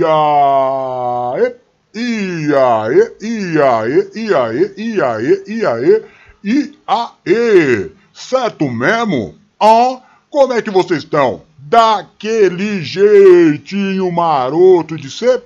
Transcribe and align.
Iaê, 0.00 1.54
iaê, 1.94 3.12
iaê, 3.22 4.10
iaê, 4.14 4.74
iaê, 4.76 5.42
iaê, 5.46 6.02
iaê. 6.44 7.90
Certo 8.12 8.68
mesmo? 8.70 9.34
Ah, 9.60 10.00
como 10.30 10.52
é 10.52 10.60
que 10.60 10.70
vocês 10.70 11.04
estão? 11.04 11.42
Daquele 11.58 12.82
jeitinho 12.82 14.12
maroto 14.12 14.96
de 14.96 15.10
ser? 15.10 15.42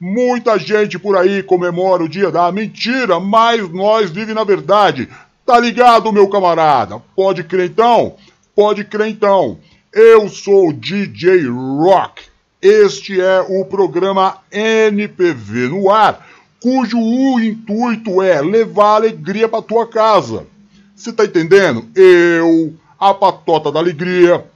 Muita 0.00 0.58
gente 0.58 0.98
por 0.98 1.14
aí 1.14 1.42
comemora 1.42 2.02
o 2.02 2.08
dia 2.08 2.30
da 2.30 2.50
mentira, 2.50 3.20
mas 3.20 3.68
nós 3.70 4.10
vive 4.10 4.32
na 4.32 4.44
verdade. 4.44 5.06
Tá 5.44 5.60
ligado, 5.60 6.10
meu 6.10 6.26
camarada? 6.26 7.02
Pode 7.14 7.44
crer 7.44 7.66
então? 7.66 8.16
Pode 8.56 8.82
crer 8.82 9.08
então. 9.08 9.58
Eu 9.92 10.26
sou 10.30 10.72
DJ 10.72 11.46
Rock. 11.50 12.22
Este 12.62 13.20
é 13.20 13.40
o 13.40 13.66
programa 13.66 14.38
NPV 14.50 15.68
no 15.68 15.90
ar, 15.90 16.26
cujo 16.62 16.96
intuito 17.38 18.22
é 18.22 18.40
levar 18.40 18.96
alegria 18.96 19.50
para 19.50 19.60
tua 19.60 19.86
casa. 19.86 20.46
Você 20.96 21.12
tá 21.12 21.26
entendendo? 21.26 21.86
Eu, 21.94 22.72
a 22.98 23.12
patota 23.12 23.70
da 23.70 23.78
alegria, 23.78 24.46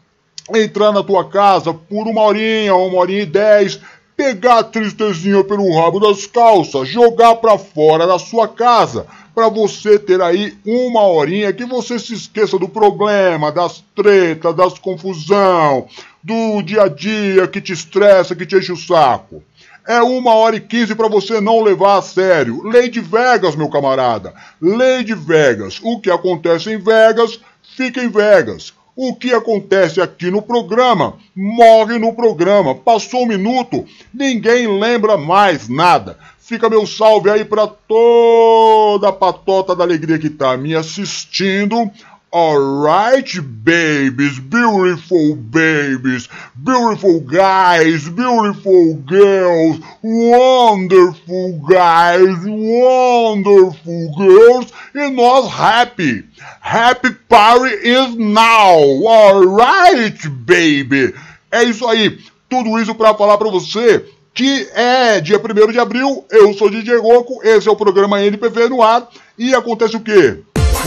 entrar 0.54 0.92
na 0.92 1.02
tua 1.02 1.28
casa 1.28 1.72
por 1.72 2.06
uma 2.06 2.22
horinha, 2.22 2.74
uma 2.74 2.98
horinha 2.98 3.22
e 3.22 3.26
dez, 3.26 3.80
pegar 4.16 4.58
a 4.58 4.64
tristezinha 4.64 5.42
pelo 5.44 5.74
rabo 5.74 5.98
das 5.98 6.26
calças, 6.26 6.88
jogar 6.88 7.36
pra 7.36 7.58
fora 7.58 8.06
da 8.06 8.18
sua 8.18 8.46
casa, 8.46 9.06
para 9.34 9.48
você 9.48 9.98
ter 9.98 10.20
aí 10.20 10.56
uma 10.64 11.02
horinha 11.02 11.52
que 11.52 11.64
você 11.64 11.98
se 11.98 12.14
esqueça 12.14 12.58
do 12.58 12.68
problema, 12.68 13.50
das 13.50 13.82
tretas, 13.94 14.54
das 14.54 14.78
confusão, 14.78 15.88
do 16.22 16.62
dia 16.62 16.82
a 16.82 16.88
dia 16.88 17.48
que 17.48 17.60
te 17.60 17.72
estressa, 17.72 18.36
que 18.36 18.46
te 18.46 18.56
enche 18.56 18.72
o 18.72 18.76
saco. 18.76 19.42
É 19.86 20.00
uma 20.00 20.34
hora 20.34 20.56
e 20.56 20.60
quinze 20.60 20.94
para 20.94 21.08
você 21.08 21.40
não 21.40 21.60
levar 21.60 21.98
a 21.98 22.02
sério. 22.02 22.62
Lei 22.62 22.88
de 22.88 23.00
Vegas, 23.00 23.54
meu 23.54 23.68
camarada. 23.68 24.32
Lei 24.58 25.04
de 25.04 25.14
Vegas. 25.14 25.78
O 25.82 26.00
que 26.00 26.10
acontece 26.10 26.72
em 26.72 26.78
Vegas, 26.78 27.38
fica 27.76 28.02
em 28.02 28.08
Vegas. 28.08 28.72
O 28.96 29.14
que 29.14 29.32
acontece 29.32 30.00
aqui 30.00 30.30
no 30.30 30.40
programa, 30.40 31.18
morre 31.34 31.98
no 31.98 32.12
programa. 32.12 32.74
Passou 32.74 33.24
um 33.24 33.26
minuto, 33.26 33.84
ninguém 34.12 34.78
lembra 34.78 35.16
mais 35.16 35.68
nada. 35.68 36.16
Fica 36.38 36.68
meu 36.68 36.86
salve 36.86 37.28
aí 37.30 37.44
para 37.44 37.66
toda 37.66 39.08
a 39.08 39.12
patota 39.12 39.74
da 39.74 39.82
alegria 39.82 40.18
que 40.18 40.30
tá 40.30 40.56
me 40.56 40.76
assistindo 40.76 41.90
Alright, 42.34 43.40
babies, 43.40 44.40
beautiful 44.40 45.36
babies, 45.36 46.28
beautiful 46.56 47.20
guys, 47.20 48.08
beautiful 48.08 48.94
girls, 49.06 49.78
wonderful 50.02 51.60
guys, 51.60 52.36
wonderful 52.44 54.12
girls, 54.18 54.72
e 54.92 55.10
nós 55.10 55.46
happy. 55.46 56.24
Happy 56.60 57.12
party 57.28 57.72
is 57.72 58.16
now. 58.16 58.80
Alright, 59.06 60.28
baby. 60.28 61.14
É 61.52 61.62
isso 61.62 61.86
aí. 61.86 62.18
Tudo 62.48 62.80
isso 62.80 62.96
para 62.96 63.14
falar 63.14 63.38
para 63.38 63.48
você 63.48 64.04
que 64.34 64.68
é 64.74 65.20
dia 65.20 65.38
1 65.38 65.70
de 65.70 65.78
abril. 65.78 66.24
Eu 66.28 66.52
sou 66.54 66.68
DJ 66.68 66.98
Goku, 66.98 67.40
esse 67.44 67.68
é 67.68 67.70
o 67.70 67.76
programa 67.76 68.20
NPV 68.24 68.70
no 68.70 68.82
ar. 68.82 69.08
E 69.38 69.54
acontece 69.54 69.94
o 69.94 70.00
quê? 70.00 70.42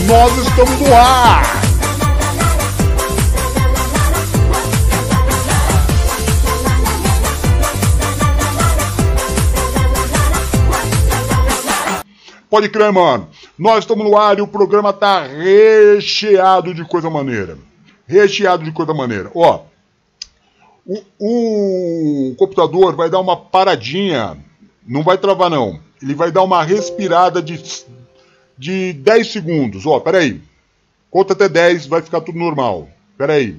Nós 0.06 0.36
estamos 0.38 0.80
no 0.80 0.94
ar! 0.94 1.42
Pode 12.48 12.68
crer, 12.70 12.92
mano. 12.92 13.28
Nós 13.58 13.80
estamos 13.80 14.04
no 14.04 14.16
ar 14.16 14.38
e 14.38 14.40
o 14.40 14.46
programa 14.46 14.92
tá 14.92 15.26
recheado 15.26 16.72
de 16.72 16.84
coisa 16.84 17.10
maneira. 17.10 17.58
Recheado 18.06 18.64
de 18.64 18.72
coisa 18.72 18.94
maneira. 18.94 19.30
Ó, 19.34 19.62
o, 20.86 22.30
o 22.30 22.34
computador 22.36 22.94
vai 22.94 23.10
dar 23.10 23.20
uma 23.20 23.36
paradinha. 23.36 24.38
Não 24.86 25.02
vai 25.02 25.18
travar, 25.18 25.50
não. 25.50 25.78
Ele 26.00 26.14
vai 26.14 26.30
dar 26.30 26.42
uma 26.42 26.62
respirada 26.62 27.42
de 27.42 27.58
de 28.58 28.92
10 28.92 29.32
segundos. 29.32 29.86
Ó, 29.86 30.00
peraí. 30.00 30.40
Conta 31.10 31.32
até 31.32 31.48
10, 31.48 31.86
vai 31.86 32.02
ficar 32.02 32.20
tudo 32.20 32.38
normal. 32.38 32.88
Peraí. 33.16 33.58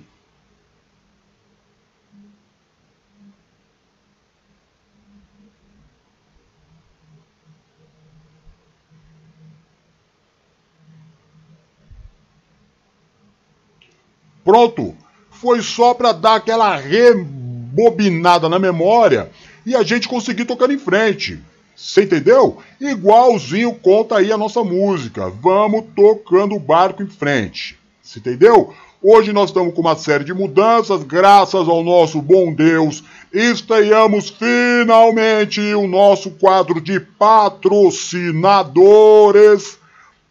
Pronto. 14.43 14.95
Foi 15.29 15.61
só 15.61 15.93
para 15.93 16.11
dar 16.11 16.35
aquela 16.35 16.75
rebobinada 16.75 18.49
na 18.49 18.59
memória 18.59 19.31
e 19.65 19.75
a 19.75 19.83
gente 19.83 20.07
conseguir 20.07 20.45
tocar 20.45 20.69
em 20.69 20.77
frente. 20.77 21.39
Você 21.79 22.03
entendeu? 22.03 22.57
Igualzinho 22.79 23.73
conta 23.73 24.17
aí 24.17 24.31
a 24.33 24.37
nossa 24.37 24.63
música. 24.65 25.29
Vamos 25.29 25.85
tocando 25.95 26.55
o 26.55 26.59
barco 26.59 27.01
em 27.01 27.07
frente. 27.07 27.79
Você 28.03 28.19
entendeu? 28.19 28.73
Hoje 29.01 29.31
nós 29.31 29.49
estamos 29.49 29.73
com 29.73 29.79
uma 29.79 29.95
série 29.95 30.25
de 30.25 30.33
mudanças, 30.33 31.03
graças 31.03 31.69
ao 31.69 31.81
nosso 31.81 32.21
bom 32.21 32.53
Deus. 32.53 33.01
Estreamos 33.33 34.29
finalmente 34.29 35.61
o 35.73 35.87
nosso 35.87 36.31
quadro 36.31 36.81
de 36.81 36.99
patrocinadores. 36.99 39.79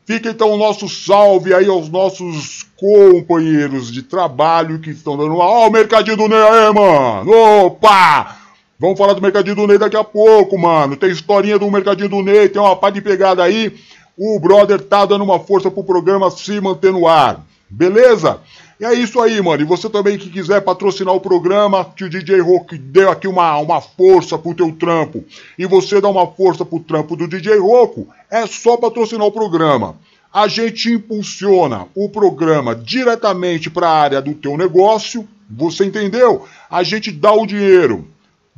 Fica 0.04 0.28
então 0.28 0.50
o 0.50 0.58
nosso 0.58 0.86
salve 0.86 1.54
aí 1.54 1.66
aos 1.66 1.88
nossos 1.88 2.66
companheiros 2.76 3.90
de 3.90 4.02
trabalho 4.02 4.80
que 4.80 4.90
estão 4.90 5.16
dando. 5.16 5.36
Ó, 5.36 5.64
oh, 5.64 5.68
o 5.68 5.70
mercadinho 5.70 6.18
do 6.18 6.28
mano! 6.28 7.30
Opa! 7.64 8.37
Vamos 8.80 8.96
falar 8.96 9.12
do 9.14 9.20
Mercadinho 9.20 9.56
do 9.56 9.66
Ney 9.66 9.76
daqui 9.76 9.96
a 9.96 10.04
pouco, 10.04 10.56
mano. 10.56 10.96
Tem 10.96 11.10
historinha 11.10 11.58
do 11.58 11.68
Mercadinho 11.68 12.08
do 12.08 12.22
Ney, 12.22 12.48
tem 12.48 12.62
uma 12.62 12.76
pá 12.76 12.90
de 12.90 13.00
pegada 13.00 13.42
aí. 13.42 13.74
O 14.16 14.38
brother 14.38 14.80
tá 14.80 15.04
dando 15.04 15.24
uma 15.24 15.40
força 15.40 15.68
pro 15.68 15.82
programa 15.82 16.30
se 16.30 16.60
manter 16.60 16.92
no 16.92 17.08
ar. 17.08 17.44
Beleza? 17.68 18.40
E 18.78 18.84
é 18.84 18.94
isso 18.94 19.20
aí, 19.20 19.42
mano. 19.42 19.60
E 19.60 19.66
você 19.66 19.90
também 19.90 20.16
que 20.16 20.30
quiser 20.30 20.60
patrocinar 20.60 21.12
o 21.12 21.20
programa, 21.20 21.84
que 21.86 22.04
o 22.04 22.08
DJ 22.08 22.38
Rock 22.38 22.78
deu 22.78 23.10
aqui 23.10 23.26
uma, 23.26 23.58
uma 23.58 23.80
força 23.80 24.38
pro 24.38 24.54
teu 24.54 24.70
trampo, 24.70 25.24
e 25.58 25.66
você 25.66 26.00
dá 26.00 26.08
uma 26.08 26.28
força 26.28 26.64
pro 26.64 26.78
trampo 26.78 27.16
do 27.16 27.26
DJ 27.26 27.58
Roco, 27.58 28.06
é 28.30 28.46
só 28.46 28.76
patrocinar 28.76 29.26
o 29.26 29.32
programa. 29.32 29.96
A 30.32 30.46
gente 30.46 30.92
impulsiona 30.92 31.88
o 31.96 32.08
programa 32.08 32.76
diretamente 32.76 33.68
para 33.68 33.88
a 33.88 34.00
área 34.00 34.22
do 34.22 34.34
teu 34.34 34.56
negócio, 34.56 35.26
você 35.50 35.84
entendeu? 35.84 36.46
A 36.70 36.84
gente 36.84 37.10
dá 37.10 37.32
o 37.32 37.44
dinheiro 37.44 38.06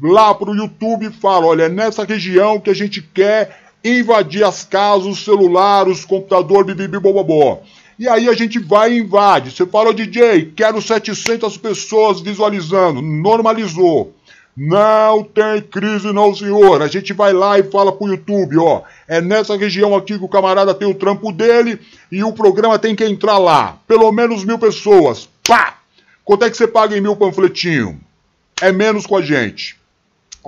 lá 0.03 0.34
para 0.34 0.50
o 0.50 0.56
YouTube 0.56 1.06
e 1.06 1.12
fala: 1.12 1.47
olha, 1.47 1.65
é 1.65 1.69
nessa 1.69 2.05
região 2.05 2.61
que 2.61 2.71
a 2.71 2.75
gente 2.75 3.03
quer 3.03 3.61
invadir 3.84 4.44
as 4.44 4.65
casas, 4.65 5.06
o 5.06 5.16
celular, 5.16 5.88
os 5.88 6.05
computadores, 6.05 6.66
bibibi, 6.66 6.99
bobobó. 6.99 7.62
E 7.99 8.09
aí 8.09 8.28
a 8.28 8.34
gente 8.34 8.59
vai 8.59 8.93
e 8.93 8.99
invade. 8.99 9.50
Você 9.50 9.66
fala, 9.66 9.93
DJ, 9.93 10.53
quero 10.56 10.81
700 10.81 11.56
pessoas 11.59 12.21
visualizando. 12.21 13.03
Normalizou. 13.03 14.15
Não 14.56 15.22
tem 15.22 15.61
crise 15.61 16.11
não, 16.12 16.34
senhor. 16.34 16.82
A 16.82 16.87
gente 16.87 17.12
vai 17.12 17.32
lá 17.32 17.58
e 17.58 17.62
fala 17.62 17.93
pro 17.93 18.08
YouTube, 18.08 18.58
ó. 18.58 18.82
É 19.06 19.20
nessa 19.20 19.56
região 19.56 19.94
aqui 19.94 20.19
que 20.19 20.25
o 20.25 20.29
camarada 20.29 20.75
tem 20.75 20.88
o 20.88 20.94
trampo 20.94 21.31
dele 21.31 21.79
e 22.11 22.25
o 22.25 22.32
programa 22.32 22.79
tem 22.79 22.97
que 22.97 23.05
entrar 23.05 23.38
lá. 23.38 23.79
Pelo 23.87 24.11
menos 24.11 24.44
mil 24.44 24.58
pessoas. 24.58 25.29
Pá! 25.47 25.76
Quanto 26.25 26.44
é 26.44 26.50
que 26.50 26.56
você 26.56 26.67
paga 26.67 26.97
em 26.97 27.00
mil 27.02 27.17
panfletinho? 27.17 28.00
É 28.62 28.73
menos 28.73 29.06
com 29.06 29.17
a 29.17 29.23
gente 29.23 29.80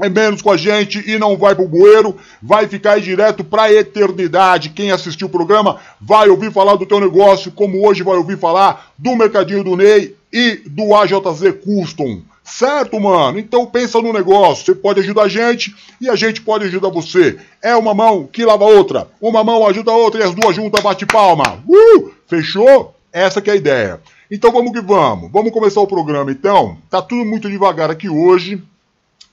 é 0.00 0.08
menos 0.08 0.40
com 0.40 0.50
a 0.50 0.56
gente 0.56 1.02
e 1.08 1.18
não 1.18 1.36
vai 1.36 1.54
pro 1.54 1.68
bueiro, 1.68 2.16
vai 2.42 2.66
ficar 2.66 2.92
aí 2.92 3.00
direto 3.00 3.44
pra 3.44 3.72
eternidade. 3.72 4.70
Quem 4.70 4.90
assistiu 4.90 5.26
o 5.26 5.30
programa 5.30 5.78
vai 6.00 6.28
ouvir 6.28 6.50
falar 6.50 6.76
do 6.76 6.86
teu 6.86 6.98
negócio, 6.98 7.52
como 7.52 7.86
hoje 7.86 8.02
vai 8.02 8.16
ouvir 8.16 8.38
falar 8.38 8.92
do 8.96 9.14
Mercadinho 9.14 9.62
do 9.62 9.76
Ney 9.76 10.16
e 10.32 10.62
do 10.66 10.94
AJZ 10.94 11.54
Custom. 11.62 12.22
Certo, 12.42 12.98
mano? 12.98 13.38
Então 13.38 13.66
pensa 13.66 14.00
no 14.00 14.12
negócio. 14.12 14.64
Você 14.64 14.74
pode 14.74 15.00
ajudar 15.00 15.24
a 15.24 15.28
gente 15.28 15.74
e 16.00 16.08
a 16.08 16.16
gente 16.16 16.40
pode 16.40 16.64
ajudar 16.64 16.88
você. 16.88 17.38
É 17.62 17.76
uma 17.76 17.94
mão 17.94 18.26
que 18.26 18.44
lava 18.44 18.64
a 18.64 18.68
outra. 18.68 19.08
Uma 19.20 19.44
mão 19.44 19.66
ajuda 19.66 19.92
a 19.92 19.96
outra 19.96 20.20
e 20.20 20.24
as 20.24 20.34
duas 20.34 20.56
juntas 20.56 20.82
bate 20.82 21.06
palma. 21.06 21.62
Uh! 21.68 22.10
Fechou? 22.26 22.94
Essa 23.12 23.40
que 23.40 23.50
é 23.50 23.52
a 23.52 23.56
ideia. 23.56 24.00
Então 24.30 24.50
vamos 24.50 24.72
que 24.72 24.80
vamos. 24.80 25.30
Vamos 25.30 25.52
começar 25.52 25.80
o 25.80 25.86
programa 25.86 26.32
então. 26.32 26.78
Tá 26.90 27.00
tudo 27.00 27.24
muito 27.24 27.48
devagar 27.48 27.90
aqui 27.90 28.08
hoje 28.08 28.62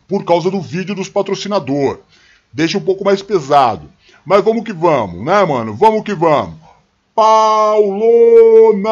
por 0.09 0.25
causa 0.25 0.49
do 0.49 0.59
vídeo 0.59 0.95
dos 0.95 1.07
patrocinadores. 1.07 2.01
Deixa 2.51 2.79
um 2.79 2.81
pouco 2.81 3.05
mais 3.05 3.21
pesado. 3.21 3.87
Mas 4.25 4.43
vamos 4.43 4.63
que 4.63 4.73
vamos, 4.73 5.23
né, 5.23 5.45
mano? 5.45 5.75
Vamos 5.75 6.03
que 6.03 6.15
vamos. 6.15 6.55
Paulona, 7.13 8.85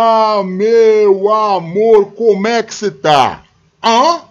meu 0.44 1.34
amor, 1.34 2.12
como 2.12 2.48
é 2.48 2.62
que 2.62 2.74
você 2.74 2.92
tá? 2.92 3.44
Hã? 3.84 4.22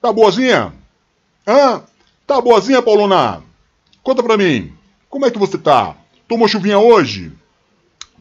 Tá 0.00 0.12
boazinha? 0.12 0.74
Hã? 1.46 1.82
Tá 2.26 2.40
boazinha, 2.40 2.82
Paulona? 2.82 3.42
Conta 4.02 4.22
pra 4.22 4.36
mim, 4.36 4.72
como 5.08 5.24
é 5.24 5.30
que 5.30 5.38
você 5.38 5.56
tá? 5.56 5.94
Tomou 6.28 6.48
chuvinha 6.48 6.78
hoje? 6.78 7.32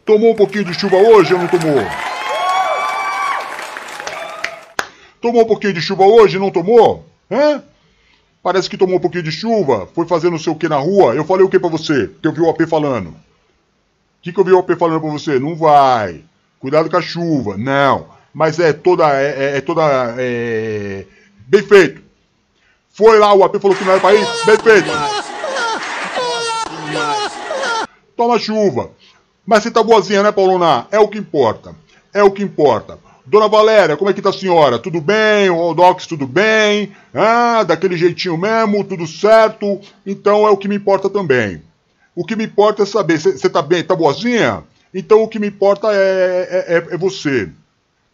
Tomou 0.05 0.31
um 0.31 0.35
pouquinho 0.35 0.65
de 0.65 0.73
chuva 0.73 0.97
hoje 0.97 1.33
ou 1.33 1.39
não 1.39 1.47
tomou? 1.47 1.83
Tomou 5.19 5.41
um 5.41 5.47
pouquinho 5.47 5.73
de 5.73 5.81
chuva 5.81 6.03
hoje, 6.05 6.39
não 6.39 6.51
tomou? 6.51 7.10
Hã? 7.31 7.63
Parece 8.43 8.69
que 8.69 8.77
tomou 8.77 8.97
um 8.97 8.99
pouquinho 8.99 9.23
de 9.23 9.31
chuva, 9.31 9.87
foi 9.93 10.07
fazer 10.07 10.29
não 10.29 10.39
sei 10.39 10.51
o 10.51 10.55
que 10.55 10.67
na 10.67 10.77
rua. 10.77 11.15
Eu 11.15 11.23
falei 11.23 11.45
o 11.45 11.49
que 11.49 11.59
pra 11.59 11.69
você? 11.69 12.09
Que 12.21 12.27
eu 12.27 12.33
vi 12.33 12.41
o 12.41 12.49
AP 12.49 12.67
falando. 12.67 13.09
O 13.09 13.15
que, 14.21 14.33
que 14.33 14.39
eu 14.39 14.43
vi 14.43 14.51
o 14.51 14.59
AP 14.59 14.71
falando 14.77 14.99
pra 14.99 15.09
você? 15.09 15.39
Não 15.39 15.55
vai. 15.55 16.23
Cuidado 16.59 16.89
com 16.89 16.97
a 16.97 17.01
chuva. 17.01 17.57
Não. 17.57 18.07
Mas 18.33 18.59
é 18.59 18.73
toda. 18.73 19.07
É, 19.13 19.53
é, 19.53 19.57
é 19.57 19.61
toda. 19.61 19.81
É... 20.17 21.05
Bem 21.47 21.63
feito. 21.63 22.01
Foi 22.89 23.17
lá, 23.19 23.33
o 23.33 23.43
AP 23.43 23.59
falou 23.59 23.75
que 23.75 23.83
não 23.83 23.93
era 23.93 24.01
pra 24.01 24.13
ir. 24.13 24.25
Bem 24.45 24.57
feito. 24.57 24.89
Toma 28.15 28.37
chuva. 28.37 28.91
Mas 29.45 29.63
você 29.63 29.71
tá 29.71 29.81
boazinha, 29.81 30.23
né, 30.23 30.31
Paulona? 30.31 30.87
É 30.91 30.99
o 30.99 31.07
que 31.07 31.17
importa. 31.17 31.75
É 32.13 32.21
o 32.23 32.31
que 32.31 32.43
importa. 32.43 32.99
Dona 33.25 33.47
Valéria, 33.47 33.95
como 33.95 34.09
é 34.09 34.13
que 34.13 34.21
tá 34.21 34.29
a 34.29 34.33
senhora? 34.33 34.79
Tudo 34.79 34.99
bem? 34.99 35.49
O 35.49 35.73
Docs, 35.73 36.07
tudo 36.07 36.25
bem? 36.25 36.91
Ah, 37.13 37.63
daquele 37.63 37.95
jeitinho 37.95 38.37
mesmo, 38.37 38.83
tudo 38.83 39.05
certo? 39.05 39.79
Então 40.05 40.47
é 40.47 40.49
o 40.49 40.57
que 40.57 40.67
me 40.67 40.75
importa 40.75 41.09
também. 41.09 41.61
O 42.15 42.25
que 42.25 42.35
me 42.35 42.45
importa 42.45 42.83
é 42.83 42.85
saber, 42.85 43.19
você 43.19 43.49
tá 43.49 43.61
bem, 43.61 43.83
tá 43.83 43.95
boazinha? 43.95 44.63
Então 44.93 45.23
o 45.23 45.27
que 45.27 45.39
me 45.39 45.47
importa 45.47 45.87
é, 45.91 45.95
é, 46.49 46.75
é, 46.75 46.95
é 46.95 46.97
você, 46.97 47.49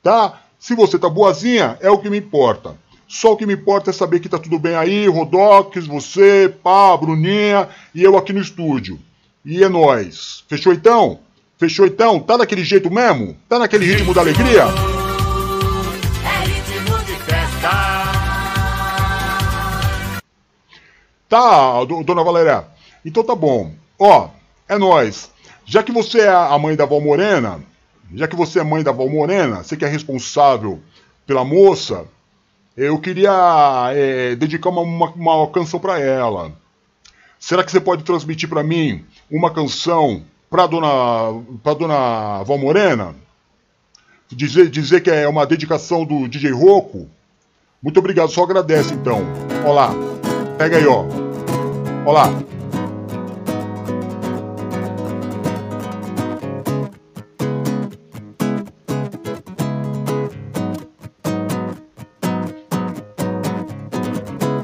tá? 0.03 0.41
Se 0.59 0.75
você 0.75 0.99
tá 0.99 1.09
boazinha, 1.09 1.77
é 1.81 1.89
o 1.89 1.97
que 1.97 2.09
me 2.09 2.17
importa. 2.17 2.75
Só 3.07 3.33
o 3.33 3.37
que 3.37 3.45
me 3.45 3.53
importa 3.53 3.89
é 3.89 3.93
saber 3.93 4.19
que 4.19 4.27
tá 4.27 4.37
tudo 4.37 4.59
bem 4.59 4.75
aí, 4.75 5.07
Rodox, 5.07 5.87
você, 5.87 6.53
pá, 6.61 6.95
Bruninha 6.97 7.69
e 7.95 8.03
eu 8.03 8.17
aqui 8.17 8.33
no 8.33 8.41
estúdio. 8.41 8.99
E 9.45 9.63
é 9.63 9.69
nóis. 9.69 10.43
Fechou 10.49 10.73
então? 10.73 11.19
Fechou 11.57 11.87
então? 11.87 12.19
Tá 12.19 12.37
daquele 12.37 12.63
jeito 12.63 12.91
mesmo? 12.91 13.35
Tá 13.49 13.57
naquele 13.57 13.85
ritmo 13.85 14.13
da 14.13 14.21
alegria? 14.21 14.65
Tá, 21.27 21.83
dona 21.83 22.23
Valéria. 22.23 22.67
Então 23.03 23.23
tá 23.23 23.35
bom. 23.35 23.73
Ó, 23.97 24.29
é 24.69 24.77
nós. 24.77 25.31
Já 25.65 25.81
que 25.81 25.91
você 25.91 26.21
é 26.21 26.29
a 26.29 26.57
mãe 26.59 26.75
da 26.75 26.85
Val 26.85 27.01
Morena, 27.01 27.59
já 28.13 28.27
que 28.27 28.35
você 28.35 28.59
é 28.59 28.63
mãe 28.63 28.83
da 28.83 28.91
Val 28.91 29.09
Morena, 29.09 29.63
você 29.63 29.75
que 29.75 29.83
é 29.83 29.87
responsável 29.87 30.79
pela 31.25 31.43
moça, 31.43 32.05
eu 32.77 32.99
queria 32.99 33.91
é, 33.93 34.35
dedicar 34.35 34.69
uma, 34.69 34.81
uma, 34.81 35.09
uma 35.09 35.47
canção 35.47 35.79
para 35.79 35.99
ela. 35.99 36.53
Será 37.39 37.63
que 37.63 37.71
você 37.71 37.81
pode 37.81 38.03
transmitir 38.03 38.47
para 38.47 38.63
mim 38.63 39.03
uma 39.29 39.51
canção 39.51 40.23
para 40.49 40.67
dona 40.67 41.43
para 41.63 41.73
dona 41.73 42.43
Val 42.43 42.57
Morena? 42.57 43.15
Dizer, 44.29 44.69
dizer 44.69 45.01
que 45.01 45.09
é 45.09 45.27
uma 45.27 45.45
dedicação 45.45 46.03
do 46.05 46.27
DJ 46.27 46.51
Roco? 46.51 47.07
Muito 47.81 47.99
obrigado, 47.99 48.29
só 48.29 48.43
agradece 48.43 48.93
então. 48.93 49.21
Olá. 49.65 49.91
Pega 50.57 50.77
aí, 50.77 50.85
ó. 50.85 51.05
Olá. 52.05 52.27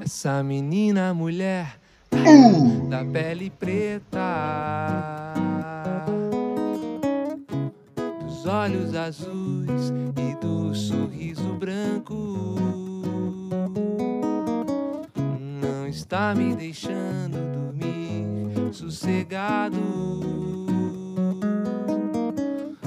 Essa 0.03 0.41
menina 0.43 1.13
mulher 1.13 1.77
uh. 2.11 2.87
da 2.89 3.05
pele 3.05 3.49
preta, 3.49 4.92
azuis 9.03 9.91
e 10.17 10.35
do 10.35 10.73
sorriso 10.73 11.53
branco 11.55 12.55
está 15.89 16.33
me 16.33 16.55
deixando 16.55 17.37
dormir 17.53 18.73
sossegado. 18.73 19.79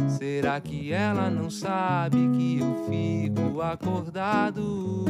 Será 0.09 0.61
que 0.61 0.93
ela 0.93 1.29
não 1.29 1.51
sabe 1.51 2.17
que 2.37 2.61
eu 2.61 2.87
fico 2.89 3.61
acordado? 3.61 5.05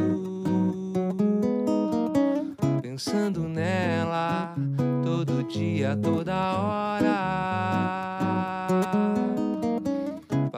Pensando 2.82 3.40
nela 3.48 4.54
todo 5.04 5.44
dia, 5.44 5.96
toda 5.96 6.34
hora. 6.34 8.15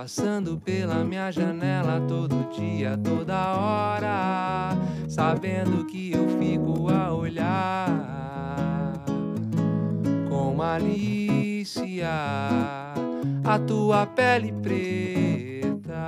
Passando 0.09 0.57
pela 0.57 1.05
minha 1.05 1.31
janela 1.31 2.01
todo 2.09 2.49
dia, 2.59 2.97
toda 2.97 3.53
hora 3.55 4.71
sabendo 5.07 5.85
que 5.85 6.13
eu 6.13 6.27
fico 6.41 6.89
a 6.89 7.13
olhar 7.13 8.95
com 10.31 10.55
malícia 10.55 12.09
a 13.45 13.59
tua 13.67 14.07
pele 14.07 14.51
preta, 14.63 16.01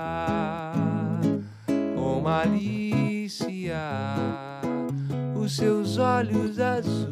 com 1.94 2.22
malícia 2.22 3.76
os 5.36 5.54
seus 5.56 5.98
olhos 5.98 6.58
azuis, 6.58 7.10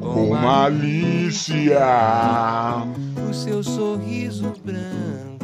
com 0.00 0.28
malícia 0.36 1.80
o 3.30 3.34
seu 3.34 3.62
sorriso 3.62 4.52
branco, 4.64 5.38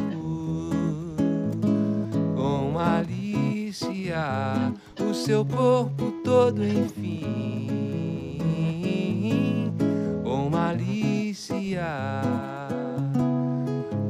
com 2.35 2.71
malícia 2.73 4.73
o 4.99 5.13
seu 5.13 5.45
corpo 5.45 6.11
todo, 6.21 6.67
enfim, 6.67 7.71
com 10.21 10.49
malícia, 10.49 11.87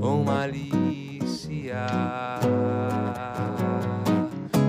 com 0.02 0.24
malícia. 0.24 1.86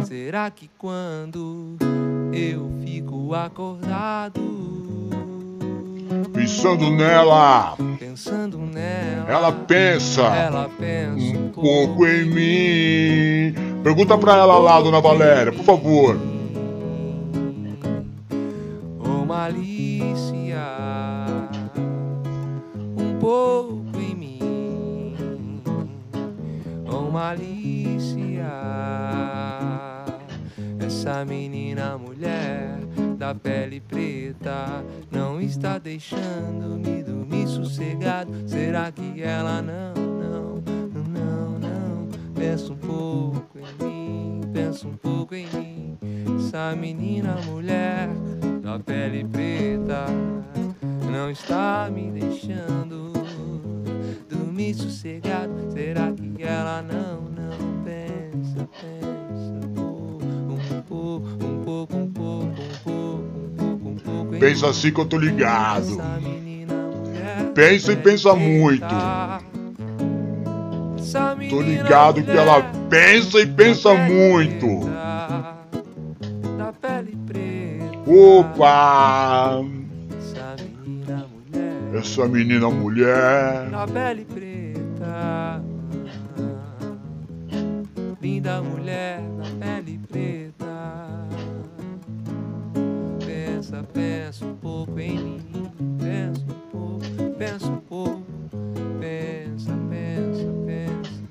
Será 0.04 0.50
que 0.50 0.68
quando 0.76 1.78
eu 2.30 2.70
fico 2.84 3.32
acordado, 3.32 4.77
pensando 6.48 6.90
nela, 6.90 7.76
pensando 7.98 8.56
nela, 8.58 9.26
ela 9.28 9.52
pensa, 9.52 10.22
ela 10.22 10.70
pensa 10.78 11.38
um 11.38 11.50
pouco. 11.50 12.06
em 12.06 12.24
mim. 12.24 13.82
Pergunta 13.82 14.16
pra 14.16 14.34
ela 14.38 14.56
lá, 14.58 14.80
dona 14.80 14.98
Valéria, 14.98 15.52
por 15.52 15.62
favor. 15.62 16.18
Ô 18.98 19.26
malícia, 19.26 20.64
um 22.96 23.18
pouco 23.20 24.00
em 24.00 24.14
mim. 24.14 25.16
Ô 26.90 27.10
malícia, 27.10 28.48
essa 30.80 31.26
menina 31.26 31.98
mulher 31.98 32.47
da 33.28 33.34
pele 33.34 33.78
preta 33.80 34.82
não 35.10 35.38
está 35.38 35.76
deixando-me 35.76 37.02
dormir 37.02 37.46
sossegado. 37.46 38.32
Será 38.48 38.90
que 38.90 39.22
ela 39.22 39.60
não, 39.60 39.92
não, 39.94 40.54
não, 41.04 41.58
não? 41.58 42.08
Pensa 42.34 42.72
um 42.72 42.76
pouco 42.76 43.58
pensa 44.50 44.88
um 44.88 44.96
pouco 44.96 45.34
em 45.34 45.46
mim. 45.48 45.98
Essa 46.38 46.74
menina 46.74 47.36
mulher 47.44 48.08
da 48.62 48.78
pele 48.78 49.24
preta 49.24 50.06
não 51.12 51.30
está 51.30 51.90
me 51.92 52.10
deixando 52.10 53.12
dormir 54.26 54.72
sossegado. 54.72 55.70
Será 55.70 56.10
que 56.12 56.42
ela 56.42 56.80
não, 56.80 57.22
não 57.24 57.84
pensa, 57.84 58.66
pensa 58.80 59.17
um 60.88 61.22
pouco, 61.24 61.28
um 61.44 61.64
pouco, 61.64 61.96
um 61.96 62.10
pouco, 62.10 62.46
um 62.46 62.78
pouco, 62.84 63.64
um 63.64 63.96
pouco, 63.96 64.36
um 64.36 64.38
Pensa 64.38 64.68
assim 64.70 64.92
que 64.92 65.00
eu 65.00 65.06
tô 65.06 65.18
ligado. 65.18 65.98
Pensa 67.54 67.92
e 67.92 67.96
pensa 67.96 68.34
muito. 68.34 68.86
Tô 71.50 71.60
ligado 71.60 72.22
que 72.22 72.30
ela 72.30 72.62
pensa 72.88 73.40
e 73.40 73.46
pensa 73.46 73.94
muito. 73.94 74.66
Opa! 78.06 79.62
essa 81.98 82.28
menina 82.28 82.70
mulher. 82.70 83.70
da 83.70 83.86
pele 83.86 84.24
preta. 84.24 85.62
Linda 88.20 88.62
mulher 88.62 89.20
da 89.20 89.66
pele 89.66 90.00
preta. 90.08 90.37
Pensa, 93.78 93.84
pensa 93.92 94.44
um 94.44 94.54
pouco 94.56 94.98
em 94.98 95.18
mim. 95.18 95.70
Pensa 95.98 96.40
um 96.42 96.70
pouco, 96.70 97.34
pensa 97.38 97.66
um 97.66 97.76
pouco. 97.76 98.22
Pensa, 99.00 99.72
pensa, 99.90 100.52
pensa 100.66 101.22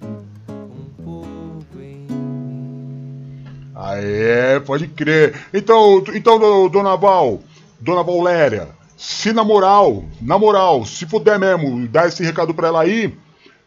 um 0.49 1.03
pouco 1.03 1.81
em 1.81 2.07
mim. 2.09 3.71
Aê, 3.75 4.59
pode 4.65 4.87
crer. 4.87 5.35
Então, 5.53 6.03
então, 6.13 6.39
do- 6.39 6.69
dona 6.69 6.95
Val, 6.95 7.39
dona 7.79 8.03
Valéria, 8.03 8.69
se 8.95 9.33
na 9.33 9.43
moral, 9.43 10.05
na 10.21 10.37
moral, 10.39 10.85
se 10.85 11.05
puder 11.05 11.37
mesmo, 11.37 11.87
dar 11.87 12.07
esse 12.07 12.23
recado 12.23 12.53
pra 12.53 12.69
ela 12.69 12.81
aí, 12.81 13.13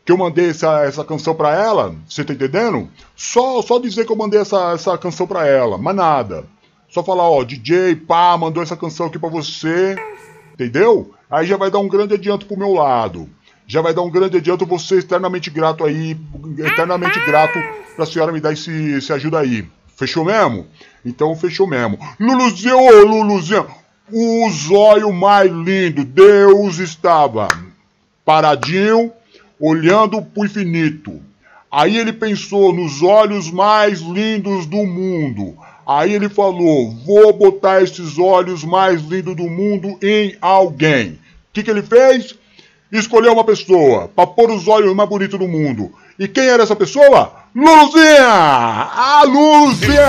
que 0.04 0.12
eu 0.12 0.16
mandei 0.16 0.50
essa, 0.50 0.84
essa 0.84 1.04
canção 1.04 1.34
pra 1.34 1.54
ela, 1.54 1.94
você 2.08 2.24
tá 2.24 2.32
entendendo? 2.32 2.88
Só, 3.14 3.60
só 3.62 3.78
dizer 3.78 4.06
que 4.06 4.12
eu 4.12 4.16
mandei 4.16 4.40
essa, 4.40 4.72
essa 4.72 4.96
canção 4.98 5.26
pra 5.26 5.46
ela, 5.46 5.76
mas 5.78 5.94
nada. 5.94 6.44
Só 6.90 7.04
falar, 7.04 7.30
ó, 7.30 7.44
DJ, 7.44 7.94
pá, 7.94 8.36
mandou 8.36 8.62
essa 8.62 8.76
canção 8.76 9.06
aqui 9.06 9.18
pra 9.18 9.28
você, 9.28 9.96
entendeu? 10.52 11.14
Aí 11.30 11.46
já 11.46 11.56
vai 11.56 11.70
dar 11.70 11.78
um 11.78 11.88
grande 11.88 12.14
adianto 12.14 12.46
pro 12.46 12.58
meu 12.58 12.72
lado. 12.72 13.28
Já 13.64 13.80
vai 13.80 13.94
dar 13.94 14.02
um 14.02 14.10
grande 14.10 14.36
adianto, 14.36 14.66
você 14.66 14.98
eternamente 14.98 15.48
grato 15.48 15.84
aí, 15.84 16.18
eternamente 16.58 17.24
grato 17.24 17.56
pra 17.94 18.04
senhora 18.04 18.32
me 18.32 18.40
dar 18.40 18.52
esse, 18.52 18.72
esse 18.94 19.12
ajuda 19.12 19.38
aí. 19.38 19.64
Fechou 19.96 20.24
mesmo? 20.24 20.66
Então 21.04 21.36
fechou 21.36 21.68
mesmo. 21.68 21.96
Luluzinho, 22.18 22.76
ô 22.76 23.04
Luluzinho, 23.04 23.66
o 24.12 24.50
zóio 24.50 25.12
mais 25.12 25.52
lindo, 25.52 26.04
Deus 26.04 26.78
estava 26.78 27.46
paradinho, 28.24 29.12
olhando 29.60 30.20
pro 30.22 30.44
infinito. 30.44 31.20
Aí 31.70 31.96
ele 31.96 32.12
pensou 32.12 32.72
nos 32.72 33.00
olhos 33.02 33.48
mais 33.48 34.00
lindos 34.00 34.66
do 34.66 34.84
mundo. 34.84 35.56
Aí 35.92 36.14
ele 36.14 36.28
falou: 36.28 36.94
Vou 37.04 37.32
botar 37.32 37.82
esses 37.82 38.16
olhos 38.16 38.62
mais 38.62 39.02
lindos 39.02 39.34
do 39.34 39.50
mundo 39.50 39.98
em 40.00 40.36
alguém. 40.40 41.14
O 41.14 41.18
que, 41.52 41.64
que 41.64 41.70
ele 41.70 41.82
fez? 41.82 42.36
Escolheu 42.92 43.32
uma 43.32 43.42
pessoa 43.42 44.06
para 44.06 44.24
pôr 44.24 44.52
os 44.52 44.68
olhos 44.68 44.94
mais 44.94 45.08
bonitos 45.08 45.36
do 45.36 45.48
mundo. 45.48 45.92
E 46.16 46.28
quem 46.28 46.46
era 46.46 46.62
essa 46.62 46.76
pessoa? 46.76 47.32
Luluzinha! 47.52 48.24
A 48.24 49.24
Luluzinha! 49.24 50.00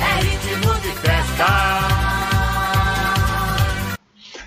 É. 0.00 0.26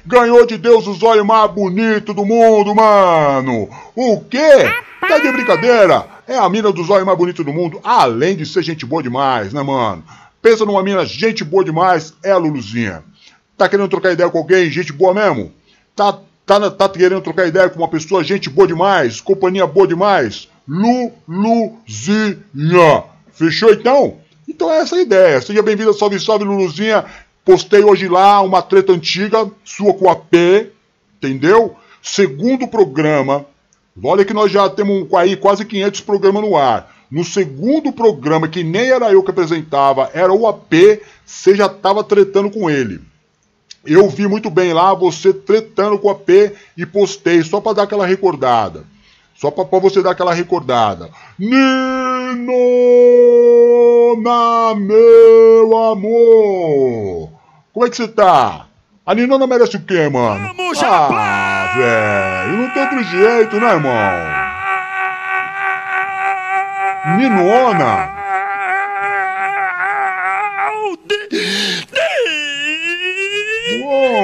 Ganhou 0.07 0.43
de 0.47 0.57
Deus 0.57 0.87
os 0.87 1.03
olhos 1.03 1.23
mais 1.23 1.51
bonitos 1.51 2.15
do 2.15 2.25
mundo, 2.25 2.73
mano! 2.73 3.69
O 3.95 4.21
quê? 4.21 4.73
Tá 5.07 5.19
de 5.19 5.31
brincadeira? 5.31 6.18
É 6.29 6.37
a 6.37 6.47
mina 6.47 6.71
dos 6.71 6.91
olhos 6.91 7.07
mais 7.07 7.17
bonitos 7.17 7.43
do 7.43 7.51
mundo, 7.51 7.81
além 7.83 8.35
de 8.35 8.45
ser 8.45 8.61
gente 8.61 8.85
boa 8.85 9.01
demais, 9.01 9.51
né, 9.51 9.63
mano? 9.63 10.03
Pensa 10.39 10.63
numa 10.63 10.83
mina 10.83 11.03
gente 11.03 11.43
boa 11.43 11.65
demais, 11.65 12.13
é 12.23 12.29
a 12.29 12.37
Luluzinha. 12.37 13.03
Tá 13.57 13.67
querendo 13.67 13.89
trocar 13.89 14.11
ideia 14.11 14.29
com 14.29 14.37
alguém, 14.37 14.69
gente 14.69 14.93
boa 14.93 15.11
mesmo? 15.11 15.51
Tá, 15.95 16.19
tá, 16.45 16.69
tá 16.69 16.87
querendo 16.87 17.23
trocar 17.23 17.47
ideia 17.47 17.67
com 17.67 17.79
uma 17.79 17.87
pessoa, 17.87 18.23
gente 18.23 18.47
boa 18.47 18.67
demais, 18.67 19.19
companhia 19.19 19.65
boa 19.65 19.87
demais? 19.87 20.47
Luluzinha. 20.67 22.37
Fechou 23.33 23.73
então? 23.73 24.17
Então 24.47 24.71
é 24.71 24.81
essa 24.81 24.97
a 24.97 25.01
ideia. 25.01 25.41
Seja 25.41 25.63
bem-vindo, 25.63 25.91
salve, 25.95 26.19
salve, 26.19 26.45
Luluzinha. 26.45 27.05
Postei 27.43 27.83
hoje 27.83 28.07
lá 28.07 28.39
uma 28.41 28.61
treta 28.61 28.93
antiga, 28.93 29.49
sua 29.65 29.95
com 29.95 30.07
a 30.07 30.15
P, 30.15 30.69
entendeu? 31.17 31.75
Segundo 32.03 32.67
programa. 32.67 33.47
Olha 34.03 34.25
que 34.25 34.33
nós 34.33 34.51
já 34.51 34.69
temos 34.69 35.11
aí 35.13 35.35
quase 35.35 35.65
500 35.65 36.01
programas 36.01 36.41
no 36.41 36.55
ar. 36.55 36.95
No 37.11 37.23
segundo 37.23 37.91
programa, 37.91 38.47
que 38.47 38.63
nem 38.63 38.89
era 38.89 39.11
eu 39.11 39.23
que 39.23 39.31
apresentava, 39.31 40.11
era 40.13 40.31
o 40.31 40.47
AP, 40.47 41.01
você 41.25 41.55
já 41.55 41.67
tava 41.67 42.03
tretando 42.03 42.51
com 42.51 42.69
ele. 42.69 43.01
Eu 43.85 44.07
vi 44.09 44.27
muito 44.27 44.49
bem 44.49 44.73
lá 44.73 44.93
você 44.93 45.33
tretando 45.33 45.97
com 45.97 46.09
a 46.09 46.15
P 46.15 46.53
e 46.77 46.85
postei 46.85 47.41
só 47.43 47.59
para 47.59 47.73
dar 47.73 47.83
aquela 47.83 48.05
recordada. 48.05 48.83
Só 49.35 49.49
para 49.49 49.79
você 49.79 50.03
dar 50.03 50.11
aquela 50.11 50.33
recordada. 50.33 51.09
Ninona, 51.39 51.65
meu 54.75 55.77
amor! 55.77 57.29
Como 57.73 57.85
é 57.85 57.89
que 57.89 57.95
você 57.95 58.07
tá? 58.07 58.67
A 59.05 59.15
Ninona 59.15 59.47
merece 59.47 59.77
o 59.77 59.81
quê, 59.81 60.09
mano? 60.09 60.53
Vamos, 60.55 60.83
ah, 60.83 61.58
velho, 61.75 62.57
não 62.57 62.69
tem 62.69 62.83
outro 62.83 63.03
jeito, 63.03 63.59
né, 63.59 63.73
irmão? 63.73 64.49
Ninona! 67.17 68.19
Ô. 73.85 74.19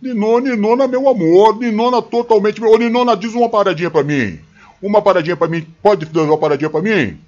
Ninona, 0.00 0.50
Ninona, 0.50 0.86
meu 0.86 1.08
amor. 1.08 1.58
Ninona 1.58 2.02
totalmente. 2.02 2.62
Ô, 2.62 2.76
Ninona, 2.76 3.16
diz 3.16 3.34
uma 3.34 3.48
paradinha 3.48 3.90
pra 3.90 4.02
mim. 4.02 4.38
Uma 4.82 5.00
paradinha 5.00 5.36
pra 5.36 5.48
mim. 5.48 5.66
Pode 5.82 6.06
dar 6.06 6.22
uma 6.22 6.38
paradinha 6.38 6.70
pra 6.70 6.82
mim? 6.82 7.18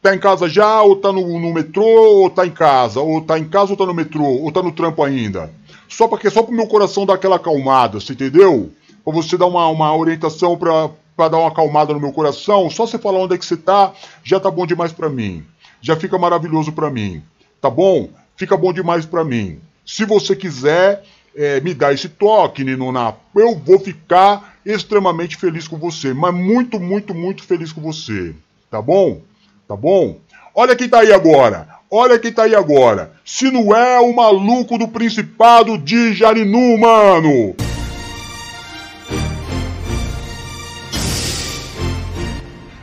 Tá 0.00 0.14
em 0.14 0.18
casa 0.18 0.48
já, 0.48 0.80
ou 0.80 0.96
tá 0.96 1.12
no, 1.12 1.38
no 1.40 1.52
metrô, 1.52 1.84
ou 1.84 2.30
tá 2.30 2.46
em 2.46 2.50
casa? 2.50 3.00
Ou 3.00 3.20
tá 3.20 3.38
em 3.38 3.44
casa, 3.44 3.72
ou 3.72 3.76
tá 3.76 3.84
no 3.84 3.92
metrô, 3.92 4.24
ou 4.24 4.50
tá 4.52 4.62
no 4.62 4.72
trampo 4.72 5.02
ainda? 5.02 5.50
Só 5.88 6.06
porque 6.06 6.30
só 6.30 6.42
pro 6.42 6.54
meu 6.54 6.66
coração 6.66 7.06
dar 7.06 7.14
aquela 7.14 7.36
acalmada, 7.36 7.98
você 7.98 8.12
entendeu? 8.12 8.70
Pra 9.04 9.12
você 9.12 9.36
dar 9.36 9.46
uma, 9.46 9.66
uma 9.68 9.96
orientação 9.96 10.56
pra, 10.56 10.90
pra 11.16 11.28
dar 11.28 11.38
uma 11.38 11.48
acalmada 11.48 11.94
no 11.94 12.00
meu 12.00 12.12
coração, 12.12 12.68
só 12.68 12.86
você 12.86 12.98
falar 12.98 13.20
onde 13.20 13.34
é 13.34 13.38
que 13.38 13.46
você 13.46 13.56
tá, 13.56 13.92
já 14.22 14.38
tá 14.38 14.50
bom 14.50 14.66
demais 14.66 14.92
pra 14.92 15.08
mim. 15.08 15.44
Já 15.80 15.96
fica 15.96 16.18
maravilhoso 16.18 16.72
pra 16.72 16.90
mim. 16.90 17.22
Tá 17.60 17.70
bom? 17.70 18.10
Fica 18.36 18.56
bom 18.56 18.72
demais 18.72 19.06
pra 19.06 19.24
mim. 19.24 19.60
Se 19.84 20.04
você 20.04 20.36
quiser 20.36 21.02
é, 21.34 21.60
me 21.60 21.72
dar 21.72 21.94
esse 21.94 22.08
toque, 22.08 22.64
Ninona, 22.64 23.14
eu 23.34 23.56
vou 23.56 23.78
ficar 23.78 24.56
extremamente 24.66 25.36
feliz 25.36 25.66
com 25.66 25.78
você. 25.78 26.12
Mas 26.12 26.34
muito, 26.34 26.78
muito, 26.78 27.14
muito 27.14 27.42
feliz 27.42 27.72
com 27.72 27.80
você. 27.80 28.34
Tá 28.70 28.82
bom? 28.82 29.22
Tá 29.66 29.74
bom? 29.76 30.18
Olha 30.54 30.76
quem 30.76 30.88
tá 30.88 31.00
aí 31.00 31.12
agora. 31.12 31.77
Olha 31.90 32.18
quem 32.18 32.30
tá 32.30 32.42
aí 32.42 32.54
agora. 32.54 33.12
Se 33.24 33.50
não 33.50 33.74
é 33.74 33.98
o 33.98 34.14
maluco 34.14 34.76
do 34.76 34.86
Principado 34.86 35.78
de 35.78 36.12
Jarinu, 36.12 36.76
mano. 36.76 37.56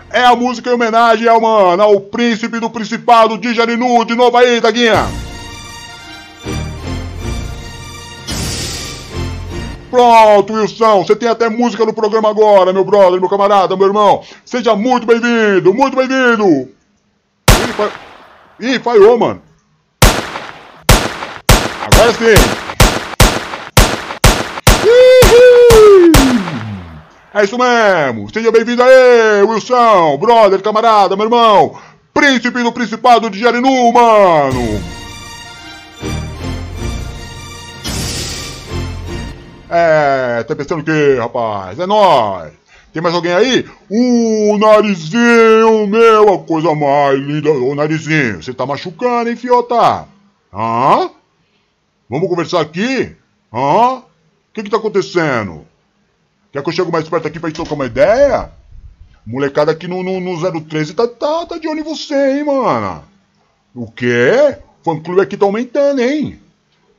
É 0.09 0.25
a 0.25 0.35
música 0.35 0.71
em 0.71 0.74
homenagem 0.74 1.27
ao, 1.27 1.39
mano, 1.39 1.83
ao 1.83 2.00
príncipe 2.00 2.59
do 2.59 2.69
Principado 2.69 3.38
de 3.38 3.53
Jarinu. 3.53 4.03
De 4.05 4.15
novo 4.15 4.38
aí, 4.38 4.59
Taguinha. 4.59 5.05
Pronto, 9.91 10.53
Wilson, 10.53 11.03
você 11.03 11.15
tem 11.15 11.29
até 11.29 11.47
música 11.47 11.85
no 11.85 11.93
programa 11.93 12.29
agora, 12.29 12.74
meu 12.74 12.83
brother, 12.83 13.19
meu 13.19 13.29
camarada, 13.29 13.77
meu 13.77 13.88
irmão. 13.88 14.24
Seja 14.43 14.75
muito 14.75 15.05
bem-vindo, 15.05 15.74
muito 15.74 15.95
bem-vindo. 15.95 16.69
Ih, 18.59 18.65
fa... 18.65 18.75
Ih, 18.75 18.79
falhou, 18.79 19.17
mano. 19.17 19.41
Agora 21.81 22.13
sim. 22.13 22.65
É 27.33 27.43
isso 27.43 27.57
mesmo. 27.57 28.33
Seja 28.33 28.51
bem-vindo 28.51 28.81
aí, 28.81 29.43
Wilson, 29.43 30.17
brother, 30.17 30.62
camarada, 30.62 31.15
meu 31.15 31.25
irmão. 31.25 31.77
Príncipe 32.13 32.63
do 32.63 32.71
Principado 32.71 33.29
de 33.29 33.39
Jarinu, 33.39 33.91
mano. 33.91 34.81
É, 39.69 40.43
tá 40.43 40.55
pensando 40.55 40.79
o 40.79 40.83
quê, 40.83 41.17
rapaz? 41.19 41.77
É 41.77 41.85
nóis! 41.85 42.64
Tem 42.95 43.01
mais 43.01 43.13
alguém 43.13 43.33
aí? 43.33 43.65
O 43.89 44.57
narizinho, 44.57 45.85
meu, 45.85 46.33
a 46.33 46.39
coisa 46.39 46.73
mais 46.73 47.19
linda. 47.19 47.51
Ô 47.51 47.75
narizinho, 47.75 48.41
você 48.41 48.53
tá 48.53 48.65
machucando, 48.65 49.29
hein, 49.29 49.35
fiota? 49.35 50.07
Hã? 50.53 51.09
Vamos 52.09 52.29
conversar 52.29 52.61
aqui? 52.61 53.13
Hã? 53.53 53.97
O 53.97 54.03
que 54.53 54.63
que 54.63 54.69
tá 54.69 54.77
acontecendo? 54.77 55.65
Quer 56.53 56.63
que 56.63 56.69
eu 56.69 56.73
chegue 56.73 56.89
mais 56.89 57.09
perto 57.09 57.27
aqui 57.27 57.37
pra 57.37 57.49
gente 57.49 57.57
trocar 57.57 57.75
uma 57.75 57.85
ideia? 57.85 58.49
Molecada 59.25 59.73
aqui 59.73 59.89
no, 59.89 60.01
no, 60.01 60.21
no 60.21 60.61
013 60.61 60.93
tá, 60.93 61.05
tá, 61.05 61.47
tá 61.47 61.57
de 61.57 61.67
olho 61.67 61.81
em 61.81 61.83
você, 61.83 62.37
hein, 62.37 62.45
mano? 62.45 63.03
O 63.75 63.91
quê? 63.91 64.57
O 64.79 64.85
fã 64.85 65.01
clube 65.01 65.19
aqui 65.19 65.35
tá 65.35 65.45
aumentando, 65.45 65.99
hein? 65.99 66.39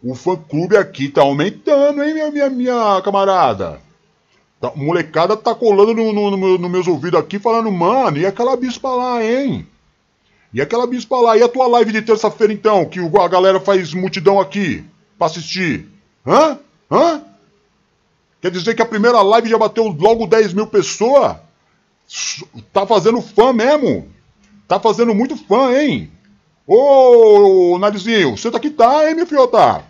O 0.02 0.14
fã 0.14 0.36
clube 0.36 0.76
aqui 0.76 1.08
tá 1.08 1.22
aumentando, 1.22 2.04
hein, 2.04 2.12
minha, 2.12 2.30
minha, 2.30 2.50
minha 2.50 3.00
camarada? 3.02 3.85
Tá, 4.66 4.72
molecada 4.74 5.36
tá 5.36 5.54
colando 5.54 5.94
no, 5.94 6.12
no, 6.12 6.36
no, 6.36 6.58
nos 6.58 6.70
meus 6.70 6.86
ouvidos 6.88 7.20
aqui 7.20 7.38
falando, 7.38 7.70
mano, 7.70 8.18
e 8.18 8.26
aquela 8.26 8.56
bispa 8.56 8.88
lá, 8.88 9.24
hein? 9.24 9.66
E 10.52 10.60
aquela 10.60 10.86
bispa 10.86 11.16
lá? 11.20 11.36
E 11.36 11.42
a 11.42 11.48
tua 11.48 11.66
live 11.68 11.92
de 11.92 12.02
terça-feira 12.02 12.52
então, 12.52 12.84
que 12.86 12.98
a 12.98 13.28
galera 13.28 13.60
faz 13.60 13.92
multidão 13.94 14.40
aqui 14.40 14.84
pra 15.18 15.26
assistir? 15.28 15.86
Hã? 16.26 16.58
Hã? 16.90 17.22
Quer 18.40 18.50
dizer 18.50 18.74
que 18.74 18.82
a 18.82 18.86
primeira 18.86 19.20
live 19.22 19.48
já 19.48 19.58
bateu 19.58 19.84
logo 19.84 20.26
10 20.26 20.52
mil 20.52 20.66
pessoas? 20.66 21.36
Tá 22.72 22.86
fazendo 22.86 23.20
fã 23.20 23.52
mesmo. 23.52 24.08
Tá 24.66 24.80
fazendo 24.80 25.14
muito 25.14 25.36
fã, 25.36 25.72
hein? 25.72 26.10
Ô, 26.66 27.78
Narizinho, 27.78 28.34
tá 28.50 28.58
que 28.58 28.70
tá, 28.70 29.08
hein, 29.08 29.14
minha 29.14 29.26
fiota? 29.26 29.84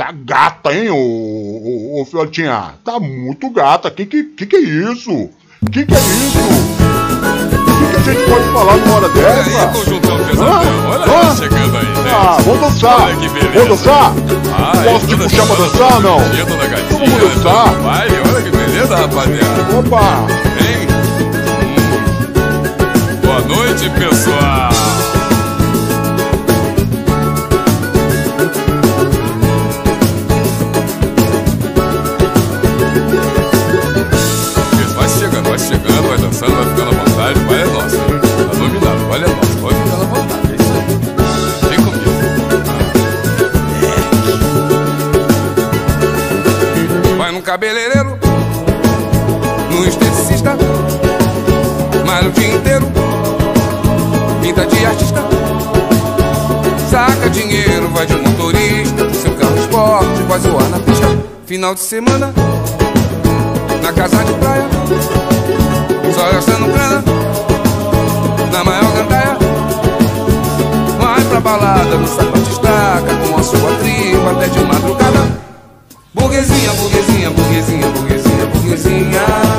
Tá 0.00 0.12
gata, 0.12 0.72
hein, 0.72 0.88
ô, 0.88 0.96
ô, 0.96 2.00
ô 2.00 2.04
fiotinha? 2.06 2.72
Tá 2.82 2.98
muito 2.98 3.50
gata. 3.50 3.90
Que 3.90 4.06
que, 4.06 4.24
que 4.24 4.46
que 4.46 4.56
é 4.56 4.60
isso? 4.60 5.28
Que 5.70 5.84
que 5.84 5.92
é 5.94 5.98
isso? 5.98 6.38
O 6.38 7.90
que, 7.90 7.96
a 7.96 8.14
gente 8.14 8.30
pode 8.30 8.44
falar 8.50 8.76
numa 8.78 8.94
hora 8.94 9.08
dessa? 9.10 9.50
Olha 9.50 9.60
aí, 9.60 9.74
conjuntão 9.74 10.16
pesadão. 10.24 10.88
Olha 10.88 11.04
Hã? 11.04 11.20
ela 11.20 11.36
chegando 11.36 11.76
aí, 11.76 11.84
gente. 11.84 12.08
Ah, 12.14 12.38
vamos 12.42 12.60
dançar! 12.62 13.02
Olha 13.02 13.16
que 13.16 13.28
beleza. 13.28 13.52
Vamos 13.52 13.68
dançar? 13.68 14.12
Ai, 14.54 14.84
Posso 14.90 15.06
te 15.06 15.16
puxar 15.18 15.46
pra 15.46 15.56
dançar, 15.56 16.00
não? 16.00 16.30
dia, 16.30 16.46
toda 16.46 16.66
gatinha, 16.66 16.98
Vamos 16.98 17.34
dançar? 17.34 17.68
todo 17.68 17.82
baile. 17.82 18.16
Olha 18.26 18.42
que 18.42 18.50
beleza, 18.50 18.96
rapaziada. 18.96 19.78
Opa! 19.80 20.26
Hein? 20.64 20.88
Hum. 22.40 23.26
Boa 23.26 23.40
noite, 23.54 23.90
pessoal. 23.90 24.79
Chegando, 35.70 36.08
vai 36.08 36.18
dançando, 36.18 36.52
vai 36.52 36.64
ficando 36.64 36.90
à 36.90 36.94
vontade. 37.04 37.38
O 37.38 37.44
baile 37.44 37.62
é 37.62 37.66
nosso. 37.66 37.96
Tá 37.96 38.54
dominado, 38.58 39.04
o 39.04 39.08
baile 39.08 39.24
é 39.24 39.28
nosso. 39.28 39.56
Pode 39.58 39.76
ficar 39.76 39.94
à 39.94 39.98
vontade. 39.98 40.50
É 40.50 40.54
isso 40.56 40.72
aí. 40.74 40.82
Vem 41.70 41.80
comigo. 41.84 42.10
Vai 47.16 47.30
no 47.32 47.42
cabeleireiro, 47.42 48.18
no 49.70 49.86
esteticista, 49.86 50.56
malha 52.06 52.28
o 52.28 52.32
dia 52.32 52.54
inteiro, 52.54 52.86
pinta 54.42 54.66
de 54.66 54.86
artista, 54.86 55.22
saca 56.90 57.30
dinheiro, 57.30 57.88
vai 57.90 58.06
de 58.06 58.14
motorista, 58.16 59.10
seu 59.14 59.32
carro 59.34 59.56
esporte, 59.58 60.22
vai 60.26 60.40
zoar 60.40 60.68
na 60.70 60.78
pista. 60.80 61.06
Final 61.46 61.74
de 61.74 61.80
semana, 61.80 62.32
na 63.90 63.92
casa 63.92 64.24
de 64.24 64.32
praia, 64.34 64.68
só 66.14 66.32
gastando 66.32 66.72
grana, 66.72 67.02
na 68.52 68.64
maior 68.64 68.92
gandaia. 68.92 69.36
Vai 71.00 71.24
pra 71.24 71.40
balada, 71.40 71.96
no 71.96 72.06
sapato 72.06 72.50
estaca, 72.50 73.16
com 73.16 73.36
a 73.36 73.42
sua 73.42 73.74
tripa 73.78 74.30
até 74.30 74.46
de 74.46 74.64
madrugada. 74.64 75.40
Burguesinha, 76.14 76.72
burguesinha, 76.74 77.30
burguesinha, 77.30 77.88
burguesinha, 77.88 78.46
burguesinha, 78.46 79.49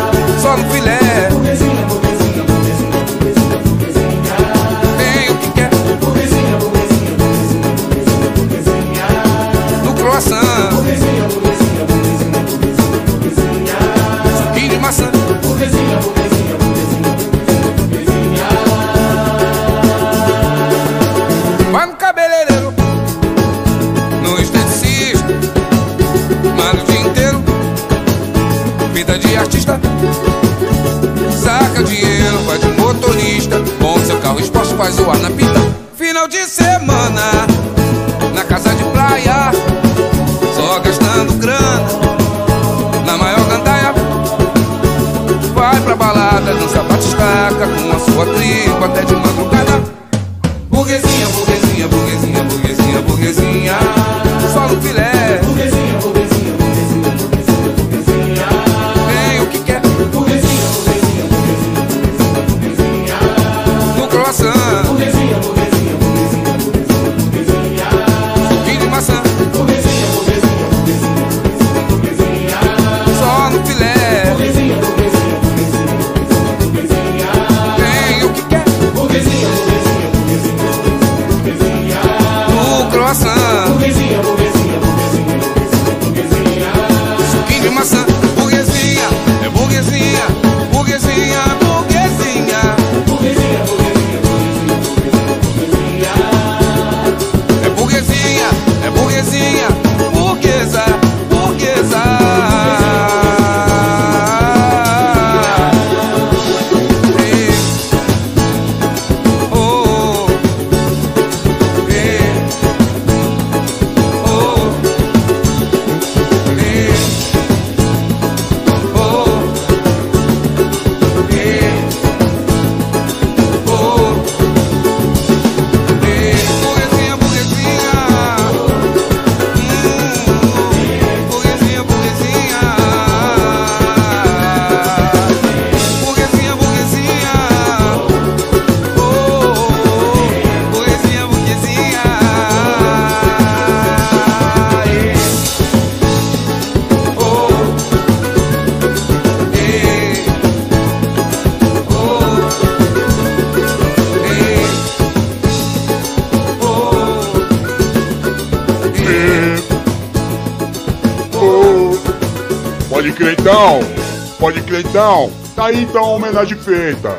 então. 164.82 165.32
Tá 165.56 165.67
aí 165.67 165.84
então 165.84 166.04
a 166.04 166.15
homenagem 166.15 166.58
feita. 166.58 167.17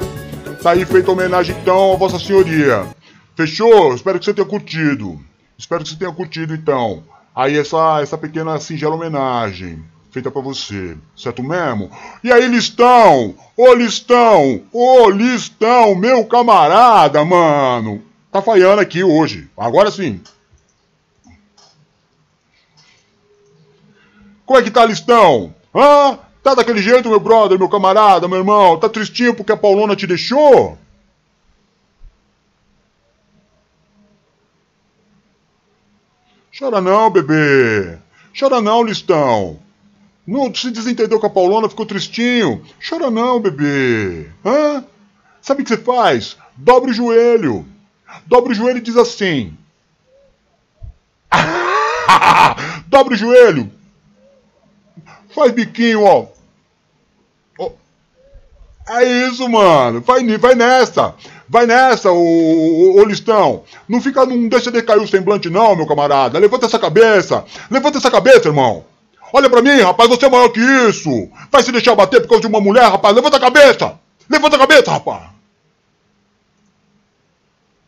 Tá 0.62 0.72
aí 0.72 0.84
feita 0.84 1.10
a 1.10 1.12
homenagem 1.12 1.56
então 1.60 1.92
a 1.92 1.96
Vossa 1.96 2.18
Senhoria. 2.18 2.86
Fechou? 3.34 3.94
Espero 3.94 4.18
que 4.18 4.24
você 4.24 4.34
tenha 4.34 4.46
curtido. 4.46 5.20
Espero 5.56 5.82
que 5.82 5.90
você 5.90 5.96
tenha 5.96 6.12
curtido 6.12 6.54
então. 6.54 7.02
Aí 7.34 7.56
essa, 7.56 8.00
essa 8.02 8.18
pequena 8.18 8.58
singela 8.60 8.94
homenagem 8.94 9.82
feita 10.12 10.30
pra 10.30 10.42
você. 10.42 10.96
Certo 11.16 11.42
mesmo? 11.42 11.90
E 12.22 12.30
aí, 12.30 12.46
Listão? 12.46 13.34
Ô 13.56 13.72
Listão! 13.74 14.62
Ô 14.70 15.08
Listão, 15.08 15.94
meu 15.94 16.24
camarada, 16.26 17.24
mano! 17.24 18.02
Tá 18.30 18.42
falhando 18.42 18.80
aqui 18.80 19.02
hoje. 19.02 19.48
Agora 19.56 19.90
sim. 19.90 20.20
Como 24.44 24.58
é 24.58 24.62
que 24.62 24.70
tá, 24.70 24.84
Listão? 24.84 25.54
Hã? 25.74 26.18
Tá 26.42 26.54
daquele 26.54 26.82
jeito, 26.82 27.08
meu 27.08 27.20
brother, 27.20 27.56
meu 27.56 27.68
camarada, 27.68 28.26
meu 28.26 28.38
irmão? 28.38 28.76
Tá 28.76 28.88
tristinho 28.88 29.34
porque 29.34 29.52
a 29.52 29.56
Paulona 29.56 29.94
te 29.94 30.06
deixou? 30.06 30.76
Chora 36.58 36.80
não, 36.80 37.10
bebê. 37.10 37.96
Chora 38.38 38.60
não, 38.60 38.82
Listão. 38.82 39.58
Não 40.26 40.52
se 40.52 40.70
desentendeu 40.70 41.20
com 41.20 41.26
a 41.26 41.30
Paulona, 41.30 41.68
ficou 41.68 41.86
tristinho. 41.86 42.64
Chora 42.86 43.10
não, 43.10 43.40
bebê. 43.40 44.28
Hã? 44.44 44.84
Sabe 45.40 45.62
o 45.62 45.64
que 45.64 45.70
você 45.70 45.76
faz? 45.76 46.36
Dobra 46.56 46.90
o 46.90 46.94
joelho. 46.94 47.64
Dobra 48.26 48.50
o 48.50 48.54
joelho 48.54 48.78
e 48.78 48.82
diz 48.82 48.96
assim. 48.96 49.56
Dobra 52.86 53.14
o 53.14 53.16
joelho. 53.16 53.72
Faz 55.34 55.52
biquinho, 55.52 56.02
ó. 56.04 56.26
É 58.88 59.04
isso, 59.04 59.48
mano. 59.48 60.00
Vai, 60.00 60.24
vai 60.38 60.54
nessa. 60.54 61.14
Vai 61.48 61.66
nessa, 61.66 62.10
ô, 62.10 62.16
ô, 62.16 63.00
ô, 63.00 63.04
Listão. 63.04 63.62
Não 63.88 64.00
fica, 64.00 64.24
não 64.24 64.48
deixa 64.48 64.70
de 64.70 64.82
cair 64.82 65.00
o 65.00 65.06
semblante, 65.06 65.50
não, 65.50 65.76
meu 65.76 65.86
camarada. 65.86 66.38
Levanta 66.38 66.66
essa 66.66 66.78
cabeça. 66.78 67.44
Levanta 67.70 67.98
essa 67.98 68.10
cabeça, 68.10 68.48
irmão. 68.48 68.84
Olha 69.32 69.48
pra 69.48 69.62
mim, 69.62 69.80
rapaz, 69.80 70.08
você 70.08 70.26
é 70.26 70.30
maior 70.30 70.48
que 70.50 70.60
isso. 70.60 71.28
Vai 71.50 71.62
se 71.62 71.72
deixar 71.72 71.94
bater 71.94 72.20
por 72.20 72.28
causa 72.28 72.42
de 72.42 72.46
uma 72.48 72.60
mulher, 72.60 72.84
rapaz. 72.90 73.14
Levanta 73.14 73.36
a 73.36 73.40
cabeça. 73.40 73.94
Levanta 74.28 74.56
a 74.56 74.58
cabeça, 74.58 74.90
rapaz. 74.90 75.22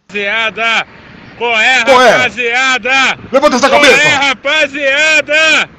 Rapaziada. 0.09 0.87
Qual 1.37 1.61
é, 1.61 1.79
é? 1.79 1.79
rapaziada? 1.79 3.19
Levanta 3.33 3.57
essa 3.57 3.69
Qual 3.69 3.85
é, 3.85 3.89
cabeça. 3.89 4.03
Qual 4.03 4.13
é, 4.13 4.29
rapaziada? 4.29 5.71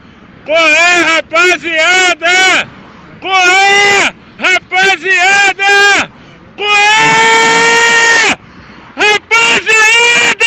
Qual 0.45 0.67
é, 0.67 1.01
rapaziada? 1.01 2.69
Qual 3.21 3.47
é, 3.47 4.13
rapaziada? 4.38 6.12
Qual 6.56 6.67
é, 6.67 8.38
rapaziada? 8.95 10.45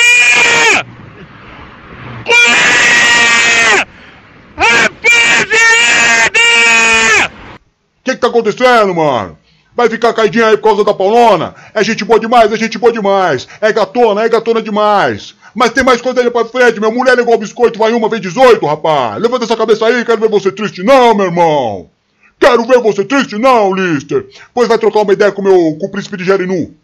O 7.60 8.04
que 8.04 8.14
que 8.14 8.16
tá 8.16 8.28
acontecendo, 8.28 8.94
mano? 8.94 9.38
Vai 9.74 9.88
ficar 9.88 10.12
caidinho 10.12 10.44
aí 10.44 10.56
por 10.56 10.64
causa 10.64 10.84
da 10.84 10.92
Paulona? 10.92 11.54
É 11.72 11.84
gente 11.84 12.04
boa 12.04 12.18
demais, 12.18 12.52
é 12.52 12.56
gente 12.56 12.78
boa 12.78 12.92
demais. 12.92 13.46
É 13.60 13.72
gatona, 13.72 14.24
é 14.24 14.28
gatona 14.28 14.60
demais. 14.60 15.36
Mas 15.54 15.70
tem 15.70 15.84
mais 15.84 16.00
coisa 16.00 16.20
aí 16.20 16.30
pra 16.30 16.44
frente, 16.44 16.80
minha 16.80 16.90
mulher 16.90 17.16
é 17.16 17.22
igual 17.22 17.38
biscoito, 17.38 17.78
vai 17.78 17.92
uma, 17.92 18.08
vez 18.08 18.20
18, 18.20 18.64
rapaz. 18.66 19.22
Levanta 19.22 19.44
essa 19.44 19.56
cabeça 19.56 19.86
aí, 19.86 20.04
quero 20.04 20.20
ver 20.20 20.28
você 20.28 20.50
triste 20.50 20.82
não, 20.82 21.14
meu 21.14 21.26
irmão. 21.26 21.90
Quero 22.38 22.64
ver 22.64 22.80
você 22.80 23.04
triste 23.04 23.36
não, 23.36 23.74
Lister. 23.74 24.26
Pois 24.54 24.68
vai 24.68 24.78
trocar 24.78 25.00
uma 25.00 25.12
ideia 25.12 25.32
com, 25.32 25.42
meu, 25.42 25.76
com 25.78 25.86
o 25.86 25.90
príncipe 25.90 26.16
de 26.16 26.24
Jerinu. 26.24 26.74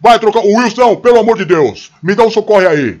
Vai 0.00 0.18
trocar... 0.18 0.40
O 0.40 0.56
Wilson, 0.56 0.96
pelo 0.96 1.18
amor 1.20 1.36
de 1.36 1.44
Deus, 1.44 1.92
me 2.02 2.14
dá 2.14 2.24
um 2.24 2.30
socorre 2.30 2.66
aí. 2.66 3.00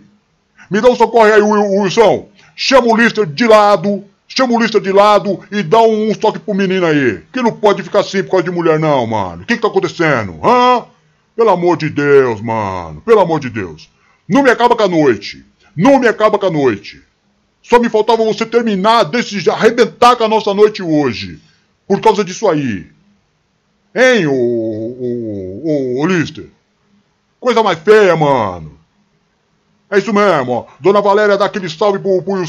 Me 0.70 0.80
dá 0.80 0.88
um 0.88 0.94
socorre 0.96 1.32
aí, 1.32 1.42
Wil- 1.42 1.80
Wilson. 1.80 2.28
Chama 2.54 2.88
o 2.88 2.96
Lister 2.96 3.26
de 3.26 3.46
lado, 3.46 4.04
chama 4.28 4.54
o 4.54 4.60
Lister 4.60 4.80
de 4.80 4.92
lado 4.92 5.40
e 5.50 5.62
dá 5.62 5.80
um, 5.80 6.10
um 6.10 6.14
toque 6.14 6.38
pro 6.38 6.54
menino 6.54 6.86
aí. 6.86 7.22
Que 7.32 7.42
não 7.42 7.52
pode 7.52 7.82
ficar 7.82 8.00
assim 8.00 8.22
por 8.22 8.32
causa 8.32 8.44
de 8.44 8.50
mulher 8.50 8.78
não, 8.78 9.06
mano. 9.06 9.42
O 9.42 9.46
que 9.46 9.56
que 9.56 9.62
tá 9.62 9.68
acontecendo? 9.68 10.38
Hã? 10.44 10.84
Pelo 11.34 11.50
amor 11.50 11.76
de 11.78 11.88
Deus, 11.88 12.40
mano. 12.40 13.00
Pelo 13.00 13.20
amor 13.20 13.40
de 13.40 13.48
Deus. 13.48 13.88
Não 14.28 14.42
me 14.42 14.50
acaba 14.50 14.76
com 14.76 14.82
a 14.82 14.88
noite. 14.88 15.44
Não 15.74 15.98
me 15.98 16.06
acaba 16.06 16.38
com 16.38 16.46
a 16.46 16.50
noite. 16.50 17.02
Só 17.62 17.78
me 17.78 17.88
faltava 17.88 18.24
você 18.24 18.44
terminar, 18.44 19.04
desse, 19.04 19.48
arrebentar 19.48 20.16
com 20.16 20.24
a 20.24 20.28
nossa 20.28 20.52
noite 20.52 20.82
hoje. 20.82 21.40
Por 21.90 22.00
causa 22.00 22.22
disso 22.22 22.48
aí. 22.48 22.86
Hein, 23.92 24.24
ô, 24.28 24.32
ô, 24.32 25.62
ô, 25.64 26.00
ô 26.00 26.06
Lister? 26.06 26.46
Coisa 27.40 27.64
mais 27.64 27.80
feia, 27.80 28.14
mano. 28.14 28.78
É 29.90 29.98
isso 29.98 30.14
mesmo, 30.14 30.52
ó. 30.52 30.66
Dona 30.78 31.00
Valéria 31.00 31.36
dá 31.36 31.46
aquele 31.46 31.68
salve 31.68 31.98
pro, 31.98 32.22
pro 32.22 32.44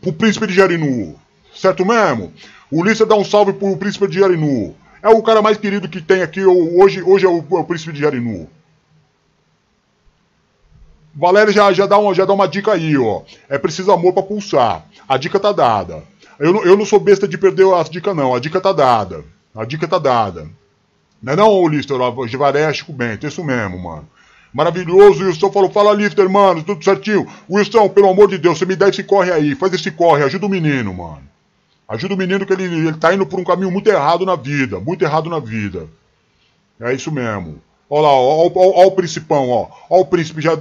pro 0.00 0.12
príncipe 0.14 0.46
de 0.46 0.54
Jarinu. 0.54 1.14
Certo 1.54 1.84
mesmo? 1.84 2.32
O 2.70 2.82
Lister 2.82 3.06
dá 3.06 3.14
um 3.16 3.22
salve 3.22 3.52
pro 3.52 3.76
príncipe 3.76 4.08
de 4.08 4.18
Jarinu. 4.18 4.74
É 5.02 5.10
o 5.10 5.22
cara 5.22 5.42
mais 5.42 5.58
querido 5.58 5.86
que 5.86 6.00
tem 6.00 6.22
aqui 6.22 6.42
hoje, 6.42 7.02
hoje 7.02 7.26
é 7.26 7.28
o, 7.28 7.36
é 7.38 7.60
o 7.60 7.64
príncipe 7.64 7.92
de 7.92 8.00
Jarinu. 8.00 8.48
Valéria 11.14 11.52
já, 11.52 11.70
já, 11.70 11.84
dá 11.84 11.98
uma, 11.98 12.14
já 12.14 12.24
dá 12.24 12.32
uma 12.32 12.48
dica 12.48 12.72
aí, 12.72 12.96
ó. 12.96 13.20
É 13.46 13.58
preciso 13.58 13.92
amor 13.92 14.14
pra 14.14 14.22
pulsar. 14.22 14.86
A 15.06 15.18
dica 15.18 15.38
tá 15.38 15.52
dada. 15.52 16.10
Eu, 16.38 16.64
eu 16.64 16.76
não 16.76 16.84
sou 16.84 16.98
besta 17.00 17.26
de 17.28 17.38
perder 17.38 17.72
as 17.74 17.88
dicas, 17.88 18.14
não. 18.16 18.34
A 18.34 18.40
dica 18.40 18.60
tá 18.60 18.72
dada. 18.72 19.24
A 19.54 19.64
dica 19.64 19.86
tá 19.86 19.98
dada. 19.98 20.48
Não 21.22 21.32
é 21.32 21.36
não, 21.36 21.68
Lister? 21.68 21.96
Givaré, 22.26 22.72
Chico 22.72 22.92
Bento. 22.92 23.26
Isso 23.26 23.44
mesmo, 23.44 23.78
mano. 23.78 24.08
Maravilhoso, 24.52 25.24
Wilson 25.24 25.50
falou, 25.50 25.70
fala 25.70 25.94
Lifter, 25.94 26.28
mano, 26.28 26.62
tudo 26.62 26.84
certinho. 26.84 27.26
Wilson, 27.48 27.88
pelo 27.88 28.10
amor 28.10 28.28
de 28.28 28.36
Deus, 28.36 28.58
você 28.58 28.66
me 28.66 28.76
dá 28.76 28.88
esse 28.88 29.02
corre 29.02 29.32
aí, 29.32 29.54
faz 29.54 29.72
esse 29.72 29.90
corre, 29.90 30.24
ajuda 30.24 30.44
o 30.44 30.48
menino, 30.48 30.92
mano. 30.92 31.22
Ajuda 31.88 32.14
o 32.14 32.18
menino 32.18 32.44
que 32.44 32.52
ele, 32.52 32.64
ele 32.64 32.92
tá 32.94 33.14
indo 33.14 33.24
por 33.24 33.40
um 33.40 33.44
caminho 33.44 33.70
muito 33.70 33.88
errado 33.88 34.26
na 34.26 34.36
vida, 34.36 34.78
muito 34.78 35.02
errado 35.02 35.30
na 35.30 35.38
vida. 35.38 35.88
É 36.78 36.92
isso 36.92 37.10
mesmo. 37.10 37.62
Olha 37.88 38.02
lá, 38.02 38.12
ó, 38.12 38.46
ó, 38.46 38.50
ó 38.54 38.86
o 38.86 38.92
principão, 38.92 39.48
ó. 39.48 39.68
Ó 39.88 40.00
o 40.00 40.06
príncipe 40.06 40.42
já 40.42 40.52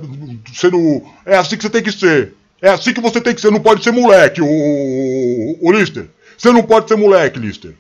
sendo... 0.54 1.02
É 1.26 1.38
assim 1.38 1.58
que 1.58 1.64
você 1.64 1.70
tem 1.70 1.84
que 1.84 1.92
ser. 1.92 2.34
É 2.62 2.70
assim 2.70 2.94
que 2.94 3.02
você 3.02 3.20
tem 3.20 3.34
que 3.34 3.42
ser, 3.42 3.52
não 3.52 3.60
pode 3.60 3.84
ser 3.84 3.92
moleque, 3.92 4.42
o, 4.42 4.46
o, 4.46 5.58
o 5.68 5.72
Lister. 5.72 6.08
Você 6.38 6.52
não 6.52 6.62
pode 6.64 6.88
ser 6.88 6.96
moleque, 6.96 7.40
Lister. 7.40 7.74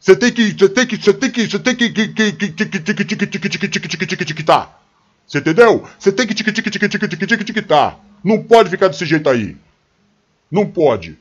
Você 0.00 0.16
tem 0.16 0.32
que, 0.32 0.52
você 0.52 0.68
tem 0.68 0.86
que, 0.86 0.96
você 0.96 1.12
tem 1.12 1.30
que, 1.30 1.46
você 1.48 1.58
tem 1.58 1.74
que, 1.76 1.90
que, 1.90 2.08
que, 2.08 2.32
que, 2.32 2.50
que, 2.50 2.58
que, 2.58 4.06
que, 4.06 4.24
que, 4.24 4.34
que, 4.34 4.42
tá. 4.42 4.76
Você 5.26 5.38
entendeu? 5.38 5.86
Você 5.98 6.10
tem 6.10 6.26
que 6.26 6.34
tique 6.34 6.50
tique 6.52 6.70
tique 6.70 6.88
tique 6.88 7.08
tique 7.08 7.26
tique 7.26 7.44
tique 7.44 7.62
tá. 7.62 7.96
Não 8.24 8.42
pode 8.42 8.70
ficar 8.70 8.88
desse 8.88 9.04
jeito 9.04 9.28
aí. 9.28 9.56
Não 10.50 10.66
pode. 10.66 11.16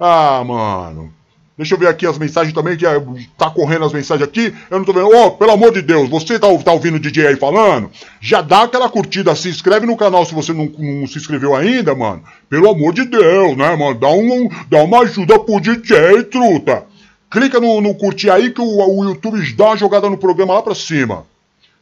Ah, 0.00 0.42
mano. 0.44 1.12
Deixa 1.56 1.74
eu 1.74 1.78
ver 1.78 1.88
aqui 1.88 2.06
as 2.06 2.18
mensagens 2.18 2.52
também, 2.52 2.76
que 2.76 2.84
é, 2.84 3.02
tá 3.38 3.48
correndo 3.48 3.86
as 3.86 3.92
mensagens 3.92 4.28
aqui. 4.28 4.54
Eu 4.70 4.78
não 4.78 4.84
tô 4.84 4.92
vendo. 4.92 5.08
Ô, 5.08 5.30
pelo 5.30 5.52
amor 5.52 5.72
de 5.72 5.80
Deus, 5.80 6.06
você 6.08 6.38
tá, 6.38 6.46
tá 6.58 6.72
ouvindo 6.72 6.96
o 6.96 7.00
DJ 7.00 7.28
aí 7.28 7.36
falando? 7.36 7.90
Já 8.20 8.42
dá 8.42 8.64
aquela 8.64 8.90
curtida, 8.90 9.34
se 9.34 9.48
inscreve 9.48 9.86
no 9.86 9.96
canal 9.96 10.26
se 10.26 10.34
você 10.34 10.52
não, 10.52 10.66
não 10.66 11.06
se 11.06 11.16
inscreveu 11.16 11.56
ainda, 11.56 11.94
mano. 11.94 12.22
Pelo 12.50 12.68
amor 12.68 12.92
de 12.92 13.06
Deus, 13.06 13.56
né, 13.56 13.74
mano? 13.74 13.94
Dá, 13.94 14.08
um, 14.08 14.50
dá 14.68 14.82
uma 14.84 15.00
ajuda 15.00 15.38
pro 15.38 15.58
DJ, 15.58 16.24
truta. 16.24 16.84
Clica 17.30 17.58
no, 17.58 17.80
no 17.80 17.94
curtir 17.94 18.28
aí 18.28 18.50
que 18.50 18.60
o, 18.60 18.98
o 18.98 19.04
YouTube 19.04 19.40
dá 19.54 19.66
uma 19.66 19.76
jogada 19.78 20.10
no 20.10 20.18
programa 20.18 20.54
lá 20.54 20.62
pra 20.62 20.74
cima. 20.74 21.24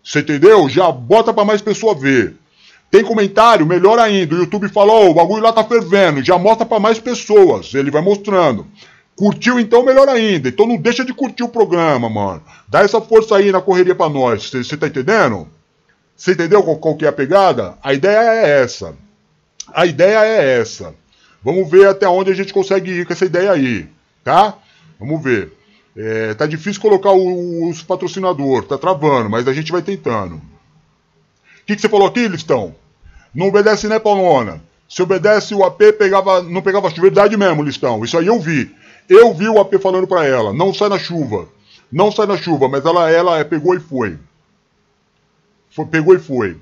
Você 0.05 0.21
entendeu? 0.21 0.69
Já 0.69 0.93
bota 0.93 1.35
pra 1.35 1.45
mais 1.45 1.61
pessoa 1.61 1.97
ver. 1.97 2.37
Tem 2.93 3.03
comentário, 3.03 3.67
melhor 3.67 3.99
ainda. 3.99 4.37
O 4.37 4.39
YouTube 4.39 4.69
falou, 4.69 5.11
o 5.11 5.15
bagulho 5.15 5.43
lá 5.43 5.53
tá 5.53 5.65
fervendo. 5.65 6.25
Já 6.25 6.39
mostra 6.39 6.65
pra 6.65 6.79
mais 6.79 7.01
pessoas. 7.01 7.75
Ele 7.75 7.91
vai 7.91 8.01
mostrando. 8.01 8.67
Curtiu 9.17 9.61
então, 9.61 9.85
melhor 9.85 10.09
ainda. 10.09 10.49
Então 10.49 10.67
não 10.67 10.77
deixa 10.77 11.05
de 11.05 11.15
curtir 11.15 11.43
o 11.45 11.49
programa, 11.49 12.09
mano. 12.11 12.43
Dá 12.69 12.81
essa 12.81 13.01
força 13.01 13.37
aí 13.37 13.53
na 13.53 13.61
correria 13.61 13.95
pra 13.95 14.09
nós. 14.09 14.51
Você 14.51 14.77
tá 14.77 14.87
entendendo? 14.89 15.49
Você 16.17 16.33
entendeu 16.33 16.63
qual, 16.63 16.77
qual 16.77 16.97
que 16.97 17.05
é 17.05 17.09
a 17.09 17.13
pegada? 17.13 17.77
A 17.83 17.93
ideia 17.95 18.19
é 18.19 18.63
essa. 18.63 18.95
A 19.73 19.87
ideia 19.87 20.19
é 20.25 20.61
essa. 20.61 20.95
Vamos 21.43 21.71
ver 21.71 21.87
até 21.89 22.09
onde 22.09 22.31
a 22.31 22.35
gente 22.35 22.53
consegue 22.53 22.91
ir 22.91 23.07
com 23.07 23.13
essa 23.13 23.25
ideia 23.25 23.53
aí, 23.53 23.87
tá? 24.25 24.55
Vamos 24.99 25.23
ver. 25.23 25.53
É, 25.97 26.35
tá 26.35 26.47
difícil 26.47 26.81
colocar 26.83 27.11
o- 27.13 27.69
os 27.69 27.83
patrocinadores, 27.83 28.69
tá 28.69 28.77
travando, 28.79 29.31
mas 29.31 29.47
a 29.47 29.53
gente 29.53 29.71
vai 29.71 29.83
tentando. 29.83 30.37
O 30.37 30.41
que, 31.67 31.77
que 31.77 31.81
você 31.81 31.89
falou 31.89 32.09
aqui, 32.09 32.27
Listão? 32.27 32.75
Não 33.35 33.47
obedece, 33.47 33.87
né, 33.89 33.99
Paulona? 33.99 34.61
Se 34.89 35.03
obedece, 35.03 35.55
o 35.55 35.65
AP 35.65 35.93
pegava, 35.93 36.43
não 36.43 36.63
pegava 36.63 36.89
chuva. 36.91 37.03
Verdade 37.03 37.37
mesmo, 37.37 37.63
Listão. 37.63 38.05
Isso 38.05 38.19
aí 38.19 38.27
eu 38.27 38.39
vi. 38.41 38.75
Eu 39.09 39.35
vi 39.35 39.49
o 39.49 39.61
AP 39.61 39.75
falando 39.81 40.07
pra 40.07 40.25
ela. 40.27 40.53
Não 40.53 40.73
sai 40.73 40.89
na 40.89 40.99
chuva. 40.99 41.49
Não 41.91 42.11
sai 42.11 42.27
na 42.27 42.37
chuva, 42.37 42.69
mas 42.69 42.85
ela, 42.85 43.11
ela 43.11 43.39
é, 43.39 43.45
pegou 43.45 43.75
e 43.75 43.81
foi. 43.81 44.19
Foi- 45.71 45.87
Pegou 45.87 46.15
e 46.15 46.19
foi. 46.19 46.57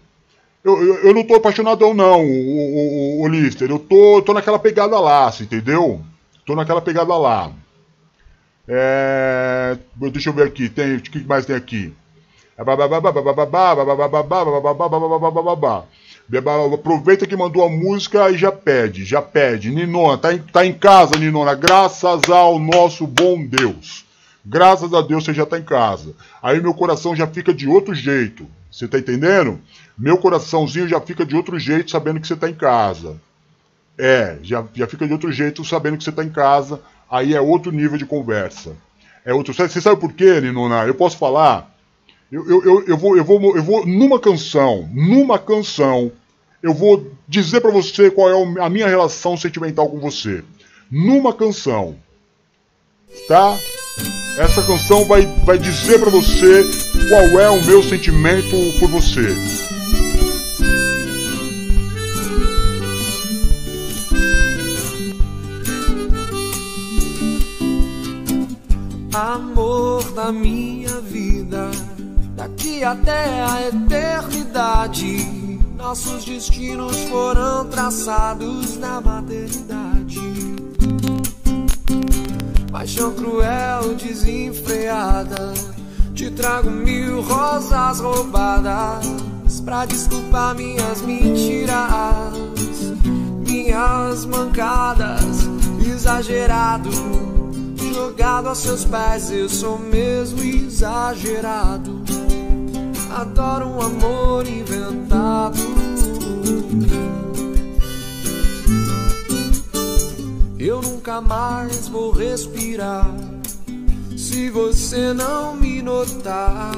Eu, 0.64 0.80
eu, 0.82 0.94
eu 1.08 1.14
não 1.14 1.24
tô 1.24 1.34
apaixonadão, 1.34 1.92
não, 1.92 2.20
o, 2.20 3.20
o, 3.20 3.22
o, 3.22 3.28
Lister. 3.28 3.68
Eu 3.70 3.78
tô, 3.78 4.22
tô 4.22 4.32
naquela 4.32 4.58
pegada 4.58 4.98
lá, 5.00 5.30
você 5.30 5.42
entendeu? 5.44 6.00
Tô 6.46 6.54
naquela 6.54 6.80
pegada 6.80 7.16
lá. 7.16 7.50
É... 8.68 9.76
Deixa 9.96 10.30
eu 10.30 10.32
ver 10.34 10.46
aqui. 10.46 10.68
Tem, 10.68 10.96
o 10.96 11.00
que 11.00 11.24
mais 11.24 11.46
tem 11.46 11.56
aqui? 11.56 11.92
Aproveita 16.38 17.26
que 17.26 17.36
mandou 17.36 17.62
a 17.62 17.68
música 17.68 18.30
e 18.30 18.38
já 18.38 18.50
pede, 18.50 19.04
já 19.04 19.20
pede. 19.20 19.70
Ninona, 19.70 20.16
tá 20.16 20.32
em, 20.32 20.38
tá 20.38 20.64
em 20.64 20.72
casa, 20.72 21.18
Ninona. 21.18 21.54
Graças 21.54 22.22
ao 22.30 22.58
nosso 22.58 23.06
bom 23.06 23.44
Deus. 23.44 24.06
Graças 24.44 24.94
a 24.94 25.02
Deus 25.02 25.24
você 25.24 25.34
já 25.34 25.44
tá 25.44 25.58
em 25.58 25.62
casa. 25.62 26.14
Aí 26.42 26.58
meu 26.60 26.72
coração 26.72 27.14
já 27.14 27.26
fica 27.26 27.52
de 27.52 27.68
outro 27.68 27.94
jeito. 27.94 28.46
Você 28.70 28.88
tá 28.88 28.98
entendendo? 28.98 29.60
Meu 29.96 30.16
coraçãozinho 30.16 30.88
já 30.88 31.00
fica 31.00 31.24
de 31.26 31.36
outro 31.36 31.58
jeito 31.58 31.90
sabendo 31.90 32.18
que 32.18 32.26
você 32.26 32.34
tá 32.34 32.48
em 32.48 32.54
casa. 32.54 33.20
É, 33.98 34.38
já, 34.42 34.64
já 34.74 34.86
fica 34.86 35.06
de 35.06 35.12
outro 35.12 35.30
jeito 35.30 35.62
sabendo 35.64 35.98
que 35.98 36.04
você 36.04 36.12
tá 36.12 36.24
em 36.24 36.30
casa. 36.30 36.80
Aí 37.10 37.34
é 37.34 37.40
outro 37.42 37.70
nível 37.70 37.98
de 37.98 38.06
conversa. 38.06 38.74
É 39.22 39.34
outro. 39.34 39.52
Você 39.52 39.80
sabe 39.82 40.00
por 40.00 40.14
quê, 40.14 40.40
Ninona? 40.40 40.86
Eu 40.86 40.94
posso 40.94 41.18
falar? 41.18 41.70
Eu, 42.32 42.48
eu, 42.48 42.64
eu, 42.64 42.84
eu, 42.86 42.96
vou, 42.96 43.16
eu, 43.18 43.24
vou, 43.24 43.56
eu 43.56 43.62
vou, 43.62 43.86
numa 43.86 44.18
canção, 44.18 44.88
numa 44.90 45.38
canção, 45.38 46.10
eu 46.62 46.72
vou 46.72 47.10
dizer 47.26 47.60
pra 47.60 47.70
você 47.70 48.10
qual 48.10 48.30
é 48.30 48.64
a 48.64 48.70
minha 48.70 48.86
relação 48.86 49.36
sentimental 49.36 49.88
com 49.88 49.98
você. 49.98 50.44
numa 50.90 51.32
canção. 51.32 51.96
Tá? 53.26 53.58
Essa 54.38 54.62
canção 54.62 55.06
vai, 55.06 55.24
vai 55.44 55.58
dizer 55.58 55.98
pra 55.98 56.10
você 56.10 56.64
qual 57.08 57.40
é 57.40 57.48
o 57.48 57.64
meu 57.64 57.82
sentimento 57.82 58.56
por 58.78 58.90
você. 58.90 59.34
Amor 69.14 70.02
da 70.12 70.32
minha 70.32 71.00
vida, 71.00 71.70
daqui 72.34 72.82
até 72.82 73.42
a 73.42 73.68
eternidade. 73.68 75.41
Nossos 75.82 76.24
destinos 76.24 76.96
foram 77.10 77.66
traçados 77.66 78.76
na 78.78 79.00
maternidade. 79.00 80.20
Paixão 82.70 83.12
cruel, 83.12 83.96
desenfreada. 83.96 85.52
Te 86.14 86.30
trago 86.30 86.70
mil 86.70 87.20
rosas 87.22 87.98
roubadas 87.98 89.60
pra 89.64 89.84
desculpar 89.84 90.54
minhas 90.54 91.02
mentiras, 91.02 92.32
minhas 93.44 94.24
mancadas, 94.24 95.48
exagerado 95.84 96.90
jogado 97.92 98.48
a 98.48 98.54
seus 98.54 98.84
pés, 98.84 99.30
eu 99.30 99.48
sou 99.48 99.78
mesmo 99.78 100.40
exagerado. 100.42 102.11
Adoro 103.14 103.66
um 103.68 103.80
amor 103.80 104.46
inventado. 104.48 105.58
Eu 110.58 110.80
nunca 110.80 111.20
mais 111.20 111.88
vou 111.88 112.10
respirar 112.12 113.06
se 114.16 114.48
você 114.48 115.12
não 115.12 115.54
me 115.54 115.82
notar. 115.82 116.72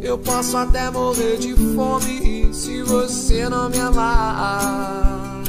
Eu 0.00 0.16
posso 0.16 0.56
até 0.56 0.90
morrer 0.90 1.38
de 1.38 1.54
fome 1.74 2.54
se 2.54 2.82
você 2.82 3.48
não 3.48 3.68
me 3.68 3.80
amar. 3.80 5.42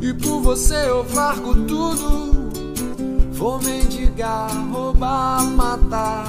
E 0.00 0.12
por 0.14 0.40
você 0.40 0.88
eu 0.88 1.04
largo 1.14 1.54
tudo. 1.66 2.32
Vou 3.32 3.60
mendigar, 3.62 4.50
roubar, 4.70 5.44
matar, 5.44 6.26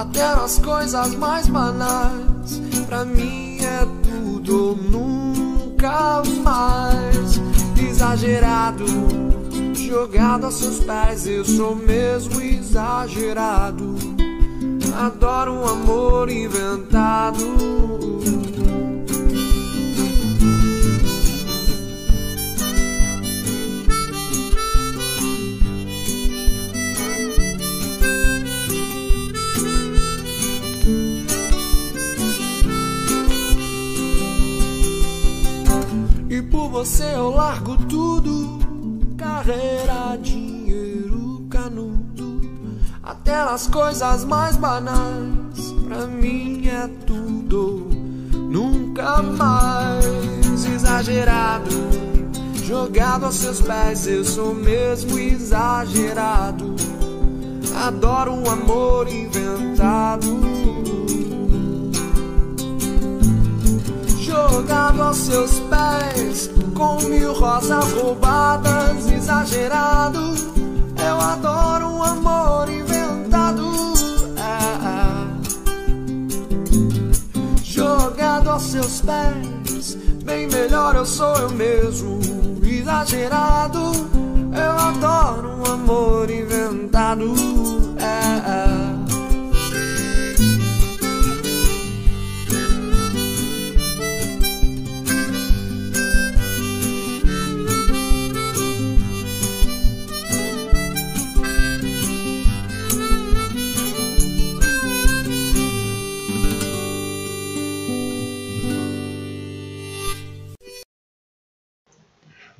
até 0.00 0.22
as 0.22 0.58
coisas 0.58 1.14
mais 1.14 1.48
banais. 1.48 2.60
Pra 2.86 3.04
mim 3.04 3.58
é 3.60 3.86
tudo 4.02 4.78
nunca 4.90 6.22
mais. 6.44 7.40
Exagerado, 7.80 8.84
jogado 9.74 10.44
aos 10.44 10.54
seus 10.54 10.80
pés, 10.80 11.26
eu 11.26 11.44
sou 11.44 11.74
mesmo 11.74 12.40
exagerado. 12.40 13.96
Adoro 14.98 15.52
um 15.52 15.66
amor 15.66 16.30
inventado. 16.30 17.36
E 36.36 36.42
por 36.42 36.68
você 36.68 37.14
eu 37.14 37.30
largo 37.30 37.78
tudo: 37.86 38.58
carreira, 39.16 40.18
dinheiro, 40.20 41.46
canudo, 41.48 42.42
até 43.02 43.34
as 43.34 43.66
coisas 43.66 44.22
mais 44.22 44.54
banais. 44.54 45.72
Pra 45.88 46.06
mim 46.06 46.66
é 46.66 46.88
tudo, 47.06 47.88
nunca 48.34 49.22
mais 49.22 50.66
exagerado. 50.66 51.74
Jogado 52.66 53.24
aos 53.24 53.36
seus 53.36 53.62
pés, 53.62 54.06
eu 54.06 54.22
sou 54.22 54.54
mesmo 54.54 55.18
exagerado. 55.18 56.76
Adoro 57.82 58.34
um 58.34 58.50
amor 58.50 59.08
inventado. 59.08 60.65
Jogado 64.50 65.02
aos 65.02 65.16
seus 65.16 65.60
pés 65.60 66.50
com 66.74 67.00
mil 67.08 67.32
rosas 67.32 67.92
roubadas, 67.92 69.10
exagerado. 69.10 70.34
Eu 70.96 71.20
adoro 71.20 71.86
um 71.88 72.02
amor 72.02 72.68
inventado. 72.68 73.72
É, 74.36 74.58
é. 74.86 74.96
Jogado 77.62 78.50
aos 78.50 78.62
seus 78.62 79.00
pés, 79.00 79.96
bem 80.24 80.46
melhor 80.48 80.94
eu 80.96 81.06
sou 81.06 81.34
eu 81.36 81.50
mesmo, 81.50 82.20
exagerado. 82.62 83.80
Eu 84.54 84.72
adoro 84.72 85.48
um 85.58 85.72
amor 85.72 86.30
inventado. 86.30 87.34
É, 87.98 88.92
é. 88.92 88.95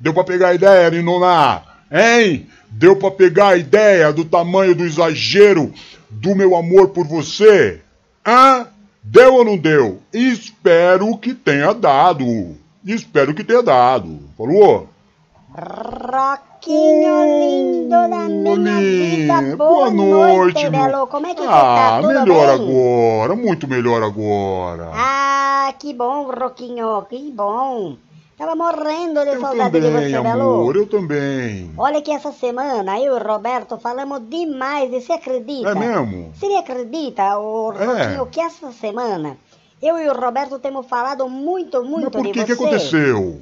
Deu 0.07 0.13
pra 0.13 0.23
pegar 0.23 0.47
a 0.47 0.53
ideia, 0.53 0.89
Ninona? 0.89 1.63
Hein? 1.91 2.47
Deu 2.71 2.95
pra 2.95 3.11
pegar 3.11 3.47
a 3.49 3.57
ideia 3.57 4.13
do 4.13 4.23
tamanho 4.23 4.73
do 4.73 4.85
exagero 4.85 5.73
do 6.09 6.33
meu 6.33 6.55
amor 6.55 6.91
por 6.91 7.05
você? 7.05 7.81
Hã? 8.25 8.67
Deu 9.03 9.33
ou 9.35 9.43
não 9.43 9.57
deu? 9.57 9.99
Espero 10.13 11.17
que 11.17 11.33
tenha 11.33 11.73
dado. 11.73 12.55
Espero 12.85 13.33
que 13.33 13.43
tenha 13.43 13.61
dado. 13.61 14.17
Falou? 14.37 14.87
Roquinho 15.53 17.23
lindo 17.41 17.89
da 17.89 18.29
minha 18.29 18.79
vida. 18.79 19.55
boa 19.57 19.89
noite, 19.89 20.69
meu. 20.69 20.71
Belo. 20.71 21.07
Como 21.07 21.27
é 21.27 21.33
que 21.35 21.41
você 21.41 21.47
Ah, 21.49 21.75
tá? 21.75 22.01
Tudo 22.01 22.19
melhor 22.21 22.57
bem? 22.57 22.65
agora, 22.69 23.35
muito 23.35 23.67
melhor 23.67 24.01
agora. 24.03 24.89
Ah, 24.93 25.73
que 25.77 25.93
bom, 25.93 26.31
Roquinho, 26.31 27.01
que 27.09 27.29
bom. 27.35 27.97
Tava 28.37 28.55
morrendo 28.55 29.21
de 29.23 29.31
eu 29.33 29.41
saudade 29.41 29.79
de 29.79 29.87
também, 29.87 30.09
você, 30.09 30.15
amor, 30.15 30.73
Belo. 30.73 30.75
eu 30.77 30.87
também. 30.87 31.71
Olha 31.75 32.01
que 32.03 32.11
essa 32.11 32.31
semana 32.31 32.99
eu 32.99 33.17
e 33.17 33.19
o 33.19 33.23
Roberto 33.27 33.79
falamos 33.79 34.21
demais, 34.29 34.93
e 34.93 35.01
você 35.01 35.13
acredita? 35.13 35.69
É 35.69 35.75
mesmo? 35.75 36.31
Você 36.35 36.45
acredita, 36.53 37.39
o 37.39 37.73
É. 37.73 37.85
Roquinho, 37.85 38.25
que 38.27 38.39
essa 38.39 38.71
semana 38.71 39.37
eu 39.81 39.97
e 39.97 40.07
o 40.07 40.13
Roberto 40.13 40.59
temos 40.59 40.85
falado 40.85 41.27
muito, 41.27 41.83
muito 41.83 42.03
Mas 42.03 42.11
por 42.13 42.23
de 42.23 42.31
que 42.31 42.39
você. 42.41 42.45
que 42.45 42.51
aconteceu? 42.53 43.41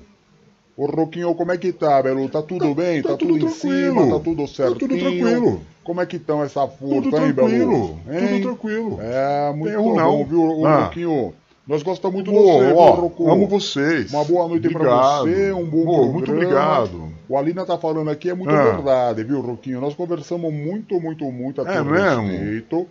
Ô 0.78 0.86
Roquinho, 0.86 1.36
como 1.36 1.52
é 1.52 1.58
que 1.58 1.74
tá, 1.74 2.02
Belo? 2.02 2.28
Tá 2.30 2.42
tudo 2.42 2.74
bem? 2.74 3.02
Tá, 3.02 3.10
tá 3.10 3.18
tudo, 3.18 3.34
tudo 3.34 3.46
em 3.48 3.50
tranquilo. 3.50 4.00
cima? 4.02 4.18
Tá 4.18 4.24
tudo 4.24 4.42
Tá 4.48 4.54
certinho? 4.54 4.80
tudo 4.80 4.98
tranquilo. 4.98 5.62
Como 5.84 6.02
é 6.02 6.06
que 6.06 6.16
estão 6.16 6.42
essa 6.44 6.68
força, 6.68 7.02
Tudo 7.02 7.18
hein, 7.18 7.34
tranquilo, 7.34 7.72
Belo? 7.72 8.00
Hein? 8.10 8.28
tudo 8.28 8.42
tranquilo. 8.44 9.00
É, 9.02 9.54
muito 9.54 9.74
Erro 9.74 9.84
bom, 9.84 9.96
não. 9.96 10.26
viu, 10.26 10.42
ô 10.60 10.66
Ah. 10.66 10.86
Roquinho? 10.86 11.34
Nós 11.68 11.82
gostamos 11.82 12.14
muito 12.16 12.30
de 12.32 12.38
você, 12.38 12.74
ó, 12.74 13.32
amo 13.32 13.48
vocês. 13.48 14.14
Uma 14.14 14.24
boa 14.24 14.48
noite 14.48 14.70
pra 14.70 14.80
Obrigado. 14.80 15.24
você, 15.24 15.52
um 15.54 15.66
bom 15.66 15.84
Pô, 15.86 16.06
muito 16.12 16.32
obrigado. 16.32 17.10
O 17.28 17.36
Alina 17.38 17.66
tá 17.66 17.76
falando 17.76 18.10
aqui, 18.12 18.30
é 18.30 18.36
muito 18.36 18.52
Ah. 18.54 18.64
verdade, 18.64 19.24
viu, 19.24 19.42
Roquinho? 19.42 19.82
Nós 19.82 19.96
conversamos 19.96 20.54
muito, 20.54 21.00
muito, 21.02 21.26
muito 21.32 21.62
a 21.64 21.68
É 21.70 21.74
teu 21.74 21.86
mesmo? 21.86 22.22
respeito. 22.28 22.88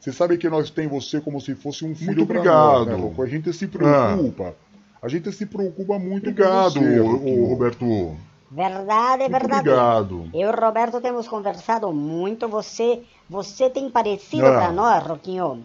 Você 0.00 0.12
sabe 0.12 0.36
que 0.38 0.48
nós 0.48 0.70
tem 0.70 0.88
você 0.88 1.20
como 1.20 1.40
se 1.40 1.54
fosse 1.54 1.84
um 1.84 1.94
filho 1.94 2.16
Muito 2.16 2.26
pra 2.26 2.38
obrigado. 2.40 2.86
nós, 2.90 3.16
né? 3.16 3.22
A 3.22 3.26
gente 3.26 3.52
se 3.52 3.66
preocupa. 3.68 4.54
A 5.00 5.08
gente 5.08 5.30
se 5.30 5.46
preocupa 5.46 5.96
muito 5.98 6.28
Obrigado, 6.30 6.74
com 6.74 6.80
você, 6.80 6.98
Roquinho. 6.98 7.46
Roberto. 7.46 8.16
Verdade, 8.50 9.22
é 9.22 9.28
verdade. 9.28 9.68
obrigado. 9.68 10.28
Eu 10.34 10.50
e 10.50 10.52
o 10.52 10.60
Roberto 10.60 11.00
temos 11.00 11.28
conversado 11.28 11.92
muito. 11.92 12.48
Você, 12.48 13.02
você 13.30 13.70
tem 13.70 13.88
parecido 13.88 14.46
Ah. 14.46 14.52
pra 14.52 14.72
nós, 14.72 15.04
Roquinho, 15.04 15.64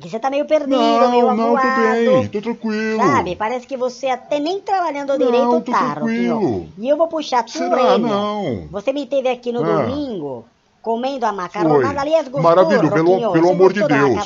que 0.00 0.08
você 0.08 0.18
tá 0.18 0.28
meio 0.28 0.44
perdido, 0.44 0.70
Não, 0.76 1.10
meio 1.10 1.34
não, 1.34 1.56
tô 1.56 1.62
bem, 1.62 2.28
tô 2.28 2.40
tranquilo. 2.42 2.98
Sabe? 2.98 3.36
Parece 3.36 3.66
que 3.66 3.76
você 3.76 4.08
até 4.08 4.40
nem 4.40 4.60
trabalhando 4.60 5.16
Não, 5.16 5.18
direito 5.18 5.60
tô 5.62 5.72
tá, 5.72 5.94
tranquilo. 5.94 6.66
E 6.78 6.88
eu 6.88 6.96
vou 6.96 7.06
puxar 7.08 7.44
tua 7.44 7.52
Será? 7.52 7.96
Não. 7.98 8.66
Você 8.70 8.92
me 8.92 9.06
teve 9.06 9.28
aqui 9.28 9.52
no 9.52 9.62
Ah. 9.64 9.82
domingo. 9.84 10.44
Comendo 10.82 11.24
a 11.24 11.32
macarronada, 11.32 11.86
Foi. 11.86 11.96
aliás, 11.98 12.28
gostou, 12.28 12.42
Maravilhoso, 12.42 12.90
pelo, 12.92 13.32
pelo 13.32 13.50
amor 13.50 13.72
de 13.72 13.82
Deus. 13.86 14.22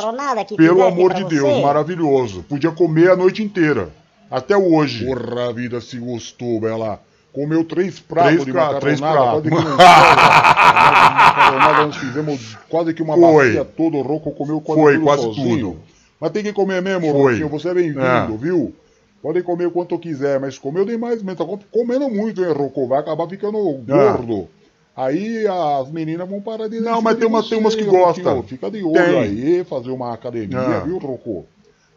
Pelo 0.56 0.82
amor 0.84 1.14
de 1.14 1.24
Deus, 1.24 1.48
você? 1.54 1.60
maravilhoso. 1.62 2.42
Podia 2.48 2.72
comer 2.72 3.10
a 3.12 3.16
noite 3.16 3.44
inteira. 3.44 3.90
Até 4.28 4.56
hoje. 4.56 5.06
Porra 5.06 5.52
vida, 5.52 5.80
se 5.80 5.96
gostou, 5.98 6.58
Bela. 6.60 7.00
Comeu 7.32 7.62
três 7.64 8.00
pratos 8.00 8.30
Três 8.32 8.44
de 8.46 8.52
pratos, 8.52 8.80
três 8.80 9.00
macarronada, 9.00 9.42
pratos. 9.42 9.50
quase 9.50 9.76
que 9.76 9.78
macarronada 11.14 11.86
nós 11.86 11.96
fizemos 11.96 12.56
quase 12.68 12.94
que 12.94 13.02
uma 13.02 13.14
Foi. 13.16 13.46
bacia 13.46 13.64
toda, 13.64 13.96
o 13.96 14.02
Rocco 14.02 14.30
comeu 14.32 14.60
quase 14.60 14.80
Foi, 14.80 14.92
tudo 14.94 15.04
quase 15.04 15.22
sozinho. 15.22 15.56
tudo. 15.72 15.76
Mas 16.20 16.30
tem 16.32 16.42
que 16.42 16.52
comer 16.52 16.82
mesmo, 16.82 17.12
Foi. 17.12 17.32
Roquinho, 17.34 17.48
você 17.48 17.68
é 17.68 17.74
bem-vindo, 17.74 18.00
É. 18.04 18.26
viu? 18.36 18.74
Podem 19.22 19.42
comer 19.42 19.70
quanto 19.70 19.98
quiser, 19.98 20.40
mas 20.40 20.58
comeu 20.58 20.84
demais 20.84 21.22
mesmo, 21.22 21.36
tá 21.58 21.64
comendo 21.72 22.08
muito, 22.08 22.42
hein, 22.44 22.52
Rocco? 22.52 22.86
Vai 22.88 23.00
acabar 23.00 23.28
ficando 23.28 23.58
gordo. 23.86 24.48
Aí 24.96 25.46
as 25.46 25.90
meninas 25.92 26.28
vão 26.28 26.40
parar 26.40 26.66
de 26.68 26.78
É. 26.78 26.80
Não, 26.80 27.00
mas 27.00 27.16
tem 27.18 27.26
umas- 27.28 27.44
você, 27.44 27.50
tem 27.50 27.58
umas 27.60 27.74
que 27.76 27.84
gostam. 27.84 28.42
Fica 28.42 28.68
de 28.70 28.82
olho 28.82 28.94
Tem. 28.94 29.18
aí, 29.20 29.64
fazer 29.64 29.90
uma 29.90 30.12
academia, 30.12 30.58
É. 30.58 30.80
viu, 30.80 30.98
Rocco? 30.98 31.46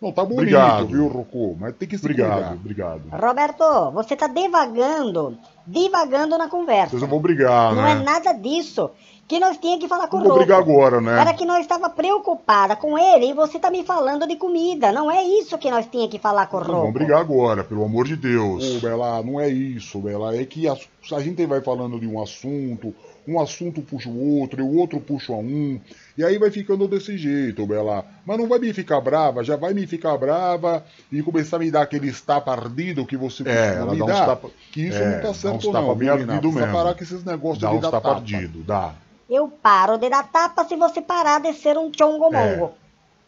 Não, 0.02 0.12
tá 0.12 0.24
bonito, 0.24 0.40
Obrigado. 0.40 0.88
viu, 0.88 1.08
Rocco? 1.08 1.56
Mas 1.60 1.76
tem 1.76 1.88
que 1.88 1.98
se 1.98 2.04
Obrigado, 2.04 2.34
cuidar. 2.34 2.54
obrigado. 2.54 3.02
Roberto, 3.12 3.92
você 3.92 4.16
tá 4.16 4.26
devagando, 4.28 5.38
divagando 5.66 6.38
na 6.38 6.50
conversa. 6.50 6.90
Vocês 6.92 7.02
não 7.04 7.10
vão 7.10 7.20
brigar, 7.20 7.76
Não 7.76 7.84
né? 7.84 7.92
é 7.92 7.96
nada 7.96 8.34
disso 8.34 8.90
que 9.28 9.40
nós 9.40 9.58
tinha 9.58 9.78
que 9.80 9.88
falar 9.88 10.08
com 10.08 10.18
o 10.18 10.20
Não 10.20 10.28
vou 10.28 10.38
Rocco. 10.38 10.46
brigar 10.46 10.60
agora, 10.60 11.00
né? 11.00 11.22
Era 11.22 11.34
que 11.34 11.46
nós 11.46 11.60
estava 11.62 11.90
preocupada 11.90 12.76
com 12.76 12.98
ele 12.98 13.28
e 13.30 13.34
você 13.34 13.58
tá 13.60 13.70
me 13.70 13.84
falando 13.84 14.28
de 14.28 14.36
comida. 14.36 14.92
Não 14.92 15.10
é 15.10 15.24
isso 15.24 15.58
que 15.58 15.70
nós 15.72 15.86
tinha 15.86 16.10
que 16.10 16.20
falar 16.20 16.48
com 16.48 16.58
o 16.58 16.60
Não 16.62 16.66
Rocco. 16.68 16.80
vamos 16.82 16.94
brigar 16.94 17.22
agora, 17.22 17.64
pelo 17.64 17.86
amor 17.86 18.06
de 18.06 18.16
Deus. 18.18 18.78
Ô, 18.78 18.80
Bela, 18.82 19.22
não 19.24 19.40
é 19.40 19.48
isso, 19.48 20.00
Bela. 20.00 20.36
É 20.36 20.44
que 20.46 20.68
a, 20.68 20.74
a 20.74 21.20
gente 21.22 21.46
vai 21.46 21.62
falando 21.62 21.98
de 22.00 22.08
um 22.08 22.22
assunto, 22.22 22.94
um 23.32 23.40
assunto 23.40 23.82
puxa 23.82 24.10
o 24.10 24.40
outro, 24.40 24.60
e 24.60 24.64
o 24.64 24.76
outro 24.78 25.00
puxa 25.00 25.34
um, 25.34 25.80
e 26.18 26.24
aí 26.24 26.38
vai 26.38 26.52
ficando 26.52 26.88
desse 26.88 27.18
jeito, 27.18 27.66
Bela. 27.66 28.06
Mas 28.26 28.38
não 28.38 28.48
vai 28.48 28.60
me 28.60 28.74
ficar 28.74 29.00
brava, 29.02 29.44
já 29.44 29.56
vai 29.56 29.74
me 29.74 29.88
ficar 29.88 30.18
brava 30.18 30.84
e 31.12 31.22
começar 31.24 31.56
a 31.56 31.60
me 31.60 31.72
dar 31.72 31.84
aquele 31.84 32.12
tapa 32.12 32.52
ardido 32.52 33.06
que 33.06 33.16
você 33.16 33.48
É, 33.48 33.76
ela 33.78 33.94
me 33.94 34.00
dá 34.00 34.26
tapa- 34.26 34.50
que 34.72 34.82
isso 34.88 34.98
é, 34.98 35.06
não 35.06 35.16
tá 35.18 35.22
dá 35.24 35.30
uns 35.30 35.38
certo 35.38 35.72
tapa 35.72 35.88
não, 35.88 35.96
bem 35.96 36.10
ardido 36.10 36.32
Precisa 36.40 36.60
mesmo. 36.60 36.74
parar 36.74 36.94
com 36.96 37.04
esses 37.04 37.24
negócios 37.24 37.60
Dá 37.62 37.70
de 37.70 37.76
uns 37.76 37.82
dar 37.82 37.92
tapa 37.92 38.10
tapa. 38.10 38.16
ardido, 38.22 38.64
dá. 38.64 38.94
Eu 39.30 39.48
paro 39.48 39.98
de 39.98 40.10
dar 40.10 40.30
tapa 40.30 40.66
se 40.66 40.76
você 40.76 41.02
parar 41.02 41.40
de 41.40 41.54
ser 41.54 41.78
um 41.78 41.90
chongomongo. 41.98 42.66
É. 42.78 42.81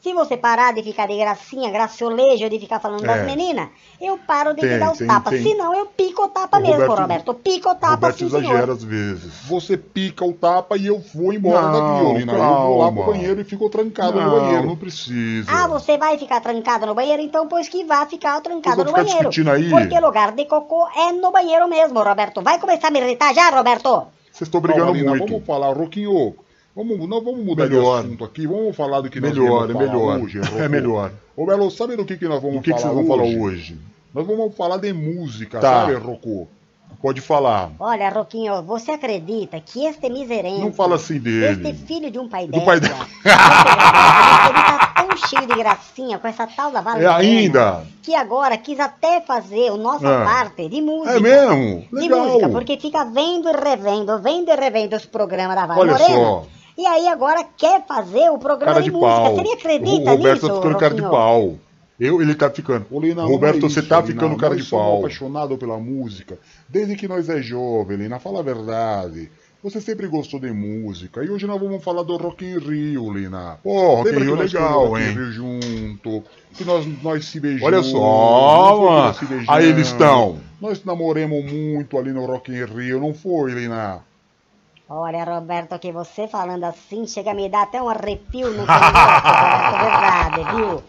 Se 0.04 0.14
você 0.14 0.36
parar 0.36 0.74
de 0.74 0.84
ficar 0.84 1.08
de 1.08 1.16
gracinha, 1.16 1.72
graciolejo, 1.72 2.50
de 2.50 2.60
ficar 2.60 2.78
falando 2.82 3.04
das 3.04 3.22
É. 3.22 3.24
meninas, 3.24 3.70
eu 4.02 4.18
paro 4.18 4.54
de 4.54 4.60
te 4.60 4.68
Tem, 4.68 4.78
dar 4.78 4.92
os 4.92 4.98
tem, 4.98 5.08
tapas. 5.08 5.32
tem. 5.32 5.44
Senão 5.44 5.74
eu 5.74 5.86
pico 5.86 6.24
o 6.24 6.28
tapa 6.28 6.58
O 6.58 6.62
mesmo, 6.62 6.76
Roberto- 6.82 7.00
Roberto. 7.02 7.28
Eu 7.30 7.34
pico 7.36 7.70
o 7.70 7.76
tapa 7.76 7.92
Roberto 7.96 8.18
sim, 8.18 8.26
exagera 8.26 8.54
senhor. 8.64 8.70
às 8.72 8.84
vezes. 8.84 9.34
Você 9.48 9.78
pica 9.78 10.26
o 10.26 10.34
tapa 10.34 10.76
e 10.76 10.88
eu 10.88 11.02
vou 11.16 11.32
embora 11.32 11.70
Não, 11.70 11.72
daqui, 12.04 12.20
Lina. 12.20 12.34
Eu 12.34 12.38
vou 12.38 12.78
lá 12.80 12.92
pro 12.92 12.96
calma. 13.02 13.14
banheiro 13.14 13.40
e 13.40 13.44
fico 13.46 13.70
trancado 13.70 14.20
no 14.20 14.28
Não, 14.30 14.40
banheiro. 14.42 14.68
não 14.68 14.76
precisa. 14.76 15.50
Ah, 15.50 15.68
você 15.70 15.98
vai 15.98 16.18
ficar 16.18 16.42
trancada 16.42 16.86
no 16.86 16.94
banheiro? 16.94 17.22
Então, 17.22 17.48
pois 17.48 17.70
que 17.70 17.86
vá 17.86 18.06
ficar 18.06 18.42
trancada 18.42 18.76
Vocês 18.76 18.88
no 18.88 18.92
banheiro. 18.92 19.18
discutindo 19.20 19.52
aí? 19.52 19.70
Porque 19.70 19.98
lugar 20.02 20.34
de 20.34 20.44
cocô 20.44 20.86
é 20.98 21.14
no 21.14 21.32
banheiro 21.32 21.66
mesmo, 21.70 22.04
Roberto. 22.04 22.42
Vai 22.42 22.60
começar 22.60 22.90
a 22.90 22.92
me 22.92 23.00
irritar 23.00 23.34
já, 23.34 23.50
Roberto? 23.50 24.06
Vocês 24.34 24.48
estão 24.50 24.60
brigando 24.60 24.86
Calma, 24.88 24.98
Lina, 25.00 25.12
muito. 25.12 25.30
Vamos 25.32 25.46
falar, 25.48 25.72
Roquinho. 25.72 26.36
Vamos, 26.76 26.98
não 27.08 27.22
vamos 27.24 27.46
mudar 27.46 27.68
Melhor. 27.70 28.02
de 28.02 28.08
assunto 28.08 28.24
aqui. 28.26 28.48
Vamos 28.48 28.76
falar 28.76 29.02
do 29.02 29.10
que 29.10 29.20
nós 29.20 29.32
Melhor, 29.32 29.68
vamos 29.68 29.70
é 29.70 29.74
falar 29.88 29.94
melhor. 29.94 30.22
hoje. 30.22 30.42
É 30.60 30.68
melhor. 30.68 31.12
Ô, 31.38 31.46
Belo, 31.46 31.70
sabe 31.70 31.96
do 31.96 32.04
que, 32.06 32.18
que 32.18 32.28
nós 32.28 32.42
vamos 32.42 32.58
O 32.58 32.62
que, 32.62 32.74
que 32.74 32.82
falar 32.82 32.94
vocês 32.96 33.08
vão 33.08 33.18
hoje? 33.20 33.34
falar 33.36 33.46
hoje? 33.46 33.78
Nós 34.14 34.28
vamos 34.28 34.56
falar 34.56 34.78
de 34.78 34.94
música, 34.94 35.60
Tá. 35.60 35.82
sabe, 35.86 35.94
Rocco? 35.96 36.48
Pode 37.02 37.22
falar. 37.22 37.72
Olha, 37.80 38.10
Roquinho, 38.10 38.62
você 38.64 38.92
acredita 38.92 39.60
que 39.60 39.84
este 39.86 40.10
miserento... 40.10 40.60
Não 40.62 40.72
fala 40.72 40.96
assim 40.96 41.20
dele. 41.20 41.68
Este 41.70 41.86
filho 41.86 42.10
de 42.12 42.20
um 42.20 42.30
pai 42.30 42.46
Do 42.46 42.52
dela... 42.52 42.66
pai 42.66 42.80
dela. 42.80 43.08
ele 43.24 44.54
tá 44.64 44.94
tão 44.96 45.18
cheio 45.18 45.48
de 45.48 45.56
gracinha 45.56 46.20
com 46.20 46.28
essa 46.28 46.46
tal 46.48 46.72
da 46.72 46.80
É 46.80 46.84
Valentina... 46.84 47.16
ainda. 47.18 47.84
Que 48.02 48.14
agora 48.16 48.58
quis 48.58 48.80
até 48.80 49.22
fazer 49.22 49.72
o 49.72 49.78
nossa 49.78 50.08
Ah. 50.08 50.24
parte 50.26 50.70
de 50.70 50.82
música. 50.82 51.18
É 51.18 51.20
mesmo? 51.20 51.82
De 51.92 51.96
Legal. 51.96 52.26
música, 52.28 52.50
porque 52.50 52.78
fica 52.78 53.04
vendo 53.06 53.50
e 53.50 53.54
revendo, 53.54 54.20
vendo 54.20 54.50
e 54.52 54.56
revendo 54.56 54.96
os 54.96 55.06
programas 55.06 55.56
da 55.56 55.66
Val 55.66 55.80
Olha 55.80 55.94
Morena. 55.94 56.14
só. 56.16 56.46
E 56.78 56.86
aí 56.86 57.08
agora 57.08 57.44
quer 57.58 57.86
fazer 57.86 58.30
o 58.30 58.38
programa 58.38 58.74
Cara 58.74 58.84
de, 58.84 58.90
de 58.90 58.92
música. 58.92 59.22
pau. 59.22 59.36
Você 59.36 59.42
me 59.44 59.52
acredita 59.54 60.12
o 60.12 60.16
Roberto 60.16 60.34
nisso, 60.34 60.48
tá 60.48 60.56
ficando 60.56 60.78
cara 60.78 60.96
de 60.96 61.02
pau. 61.02 61.58
Eu, 62.00 62.22
ele 62.22 62.36
tá 62.36 62.50
ficando. 62.50 62.86
Ô, 62.90 63.00
Lina, 63.00 63.22
não 63.22 63.30
Roberto, 63.30 63.58
é 63.58 63.62
você 63.62 63.80
isso, 63.80 63.90
tá 63.90 64.02
Lina. 64.02 64.08
ficando 64.08 64.36
cara 64.38 64.56
de 64.56 64.64
pau. 64.64 65.00
apaixonado 65.00 65.58
pela 65.58 65.78
música. 65.78 66.40
Desde 66.68 66.96
que 66.96 67.08
nós 67.08 67.30
é 67.30 67.42
jovem, 67.42 67.98
Lina, 67.98 68.20
fala 68.20 68.40
a 68.40 68.44
verdade. 68.44 69.30
Você 69.64 69.80
sempre 69.80 70.08
gostou 70.08 70.42
de 70.42 70.52
música. 70.52 71.24
E 71.24 71.30
hoje 71.30 71.48
nós 71.48 71.62
vamos 71.62 71.82
falar 71.82 72.04
do 72.04 72.18
Rock 72.18 72.44
in 72.44 72.58
Rio, 72.58 73.14
Lina. 73.14 73.58
Pô, 73.64 73.96
Rock 73.96 74.10
in 74.10 74.20
Rio 74.20 74.36
nós 74.36 74.52
legal, 74.52 74.86
no 74.86 74.90
Rock 74.90 75.02
in 75.02 75.06
hein? 75.06 75.14
Rio 75.14 75.32
junto, 75.32 76.24
que 76.54 76.66
nós, 76.66 76.86
nós 77.02 77.26
se 77.26 77.40
beijamos. 77.40 77.64
Olha 77.64 77.82
só, 77.84 78.82
mano. 78.82 79.16
Aí 79.48 79.70
eles 79.70 79.88
estão. 79.88 80.40
Nós 80.60 80.84
namoramos 80.84 81.46
muito 81.50 81.98
ali 81.98 82.12
no 82.12 82.26
Rock 82.26 82.52
in 82.52 82.66
Rio, 82.66 83.00
não 83.00 83.14
foi, 83.14 83.52
Lina? 83.54 84.02
Olha, 84.90 85.24
Roberto, 85.24 85.80
que 85.80 85.92
você 85.92 86.28
falando 86.28 86.66
assim 86.66 87.08
chega 87.08 87.32
a 87.32 87.34
me 87.34 87.50
dar 87.50 87.64
até 87.64 87.82
um 87.82 87.90
arrepio 87.90 88.50
no 88.52 88.66
coração. 88.66 89.80
Verdade, 89.80 90.44
viu? 90.56 90.84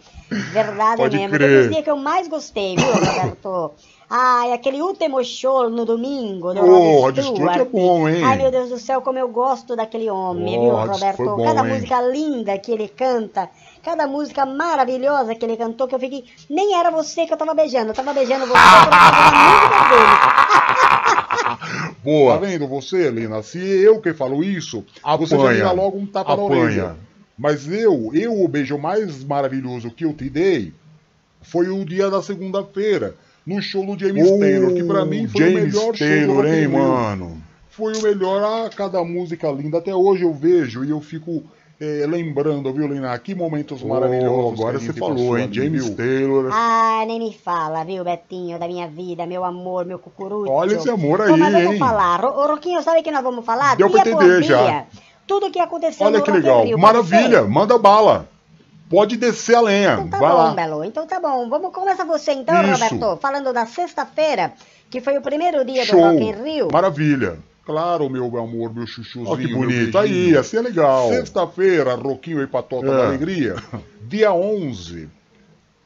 Verdade 0.51 0.97
Pode 0.97 1.17
mesmo. 1.17 1.33
crer. 1.35 1.49
Um 1.49 1.61
dos 1.61 1.69
dias 1.71 1.83
que 1.83 1.89
eu 1.89 1.97
mais 1.97 2.27
gostei, 2.27 2.75
viu, 2.75 2.85
Roberto? 2.93 3.71
Ai, 4.09 4.51
aquele 4.53 4.81
último 4.81 5.23
show 5.23 5.69
no 5.69 5.85
domingo 5.85 6.53
do 6.53 6.61
Ô, 6.61 7.01
Rod 7.01 7.17
Stewart 7.19 7.57
é 7.57 7.65
bom, 7.65 8.07
hein? 8.07 8.23
Ai, 8.23 8.37
meu 8.37 8.51
Deus 8.51 8.69
do 8.69 8.77
céu, 8.77 9.01
como 9.01 9.17
eu 9.17 9.29
gosto 9.29 9.75
daquele 9.75 10.09
homem, 10.09 10.59
Ô, 10.59 10.61
viu, 10.61 10.75
Rod 10.75 10.89
Roberto? 10.91 11.17
foi 11.17 11.25
bom, 11.25 11.43
cada 11.43 11.63
hein? 11.63 11.73
música 11.73 12.01
linda 12.01 12.57
que 12.59 12.71
ele 12.71 12.87
canta, 12.87 13.49
cada 13.85 14.07
música 14.07 14.45
maravilhosa 14.45 15.35
que 15.35 15.45
ele 15.45 15.55
cantou, 15.55 15.87
que 15.87 15.93
eu 15.93 15.99
fiquei... 15.99 16.25
Nem 16.49 16.75
era 16.75 16.89
você 16.89 17.25
que 17.27 17.31
eu 17.33 17.37
tava 17.37 17.53
beijando, 17.53 17.91
eu 17.91 17.93
tava 17.93 18.13
beijando 18.13 18.47
você, 18.47 18.57
eu 18.57 18.89
tava 18.89 19.11
beijando 19.11 19.35
a 19.35 19.59
música 19.61 19.89
dele. 19.89 21.15
Tá 21.45 21.57
Boa. 22.03 22.37
vendo 22.39 22.67
você, 22.67 23.09
Lina? 23.09 23.41
Se 23.41 23.57
eu 23.59 23.99
que 23.99 24.13
falo 24.13 24.43
isso, 24.43 24.83
você 25.17 25.31
já 25.31 25.37
me 25.37 25.43
Apanha. 25.43 25.63
dá 25.63 25.71
logo 25.71 25.97
um 25.97 26.05
tapa 26.05 26.35
na 26.35 26.43
Apanha. 26.43 26.61
orelha. 26.61 26.95
Mas 27.37 27.67
eu, 27.71 28.11
eu, 28.13 28.43
o 28.43 28.47
beijo 28.47 28.77
mais 28.77 29.23
maravilhoso 29.23 29.91
que 29.91 30.05
eu 30.05 30.13
te 30.13 30.29
dei 30.29 30.73
foi 31.41 31.67
o 31.69 31.83
dia 31.83 32.09
da 32.09 32.21
segunda-feira, 32.21 33.15
no 33.45 33.61
show 33.61 33.85
do 33.85 33.97
James 33.99 34.27
Ô, 34.29 34.39
Taylor, 34.39 34.73
que 34.73 34.83
pra 34.83 35.05
mim 35.05 35.27
foi 35.27 35.41
James 35.41 35.55
o 35.55 35.65
melhor 35.65 35.81
show 35.81 35.91
do 35.93 35.97
Taylor, 35.97 36.35
Rock 36.37 36.47
in 36.47 36.53
hein, 36.53 36.67
mano? 36.67 37.43
Foi 37.69 37.93
o 37.97 38.01
melhor, 38.01 38.41
ah, 38.43 38.69
cada 38.75 39.03
música 39.03 39.49
linda. 39.51 39.79
Até 39.79 39.93
hoje 39.93 40.23
eu 40.23 40.33
vejo 40.33 40.83
e 40.85 40.89
eu 40.91 41.01
fico 41.01 41.43
eh, 41.79 42.05
lembrando, 42.07 42.71
viu, 42.73 42.87
Lina? 42.87 43.17
Que 43.19 43.35
momentos 43.35 43.83
maravilhosos. 43.83 44.59
Ô, 44.59 44.63
agora 44.63 44.79
você 44.79 44.93
falou, 44.93 45.37
hein? 45.37 45.49
James 45.51 45.85
viu? 45.85 45.95
Taylor. 45.95 46.49
Ah, 46.53 47.03
nem 47.07 47.19
me 47.19 47.33
fala, 47.33 47.83
viu, 47.83 48.03
Betinho, 48.03 48.57
da 48.59 48.67
minha 48.67 48.87
vida, 48.87 49.25
meu 49.25 49.43
amor, 49.43 49.85
meu 49.85 49.99
cucurucho. 49.99 50.51
Olha 50.51 50.75
esse 50.75 50.89
amor 50.89 51.17
Pô, 51.17 51.23
aí, 51.33 51.39
mas 51.39 51.53
vamos 51.53 51.73
hein? 51.73 51.79
falar. 51.79 52.17
Ro- 52.21 52.43
Ô, 52.43 52.47
Roquinho, 52.47 52.81
sabe 52.81 52.99
o 52.99 53.03
que 53.03 53.11
nós 53.11 53.23
vamos 53.23 53.45
falar? 53.45 53.75
Deu 53.75 53.87
dia 53.89 54.01
pra 54.01 54.11
por 54.11 54.23
entender 54.23 54.41
dia, 54.41 54.47
já. 54.57 54.85
Tudo 55.27 55.49
que 55.51 55.59
aconteceu 55.59 56.05
Olha 56.07 56.19
no 56.19 56.23
que 56.23 56.31
Rock 56.31 56.41
legal. 56.43 56.63
Rio, 56.63 56.77
Maravilha, 56.79 57.43
manda 57.43 57.77
bala. 57.77 58.27
Pode 58.87 59.17
descer 59.17 59.55
a 59.55 59.61
lenha. 59.61 59.93
Então 59.93 60.09
tá 60.09 60.17
Vai 60.19 60.29
bom, 60.29 60.37
lá. 60.37 60.51
Belo. 60.51 60.83
Então 60.83 61.07
tá 61.07 61.19
bom. 61.19 61.49
Vamos 61.49 61.71
começar 61.73 62.05
você 62.05 62.33
então, 62.33 62.55
Isso. 62.63 62.83
Roberto, 62.83 63.17
falando 63.19 63.51
da 63.51 63.65
sexta-feira, 63.65 64.53
que 64.91 65.01
foi 65.01 65.17
o 65.17 65.21
primeiro 65.21 65.65
dia 65.65 65.81
do 65.83 65.87
Show. 65.87 65.99
Rock 65.99 66.21
in 66.23 66.31
Rio. 66.43 66.67
Maravilha. 66.71 67.39
Claro, 67.65 68.09
meu 68.09 68.25
amor, 68.37 68.73
meu 68.73 68.85
chuchuzinho. 68.85 69.27
Ó, 69.27 69.35
que 69.35 69.47
bonito. 69.53 69.97
Aí, 69.97 70.37
assim 70.37 70.57
é 70.57 70.61
legal. 70.61 71.09
Sexta-feira, 71.09 71.95
Roquinho 71.95 72.41
e 72.41 72.47
Patota 72.47 72.85
É. 72.85 72.89
da 72.89 73.07
Alegria. 73.07 73.55
Dia 74.07 74.31
11. 74.33 75.09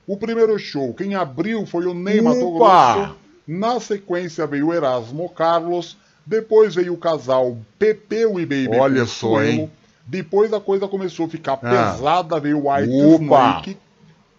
O 0.05 0.17
primeiro 0.17 0.57
show, 0.59 0.93
quem 0.93 1.15
abriu 1.15 1.65
foi 1.65 1.85
o 1.85 1.93
Ney 1.93 2.19
Mato! 2.19 2.51
Grosso. 2.53 3.15
Na 3.47 3.79
sequência 3.79 4.45
veio 4.45 4.67
o 4.67 4.73
Erasmo 4.73 5.29
Carlos. 5.29 5.97
Depois 6.25 6.75
veio 6.75 6.93
o 6.93 6.97
casal 6.97 7.57
Pepeu 7.79 8.39
e 8.39 8.45
Baby. 8.45 8.77
Olha 8.77 9.05
só, 9.05 9.41
hein? 9.41 9.71
Depois 10.05 10.51
a 10.53 10.59
coisa 10.59 10.87
começou 10.87 11.27
a 11.27 11.29
ficar 11.29 11.53
Ah. 11.53 11.93
pesada. 11.93 12.39
Veio 12.39 12.59
o 12.65 12.71
White 12.71 12.91
Opa! 13.23 13.23
Snake. 13.61 13.77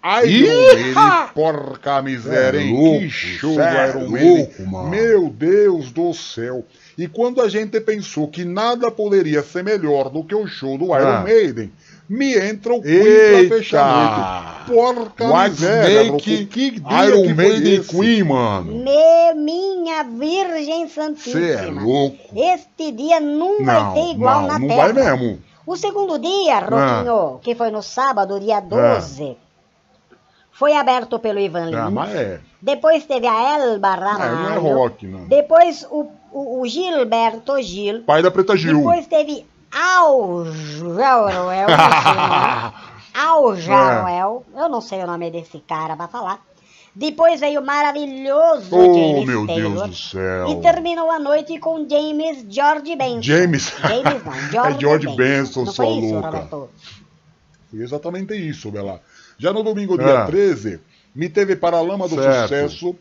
Iron! 0.03 0.23
Maiden, 0.25 0.95
porca 1.35 2.01
miséria, 2.03 2.59
É 2.59 2.63
hein? 2.63 2.73
louco, 2.75 3.01
que 3.01 3.11
show 3.11 3.55
do 3.55 3.61
Iron 3.63 4.09
Maiden. 4.09 4.37
louco, 4.39 4.67
mano. 4.67 4.89
Meu 4.89 5.29
Deus 5.29 5.91
do 5.91 6.13
céu. 6.15 6.65
E 6.97 7.07
quando 7.07 7.41
a 7.43 7.49
gente 7.49 7.79
pensou 7.81 8.27
que 8.29 8.45
nada 8.45 8.91
poderia 8.91 9.43
ser 9.43 9.63
melhor 9.63 10.09
do 10.11 10.25
que 10.25 10.35
o 10.35 10.47
show 10.47 10.79
do 10.79 10.87
Iron 10.87 11.07
Ah. 11.09 11.21
Maiden, 11.23 11.71
me 12.09 12.35
entra 12.37 12.75
o 12.75 12.83
Queen 12.83 12.95
Eita! 12.95 13.49
pra 13.49 13.57
fechamento. 13.59 14.67
Porca 14.67 15.25
White 15.33 15.51
miséria, 15.51 16.03
Snake, 16.03 16.11
Rocco. 16.37 16.47
Que 16.51 16.71
dia 16.71 17.05
Iron 17.07 17.23
que 17.23 17.35
foi 17.35 17.35
Maiden 17.35 17.75
esse? 17.75 17.89
Queen, 17.91 18.23
mano. 18.25 18.73
Me, 18.73 19.35
minha 19.35 20.03
Virgem 20.05 20.89
Santíssima. 20.89 21.41
Você 21.41 21.53
é 21.53 21.67
louco. 21.71 22.17
Este 22.37 22.93
dia 22.93 23.21
não, 23.21 23.59
Não, 23.59 23.65
vai 23.65 23.95
ter 23.95 24.11
igual 24.13 24.41
não, 24.43 24.49
na 24.49 24.59
não 24.59 24.69
Terra. 24.69 24.93
vai 24.93 24.93
mesmo. 24.93 25.39
O 25.67 25.77
segundo 25.77 26.19
dia, 26.19 26.59
Roquinho, 26.61 27.39
que 27.43 27.55
foi 27.55 27.71
no 27.71 27.83
sábado, 27.83 28.41
dia 28.41 28.61
12, 28.61 29.37
foi 30.61 30.75
aberto 30.77 31.19
pelo 31.19 31.39
Ivan 31.41 31.71
Lins. 31.71 31.97
Ah, 31.97 32.11
é. 32.11 32.39
Depois 32.61 33.07
teve 33.07 33.27
a 33.27 33.57
Elba 33.59 33.89
Ah, 33.89 33.97
não 33.97 34.07
é 34.11 34.29
Ramalho. 34.57 34.61
rock, 34.77 35.07
não. 35.07 35.25
Depois 35.27 35.87
o, 35.91 36.07
o, 36.31 36.61
o 36.61 36.67
Gilberto 36.67 37.61
Gil. 37.63 38.03
Pai 38.03 38.23
da 38.23 38.31
Preta 38.31 38.55
Gil. 38.59 38.77
Depois 38.77 39.07
teve 39.07 39.47
sei 39.73 41.09
o 41.33 41.33
nome. 41.33 42.75
Aljaruel. 43.15 44.45
Eu 44.55 44.69
não 44.69 44.83
sei 44.83 45.03
o 45.03 45.07
nome 45.07 45.31
desse 45.31 45.61
cara 45.61 45.97
pra 45.97 46.09
falar. 46.09 46.43
Depois 46.95 47.41
veio 47.41 47.63
o 47.63 47.65
maravilhoso 47.65 48.69
Oh, 48.77 48.93
James 48.95 49.25
meu 49.27 49.47
Taylor. 49.47 49.73
Deus 49.87 49.89
do 49.89 49.97
céu. 49.97 50.49
E 50.51 50.61
terminou 50.61 51.11
a 51.11 51.19
noite 51.19 51.59
com 51.59 51.89
James 51.89 52.45
George 52.51 52.97
Benson. 52.97 53.23
James. 53.23 53.73
James 53.81 54.25
não, 54.27 54.51
George, 54.51 54.77
É 54.77 54.81
George 54.81 55.17
Benson, 55.17 55.63
isso, 55.63 55.83
louca. 55.83 56.27
Roberto? 56.29 56.69
Foi 57.71 57.81
exatamente 57.81 58.35
isso, 58.35 58.71
Bela. 58.71 59.01
Já 59.41 59.53
no 59.53 59.63
domingo, 59.63 59.97
dia 59.97 60.07
É. 60.07 60.27
13, 60.27 60.81
me 61.15 61.29
teve 61.29 61.57
Paralama 61.57 62.07
do 62.07 62.15
Certo. 62.15 62.43
Sucesso, 62.43 62.97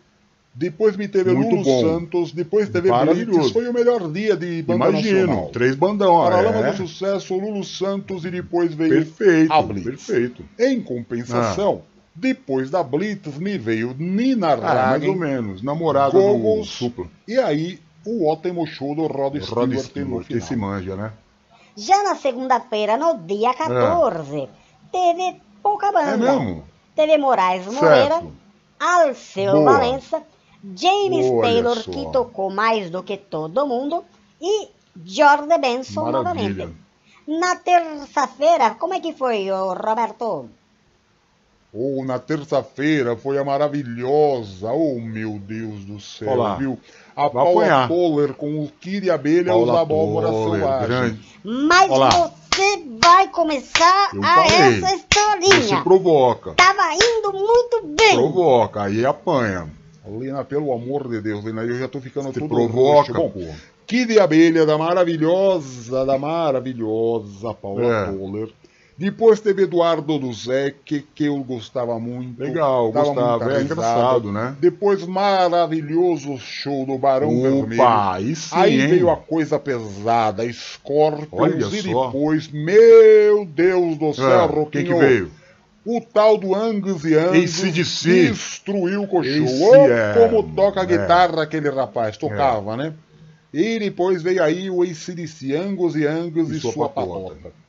depois 0.55 0.95
me 0.97 1.07
teve 1.07 1.31
Muito 1.33 1.51
Lulu 1.51 1.63
bom. 1.63 1.81
Santos, 1.81 2.31
depois 2.31 2.69
teve. 2.69 2.89
Blitz. 2.91 3.51
Foi 3.51 3.67
o 3.67 3.73
melhor 3.73 4.09
dia 4.11 4.35
de 4.35 4.61
banda 4.63 4.89
Imagino, 4.89 5.19
nacional. 5.27 5.49
três 5.49 5.75
bandão. 5.75 6.17
Paralama 6.23 6.67
é. 6.67 6.71
do 6.71 6.77
Sucesso, 6.87 7.35
Lulu 7.35 7.63
Santos 7.63 8.23
e 8.25 8.31
depois 8.31 8.73
veio 8.73 8.89
Perfeito, 9.05 9.51
a 9.53 9.61
Blitz. 9.61 9.83
perfeito. 10.05 10.43
Em 10.57 10.81
compensação, 10.81 11.81
depois 12.15 12.69
da 12.69 12.81
Blitz 12.83 13.37
me 13.37 13.57
veio 13.57 13.93
Nina 13.97 14.53
Ah, 14.53 14.57
mais 14.57 15.03
ou 15.03 15.11
Hagen 15.11 15.15
menos. 15.17 15.61
Namorada 15.61 16.17
do 16.17 16.63
Supla. 16.63 17.05
e 17.27 17.37
aí 17.37 17.79
o 18.05 18.27
ótimo 18.27 18.65
show 18.65 18.95
do 18.95 19.03
Rod 19.07 19.35
Rod 19.35 19.43
Stewart 19.43 19.69
no 19.69 19.79
Stewart, 19.79 20.25
que 20.27 20.33
final. 20.33 20.47
se 20.47 20.55
manja, 20.55 20.95
né? 20.95 21.11
Já 21.77 22.01
na 22.03 22.15
segunda-feira, 22.15 22.97
no 22.97 23.17
dia 23.19 23.53
14, 23.53 24.49
teve 24.91 25.35
pouca 25.61 25.91
banda. 25.91 26.11
É 26.11 26.17
mesmo? 26.17 26.63
Teve 26.95 27.17
Moraes 27.17 27.65
Moreira. 27.65 28.23
Alceu 28.79 29.51
Boa. 29.53 29.73
Valença, 29.73 30.21
James 30.75 31.25
Olha 31.29 31.41
Taylor, 31.41 31.75
só. 31.77 31.91
que 31.91 32.11
tocou 32.11 32.49
mais 32.49 32.89
do 32.89 33.03
que 33.03 33.17
todo 33.17 33.67
mundo, 33.67 34.03
e 34.41 34.69
George 35.05 35.47
Benson 35.59 36.11
Maravilha. 36.11 36.65
novamente. 36.65 36.75
Na 37.27 37.55
terça-feira, 37.57 38.71
como 38.79 38.93
é 38.93 38.99
que 38.99 39.13
foi, 39.13 39.47
Roberto? 39.49 40.49
Ou 41.71 42.03
na 42.03 42.17
terça-feira 42.17 43.15
foi 43.15 43.37
a 43.37 43.43
maravilhosa, 43.43 44.71
oh 44.71 44.99
meu 44.99 45.33
Deus 45.37 45.85
do 45.85 45.99
céu, 45.99 46.31
Olá. 46.31 46.55
viu? 46.55 46.79
A 47.15 47.23
Vai 47.27 47.31
Paula 47.31 47.61
apanhar. 47.65 47.87
Toller 47.87 48.33
com 48.33 48.63
o 48.63 48.71
Kiri 48.79 49.11
Abelha 49.11 49.51
e 49.51 49.55
os 49.55 49.65
Paula 49.67 49.81
abóboras 49.81 50.31
Toller, 50.31 50.59
selvagens. 50.61 50.87
grande. 50.89 51.19
Mas 51.43 51.91
Olá. 51.91 52.09
você 52.09 52.31
vai 53.01 53.27
começar 53.29 54.11
Eu 54.13 54.23
a 54.23 54.35
falei. 54.35 54.77
essa 54.77 54.87
Você 54.87 54.95
historinha. 54.95 55.83
provoca. 55.83 56.53
Tava 56.53 56.93
indo 56.93 57.33
muito 57.33 57.81
bem. 57.97 58.15
Provoca, 58.15 58.83
aí 58.83 59.05
apanha. 59.05 59.67
Lina, 60.07 60.43
pelo 60.43 60.73
amor 60.73 61.07
de 61.07 61.21
Deus, 61.21 61.43
Lina, 61.45 61.61
eu 61.61 61.77
já 61.77 61.87
tô 61.87 62.01
ficando 62.01 62.33
Você 62.33 62.39
todo 62.39 62.49
provoca, 62.49 63.11
roxo. 63.11 63.13
Bom, 63.13 63.29
pô. 63.29 63.39
Kid 63.85 64.19
Abelha, 64.19 64.65
da 64.65 64.77
maravilhosa, 64.77 66.05
da 66.05 66.17
maravilhosa 66.17 67.53
Paula 67.53 67.83
É. 67.83 68.11
Toller. 68.11 68.49
Depois 68.99 69.39
teve 69.39 69.63
Eduardo 69.63 70.19
Duzek, 70.19 71.05
que 71.15 71.23
eu 71.23 71.41
gostava 71.41 71.97
muito. 71.97 72.37
Legal, 72.37 72.91
Dava 72.91 73.05
gostava. 73.05 73.45
muita 73.45 73.59
É 73.59 73.63
engraçado, 73.63 74.29
né? 74.29 74.55
Depois, 74.59 75.05
maravilhoso 75.05 76.37
show 76.37 76.85
do 76.85 76.97
Barão 76.97 77.41
Vermelho. 77.41 77.81
Opa, 77.81 78.15
aí 78.15 78.35
sim, 78.35 78.49
Aí 78.55 78.81
hein? 78.81 78.87
veio 78.87 79.09
a 79.09 79.15
coisa 79.15 79.57
pesada, 79.57 80.43
Scorpions, 80.51 81.73
e 81.73 81.81
depois, 81.81 82.49
meu 82.49 83.45
Deus 83.45 83.97
do 83.97 84.13
céu, 84.13 84.25
Ah, 84.41 84.45
Roquinho, 84.45 84.69
quem 84.69 84.85
que 84.85 84.93
veio? 84.93 85.31
o 85.85 86.01
tal 86.01 86.37
do 86.37 86.53
Angus 86.53 87.05
e 87.05 87.15
Angus 87.15 87.61
destruiu 87.71 89.03
o 89.03 89.07
Ô, 89.07 89.75
é, 89.87 90.13
como 90.27 90.43
toca 90.53 90.81
a 90.81 90.83
é. 90.83 90.87
guitarra 90.87 91.43
aquele 91.43 91.69
rapaz, 91.69 92.17
tocava, 92.17 92.75
né? 92.75 92.93
E 93.53 93.79
depois 93.79 94.21
veio 94.21 94.43
aí 94.43 94.69
o 94.69 94.83
ACDC, 94.83 95.55
Angus 95.55 95.95
e 95.95 96.05
Angus 96.05 96.51
e, 96.51 96.57
E 96.57 96.59
sua 96.59 96.73
sua 96.73 96.89
patota. 96.89 97.33
patota. 97.35 97.68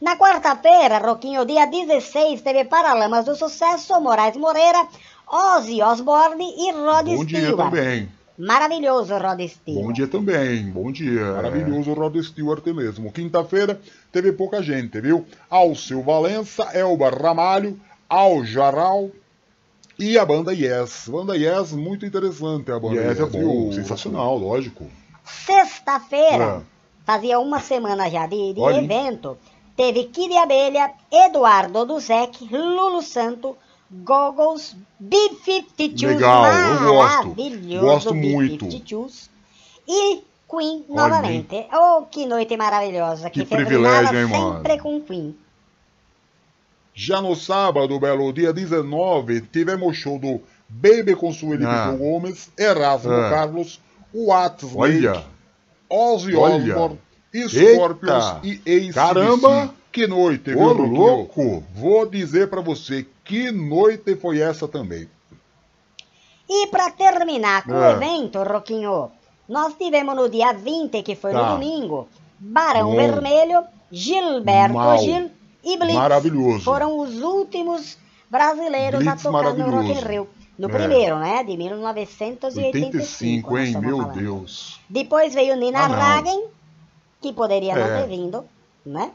Na 0.00 0.16
quarta-feira, 0.16 0.98
Roquinho, 0.98 1.44
dia 1.44 1.66
16, 1.66 2.40
teve 2.40 2.64
Paralamas 2.64 3.24
do 3.24 3.34
Sucesso, 3.34 4.00
Moraes 4.00 4.36
Moreira, 4.36 4.86
Ozzy 5.26 5.82
Osbourne 5.82 6.44
e 6.56 6.70
Rod 6.72 7.06
Bom 7.06 7.24
dia 7.24 7.40
Stewart. 7.46 7.56
também. 7.70 8.08
Maravilhoso, 8.38 9.14
Rod 9.18 9.40
Stewart. 9.48 9.84
Bom 9.86 9.92
dia 9.92 10.06
também. 10.06 10.70
Bom 10.70 10.92
dia. 10.92 11.32
Maravilhoso 11.32 11.90
o 11.90 11.94
Rod 11.94 12.16
Stewart 12.22 12.64
mesmo. 12.66 13.10
Quinta-feira 13.10 13.80
teve 14.12 14.30
pouca 14.32 14.62
gente, 14.62 15.00
viu? 15.00 15.26
Alceu 15.50 16.00
Valença, 16.02 16.62
Elba 16.72 17.10
Ramalho, 17.10 17.78
Al 18.08 18.44
Jaral 18.44 19.10
e 19.98 20.16
a 20.16 20.24
banda 20.24 20.52
Yes. 20.54 21.08
Banda 21.08 21.36
Yes, 21.36 21.72
muito 21.72 22.06
interessante 22.06 22.70
a 22.70 22.78
banda 22.78 22.94
Yes 23.00 23.18
Yes. 23.18 23.20
é 23.20 23.26
bom, 23.26 23.70
viu? 23.70 23.72
sensacional, 23.72 24.38
lógico. 24.38 24.86
Sexta-feira, 25.24 26.58
Ah. 26.58 26.62
fazia 27.04 27.40
uma 27.40 27.58
semana 27.58 28.08
já 28.08 28.28
de, 28.28 28.52
de 28.54 28.60
evento, 28.62 29.36
teve 29.78 30.04
Kid 30.06 30.36
Abelha, 30.36 30.90
Eduardo 31.10 31.86
Duzek, 31.86 32.48
Lulu 32.52 33.00
Santo, 33.00 33.56
Goggles, 33.90 34.76
B-52s, 34.98 36.06
Legal, 36.06 36.44
eu 36.46 36.94
gosto. 36.94 37.28
maravilhoso 37.28 37.80
Gosto 37.86 38.14
muito. 38.14 38.64
B-52s, 38.66 39.30
e 39.86 40.22
Queen 40.50 40.84
Olha, 40.88 41.08
novamente. 41.08 41.66
Oh, 41.72 42.02
que 42.10 42.26
noite 42.26 42.56
maravilhosa, 42.56 43.30
que, 43.30 43.44
Que 43.44 43.46
privilégio, 43.56 44.18
hein, 44.18 44.26
mano? 44.26 44.56
sempre 44.56 44.78
com 44.78 45.00
Queen. 45.00 45.36
Já 46.94 47.22
no 47.22 47.36
sábado, 47.36 47.98
belo 48.00 48.32
dia 48.32 48.52
19, 48.52 49.42
tivemos 49.42 49.88
o 49.88 49.92
show 49.94 50.18
do 50.18 50.40
Baby 50.68 51.14
com 51.14 51.32
Sueli 51.32 51.64
Ah. 51.64 51.94
Gomes, 51.96 52.50
Erasmo 52.58 53.12
Ah. 53.12 53.30
Carlos, 53.30 53.80
Watts 54.12 54.74
Olha. 54.74 55.24
Ozzy 55.88 56.34
Olha. 56.34 56.56
Osbourne, 56.74 56.98
Eita. 57.32 57.48
Scorpions 57.48 58.24
e 58.42 58.52
AC/DC. 58.66 58.92
Caramba. 58.94 59.74
Que 59.90 60.06
noite, 60.06 60.50
viu, 60.50 60.60
Ô, 60.60 60.68
Roquinho? 60.72 60.92
louco. 60.92 61.64
Vou 61.74 62.06
dizer 62.06 62.48
pra 62.48 62.60
você, 62.60 63.06
que 63.24 63.50
noite 63.50 64.14
foi 64.16 64.38
essa 64.40 64.68
também. 64.68 65.08
E 66.48 66.66
para 66.68 66.90
terminar 66.90 67.64
com 67.64 67.72
o 67.72 67.76
Ah. 67.82 67.90
evento, 67.92 68.42
Roquinho, 68.42 69.10
nós 69.48 69.74
tivemos 69.78 70.14
no 70.14 70.28
dia 70.28 70.52
20, 70.52 71.02
que 71.02 71.14
foi 71.16 71.32
no 71.32 71.40
Tá. 71.40 71.52
domingo, 71.54 72.08
Barão 72.38 72.90
Bom. 72.90 72.96
Vermelho, 72.96 73.64
Gilberto 73.90 74.74
Mal. 74.74 74.98
Gil 74.98 75.30
e 75.64 75.76
Blitz. 75.76 75.94
Maravilhoso. 75.94 76.64
Foram 76.64 76.98
os 76.98 77.20
últimos 77.22 77.98
brasileiros 78.30 79.00
Blitz 79.02 79.26
a 79.26 79.30
tocar 79.30 79.54
no 79.54 79.70
Rock 79.70 79.90
in. 79.90 80.00
Rio. 80.06 80.28
No 80.58 80.68
É. 80.68 80.72
primeiro, 80.72 81.18
né? 81.18 81.44
De 81.44 81.56
1985. 81.56 82.96
85, 82.96 83.50
nós 83.54 83.68
hein? 83.68 83.78
Meu 83.80 83.96
falando. 83.98 84.18
Deus. 84.18 84.80
Depois 84.88 85.32
veio 85.34 85.56
Nina 85.56 85.84
Ah, 85.84 85.88
não. 85.88 85.96
Hagen, 86.00 86.44
que 87.20 87.32
poderia 87.32 87.74
não 87.74 87.86
É. 87.86 88.02
ter 88.02 88.08
vindo, 88.08 88.44
né? 88.84 89.10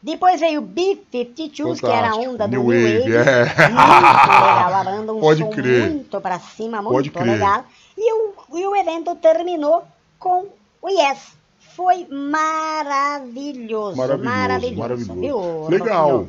Depois 0.00 0.38
veio 0.40 0.60
B-52s, 0.60 1.80
que 1.80 1.86
era 1.86 2.10
a 2.10 2.14
onda 2.14 2.46
do 2.46 2.50
New 2.52 2.66
Wave, 2.66 2.98
Wave. 3.00 3.16
é. 3.16 3.44
Muito 3.68 3.80
legal 3.80 4.74
a 4.74 4.84
banda, 4.84 5.12
um 5.12 5.20
Pode 5.20 5.40
som 5.40 5.50
crer. 5.50 5.90
muito 5.90 6.20
pra 6.20 6.38
cima, 6.38 6.80
Pode 6.82 6.92
muito 7.10 7.12
crer. 7.18 7.32
legal. 7.32 7.64
E 7.96 8.12
o, 8.12 8.32
e 8.56 8.64
o 8.66 8.76
evento 8.76 9.14
terminou 9.16 9.84
com 10.18 10.46
o 10.80 10.88
Yes. 10.88 11.36
Foi 11.74 12.06
maravilhoso, 12.08 13.96
Maravilhoso, 13.96 14.24
maravilhoso. 14.24 14.76
maravilhoso. 14.78 15.14
viu, 15.14 15.68
Legal. 15.68 16.28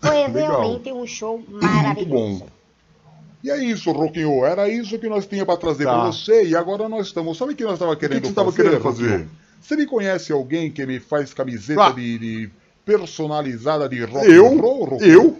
Foi 0.00 0.16
Legal. 0.28 0.32
realmente 0.60 0.92
um 0.92 1.06
show 1.06 1.42
maravilhoso. 1.48 2.38
bom. 2.40 2.46
E 3.42 3.50
é 3.50 3.56
isso, 3.64 3.90
Roquinho. 3.92 4.44
Era 4.44 4.68
isso 4.68 4.98
que 4.98 5.08
nós 5.08 5.26
tínhamos 5.26 5.46
pra 5.46 5.56
trazer 5.56 5.84
Tá. 5.84 5.92
pra 5.92 6.06
você. 6.12 6.44
E 6.46 6.54
agora 6.54 6.88
nós 6.88 7.06
estamos. 7.06 7.38
Sabe 7.38 7.52
o 7.52 7.56
que 7.56 7.64
nós 7.64 7.74
estávamos 7.74 7.98
que 7.98 8.06
querendo 8.06 8.22
que 8.22 8.28
você 8.28 8.34
tava 8.34 8.50
fazer? 8.52 8.62
querendo 8.62 8.82
fazer? 8.82 9.28
Você 9.60 9.76
me 9.76 9.86
conhece 9.86 10.32
alguém 10.32 10.70
que 10.70 10.84
me 10.86 10.98
faz 10.98 11.32
camiseta 11.34 11.84
Ah. 11.86 11.90
de, 11.90 12.18
de 12.18 12.50
personalizada 12.84 13.88
de 13.88 14.02
rock 14.04 14.26
Eu? 14.30 14.46
and 14.46 14.60
roll? 14.60 14.98
Eu? 15.00 15.38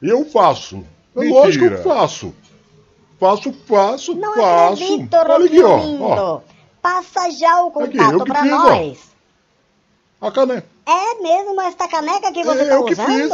Eu 0.00 0.24
faço. 0.26 0.84
É 1.16 1.20
Mentira. 1.20 1.40
lógico 1.40 1.68
que 1.68 1.74
eu 1.74 1.82
faço. 1.82 2.34
Faço, 3.18 3.52
faço, 3.66 4.14
Não 4.14 4.34
faço. 4.34 4.82
acredito, 4.84 5.14
Olha 5.16 5.46
aqui, 5.46 5.62
ó. 5.62 5.76
ó. 6.00 6.40
Passa 6.80 7.30
já 7.30 7.64
o 7.64 7.68
Aqui, 7.68 7.74
contato 7.98 8.12
eu 8.12 8.24
que 8.24 8.30
pra 8.30 8.42
fiz, 8.42 8.52
ó. 8.52 8.56
nós. 8.56 8.98
A 10.20 10.30
caneca. 10.30 10.66
É 10.86 11.22
mesmo 11.22 11.60
esta 11.62 11.88
caneca 11.88 12.32
que 12.32 12.44
você 12.44 12.62
É, 12.62 12.82
que 12.82 12.92
usando? 12.92 13.06
fiz. 13.06 13.32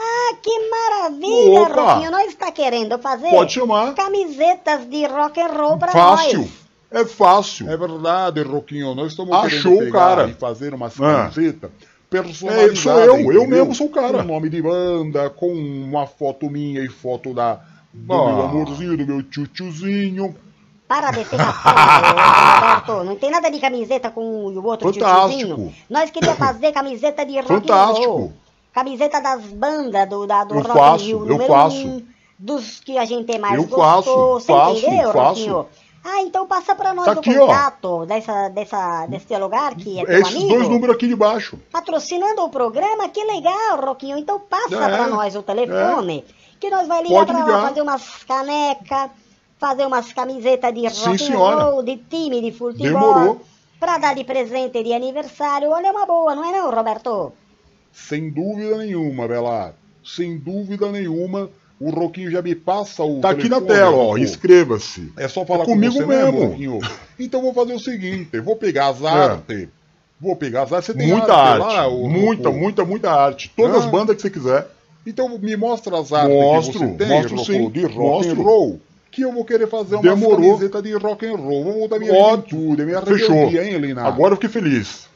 Ah, 0.00 0.34
que 0.42 0.70
maravilha, 0.70 1.60
Opa. 1.62 1.92
Roquinho. 1.94 2.10
Nós 2.10 2.28
está 2.28 2.50
querendo 2.52 2.98
fazer 2.98 3.30
Pode 3.30 3.52
chamar. 3.52 3.94
camisetas 3.94 4.88
de 4.88 5.06
rock 5.06 5.40
and 5.40 5.48
roll 5.48 5.78
para 5.78 5.92
Fácil. 5.92 6.40
nós. 6.40 6.50
É 6.90 7.04
fácil. 7.04 7.68
É 7.70 7.76
verdade, 7.76 8.42
Roquinho. 8.42 8.94
Nós 8.94 9.08
estamos 9.12 9.32
Achou 9.36 9.74
querendo 9.74 9.88
o 9.90 9.92
cara. 9.92 10.28
e 10.28 10.34
fazer 10.34 10.72
umas 10.74 10.98
Ah. 11.00 11.30
camisetas 11.30 11.70
personalizadas. 12.08 12.78
É, 12.78 12.82
sou 12.82 12.92
eu, 13.00 13.14
eu 13.14 13.20
entendeu? 13.20 13.46
mesmo 13.48 13.74
sou 13.74 13.86
o 13.88 13.90
cara. 13.90 14.18
Com 14.22 14.24
nome 14.24 14.48
de 14.48 14.62
banda, 14.62 15.28
com 15.30 15.52
uma 15.52 16.06
foto 16.06 16.48
minha 16.50 16.82
e 16.82 16.88
foto 16.88 17.34
da, 17.34 17.60
do 17.92 18.12
Ah. 18.12 18.32
meu 18.32 18.42
amorzinho, 18.44 18.96
do 18.96 19.06
meu 19.06 19.22
tchutchuzinho. 19.22 20.34
Para 20.86 21.10
de 21.10 21.22
pegação, 21.26 21.52
Roberto. 21.76 23.04
Não 23.04 23.16
tem 23.16 23.30
nada 23.30 23.50
de 23.50 23.58
camiseta 23.58 24.10
com 24.10 24.22
o 24.22 24.64
outro 24.64 24.90
Fantástico. 24.92 25.38
tiozinho. 25.54 25.74
Nós 25.90 26.10
queríamos 26.10 26.38
fazer 26.38 26.72
camiseta 26.72 27.26
de 27.26 27.34
rock 27.36 27.46
Fantástico. 27.48 28.32
Camiseta 28.72 29.20
das 29.20 29.42
bandas 29.44 30.08
do, 30.08 30.26
da, 30.26 30.44
do 30.44 30.54
Eu 30.54 30.60
Rock 30.62 30.72
faço, 30.78 31.04
Rio 31.04 31.26
eu 31.28 31.46
faço. 31.46 31.86
um, 31.86 32.02
dos 32.38 32.80
que 32.80 32.96
a 32.96 33.04
gente 33.04 33.36
mais 33.38 33.54
Eu 33.56 33.64
gostou. 33.64 33.78
faço, 33.84 34.28
Você 34.34 34.52
faço, 34.52 34.86
entendeu, 34.86 35.12
faço. 35.12 35.50
Roquinho? 35.50 35.66
Ah, 36.04 36.22
então 36.22 36.46
passa 36.46 36.74
pra 36.74 36.94
nós 36.94 37.04
Tá 37.04 37.12
o 37.14 37.18
aqui, 37.18 37.36
ó. 37.36 37.46
contato 37.46 38.06
dessa, 38.06 38.48
dessa, 38.48 39.06
desse 39.06 39.36
lugar 39.36 39.74
que 39.74 39.98
é 40.00 40.04
teu 40.06 40.20
Esses 40.20 40.34
amigo. 40.34 40.48
dois 40.48 40.68
números 40.68 40.96
aqui 40.96 41.08
de 41.08 41.16
baixo. 41.16 41.58
Patrocinando 41.70 42.42
o 42.42 42.48
programa, 42.48 43.08
que 43.08 43.22
legal, 43.24 43.80
Roquinho. 43.84 44.16
Então 44.16 44.40
passa 44.40 44.74
É, 44.76 44.78
pra 44.88 45.06
nós 45.08 45.34
o 45.36 45.42
telefone. 45.42 46.24
que 46.60 46.70
nós 46.70 46.86
vai 46.88 47.02
ligar 47.02 47.26
pra 47.26 47.44
lá 47.44 47.68
fazer 47.68 47.82
umas 47.82 48.24
canecas, 48.24 49.10
fazer 49.58 49.86
umas 49.86 50.12
camisetas 50.12 50.72
de 50.74 50.86
rock 50.86 51.32
roll, 51.32 51.82
de 51.82 51.96
time 51.96 52.40
de 52.40 52.52
futebol. 52.52 53.40
Pra 53.78 53.98
dar 53.98 54.14
de 54.14 54.24
presente 54.24 54.82
de 54.82 54.92
aniversário. 54.92 55.70
Olha, 55.70 55.86
é 55.88 55.90
uma 55.92 56.04
boa, 56.06 56.34
não 56.34 56.44
é 56.44 56.50
não, 56.58 56.70
Roberto? 56.70 57.32
Sem 57.92 58.28
dúvida 58.30 58.76
nenhuma, 58.78 59.28
Belar. 59.28 59.74
Sem 60.04 60.36
dúvida 60.38 60.90
nenhuma. 60.90 61.48
O 61.80 61.90
Roquinho 61.90 62.30
já 62.30 62.42
me 62.42 62.54
passa 62.56 63.04
o. 63.04 63.20
Tá 63.20 63.30
aqui 63.30 63.48
na 63.48 63.60
telefone, 63.60 63.66
tela, 63.78 63.96
ó. 63.96 64.16
Inscreva-se. 64.18 65.12
É 65.16 65.28
só 65.28 65.44
falar 65.46 65.62
É 65.62 65.66
comigo 65.66 65.94
com 65.94 66.06
mesmo. 66.06 66.44
Roquinho. 66.46 66.78
Então 67.18 67.40
vou 67.40 67.54
fazer 67.54 67.72
o 67.74 67.78
seguinte: 67.78 68.30
eu 68.32 68.42
vou 68.42 68.56
pegar 68.56 68.88
as 68.88 69.04
artes. 69.04 69.68
Vou 70.20 70.34
pegar 70.34 70.62
as 70.62 70.72
artes. 70.72 70.86
Você 70.86 70.94
tem 70.94 71.08
É. 71.10 71.12
Muita 71.14 71.32
arte, 71.34 71.62
arte. 71.62 71.74
lá, 71.76 71.88
ô, 71.88 72.08
muita, 72.08 72.48
Rocco? 72.48 72.60
muita, 72.60 72.84
muita 72.84 73.10
arte. 73.12 73.52
Todas 73.56 73.76
Ah. 73.76 73.78
as 73.78 73.86
bandas 73.86 74.16
que 74.16 74.22
você 74.22 74.30
quiser. 74.30 74.66
Então 75.06 75.38
me 75.38 75.56
mostra 75.56 75.98
as 75.98 76.12
artes 76.12 76.34
Mostro, 76.34 76.72
que 76.72 76.78
você 76.86 76.94
tem, 76.96 77.08
mostro 77.08 77.44
sim, 77.44 77.70
de 77.70 77.82
rock 77.82 77.96
mostro. 77.96 78.40
and 78.40 78.42
roll. 78.44 78.80
Que 79.10 79.22
eu 79.22 79.32
vou 79.32 79.44
querer 79.44 79.66
fazer 79.68 79.96
uma 79.96 80.02
camiseta 80.36 80.82
de 80.82 80.92
rock 80.94 81.24
and 81.26 81.36
roll. 81.36 81.64
Vou 81.64 81.78
mudar 81.80 81.98
minha 81.98 82.12
juventude, 82.12 82.84
minha 82.84 83.00
Fechou. 83.02 83.34
rebeldia, 83.34 83.64
hein, 83.64 83.78
Lina? 83.78 84.02
Agora 84.02 84.32
eu 84.32 84.36
fiquei 84.36 84.50
feliz. 84.50 85.06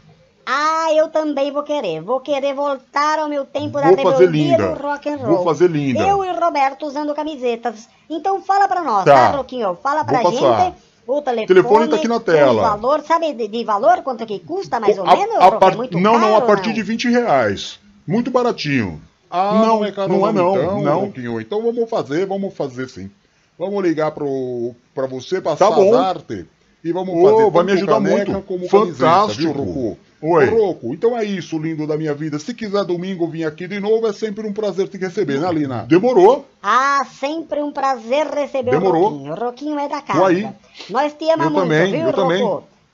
Ah, 0.55 0.93
eu 0.95 1.09
também 1.09 1.51
vou 1.51 1.63
querer. 1.63 2.03
Vou 2.03 2.21
querer 2.21 2.53
voltar 2.55 3.19
ao 3.19 3.29
meu 3.29 3.45
tempo 3.47 3.81
da 3.81 3.89
Vou 3.91 3.97
fazer 3.97 4.27
rebeldia 4.27 4.59
do 4.59 4.83
rock 4.83 5.09
and 5.09 5.17
roll. 5.17 5.37
Vou 5.37 5.45
fazer 5.45 5.71
linda. 5.71 6.01
Eu 6.07 6.23
e 6.25 6.29
o 6.29 6.39
Roberto 6.39 6.85
usando 6.87 7.15
camisetas. 7.15 7.89
Então 8.11 8.43
fala 8.43 8.69
pra 8.69 8.83
nós, 8.83 9.05
Tá. 9.05 9.31
tá, 9.31 9.37
Roquinho? 9.39 9.75
Fala 9.83 10.05
pra 10.05 10.21
Vou 10.21 10.33
passar. 10.33 10.65
gente 10.67 10.77
o 11.07 11.21
telefone. 11.23 11.47
telefone 11.47 11.89
tá 11.89 11.97
aqui 11.97 12.07
na 12.09 12.21
tela. 12.21 12.53
O 12.53 12.57
valor, 12.81 13.01
sabe 13.03 13.33
de, 13.33 13.49
de 13.49 13.65
valor? 13.65 14.03
Quanto 14.03 14.27
que 14.27 14.39
custa 14.41 14.79
mais 14.79 14.99
ou 14.99 15.09
A- 15.09 15.17
menos? 15.17 15.37
a 15.37 15.45
Roque? 15.47 15.59
par- 15.61 15.73
É 15.73 15.77
muito 15.77 15.99
Não, 15.99 16.19
não, 16.19 16.29
a 16.29 16.41
caro, 16.41 16.47
partir 16.47 16.69
não? 16.69 16.75
de 16.75 16.83
20 16.83 17.09
reais. 17.09 17.79
Muito 18.07 18.31
baratinho. 18.31 19.01
Ah, 19.31 19.55
não, 19.55 19.67
não 19.79 19.85
é 19.87 19.91
caro 19.93 20.13
não 20.13 20.29
é 20.29 20.33
não, 20.33 20.55
então, 20.57 20.83
não. 20.83 21.01
Roquinho. 21.07 21.41
Então 21.41 21.63
vamos 21.63 21.89
fazer, 21.89 22.27
vamos 22.27 22.55
fazer 22.55 22.89
sim. 22.91 23.11
Vamos 23.59 23.83
ligar 23.83 24.11
pro, 24.13 24.75
pra 24.95 25.07
você, 25.07 25.41
passar 25.41 25.71
Tá 25.71 25.75
bom. 25.77 25.95
as 25.95 26.01
artes 26.01 26.45
e 26.85 26.93
vamos 26.93 27.15
Ô, 27.15 27.23
fazer 27.31 27.51
vai 27.51 27.65
me 27.65 27.73
ajudar 27.73 28.01
muito. 28.01 28.43
como 28.43 28.69
Fantástico. 28.69 29.55
camiseta? 29.55 29.99
Oi. 30.23 30.47
Rocco, 30.51 30.95
então 30.95 31.19
é 31.19 31.25
isso, 31.25 31.59
lindo 31.59 31.85
da 31.87 31.97
minha 31.97 32.15
vida. 32.15 32.39
Se 32.39 32.55
quiser 32.55 32.85
domingo 32.85 33.27
vir 33.27 33.45
aqui 33.45 33.67
de 33.67 33.81
novo, 33.81 34.07
é 34.07 34.13
sempre 34.13 34.47
um 34.47 34.53
prazer 34.53 34.87
te 34.89 34.97
receber, 34.97 35.41
né, 35.41 35.53
Lina? 35.53 35.85
Demorou. 35.89 36.47
Ah, 36.63 37.05
sempre 37.19 37.61
um 37.61 37.73
prazer 37.73 38.29
receber 38.29 38.71
Demorou. 38.71 39.03
o 39.03 39.09
Roquinho. 39.09 39.33
O 39.33 39.35
Roquinho 39.37 39.79
é 39.81 39.89
da 39.89 40.01
Tô 40.01 40.07
casa. 40.13 40.27
aí. 40.29 40.49
Nós 40.89 41.13
te 41.15 41.29
amamos 41.29 41.53
Eu 41.63 41.67
muito, 41.67 41.69
também, 41.69 41.93
viu, 41.93 42.07
eu 42.07 42.13
também. 42.13 42.39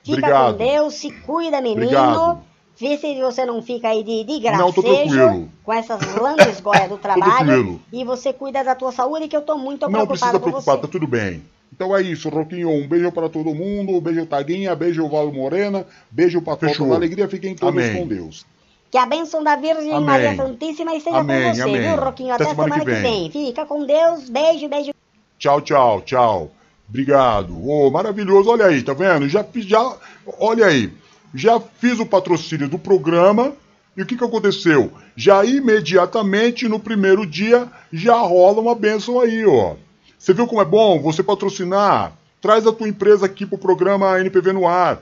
Fica 0.03 0.19
Obrigado. 0.27 0.53
com 0.57 0.65
Deus, 0.65 0.95
se 0.95 1.11
cuida, 1.11 1.61
menino. 1.61 1.83
Obrigado. 1.83 2.39
Vê 2.81 2.97
se 2.97 3.21
você 3.21 3.45
não 3.45 3.61
fica 3.61 3.89
aí 3.89 4.05
de, 4.05 4.23
de 4.25 4.41
Não, 4.53 4.73
tô 4.73 4.81
gracejo 4.83 5.15
tranquilo. 5.17 5.49
com 5.65 5.73
essas 5.73 6.15
lambisgoias 6.15 6.89
do 6.89 6.97
trabalho. 6.99 7.35
tranquilo. 7.47 7.81
E 7.93 8.05
você 8.05 8.33
cuida 8.33 8.63
da 8.65 8.75
tua 8.75 8.93
saúde, 8.93 9.27
que 9.29 9.37
eu 9.37 9.43
tô 9.43 9.59
muito 9.59 9.87
Não 9.91 10.07
precisa 10.07 10.31
preocupado 10.31 10.39
com 10.39 10.45
preocupar, 10.51 10.77
você. 10.77 10.83
tá 10.83 10.89
tudo 10.89 11.07
bem. 11.07 11.43
Então 11.73 11.95
é 11.97 12.03
isso, 12.03 12.29
Roquinho. 12.29 12.71
Um 12.71 12.87
beijo 12.89 13.11
pra 13.13 13.29
todo 13.29 13.55
mundo. 13.55 13.93
Um 13.93 14.01
beijo, 14.01 14.27
Taguinha. 14.27 14.75
Beijo, 14.75 15.09
Valo 15.09 15.33
Morena. 15.33 15.87
Beijo 16.11 16.41
Tota 16.41 16.67
Fechou. 16.69 16.89
da 16.89 16.97
Alegria. 16.97 17.29
Fiquem 17.29 17.55
todos 17.55 17.83
Amém. 17.85 17.97
com 18.03 18.07
Deus. 18.09 18.45
Que 18.91 18.97
a 18.97 19.05
bênção 19.05 19.45
da 19.45 19.55
Virgem 19.55 19.93
Amém. 19.93 20.01
Maria 20.07 20.35
Santíssima 20.35 20.95
esteja 20.95 21.19
Amém, 21.19 21.43
com 21.51 21.55
você, 21.55 21.63
amém. 21.63 21.81
viu, 21.83 21.97
Roquinho? 21.97 22.33
Até 22.35 22.45
Até, 22.45 22.51
semana 22.55 22.75
semana, 22.75 22.91
que 22.91 22.97
que 22.97 23.03
vem. 23.03 23.31
vem. 23.31 23.47
Fica 23.47 23.67
com 23.67 23.85
Deus. 23.85 24.31
Beijo, 24.31 24.69
beijo. 24.69 24.93
Tchau, 25.39 25.61
tchau, 25.61 26.01
tchau. 26.01 26.51
Obrigado. 26.89 27.69
Ô, 27.69 27.91
maravilhoso. 27.91 28.49
Olha 28.51 28.67
aí, 28.67 28.83
tá 28.83 28.95
vendo? 28.95 29.29
Já 29.29 29.45
fiz, 29.45 29.67
já. 29.67 29.97
Olha 30.41 30.67
aí. 30.67 30.91
Já 31.35 31.61
fiz 31.61 32.01
o 32.01 32.07
patrocínio 32.07 32.67
do 32.69 32.79
programa. 32.79 33.53
E 33.95 34.03
o 34.03 34.07
que, 34.07 34.17
que 34.17 34.25
aconteceu? 34.25 34.91
Já 35.15 35.45
imediatamente 35.45 36.69
no 36.69 36.79
primeiro 36.79 37.27
dia 37.27 37.69
já 37.93 38.17
rola 38.17 38.61
uma 38.61 38.75
benção 38.75 39.21
aí, 39.21 39.45
ó. 39.45 39.75
Você 40.19 40.35
viu 40.35 40.49
como 40.49 40.61
é 40.61 40.65
bom 40.65 41.01
você 41.01 41.23
patrocinar? 41.23 42.13
Traz 42.41 42.67
a 42.67 42.73
tua 42.73 42.89
empresa 42.89 43.27
aqui 43.27 43.47
pro 43.47 43.57
programa 43.57 44.21
NPV 44.21 44.53
no 44.53 44.67
ar. 44.67 45.01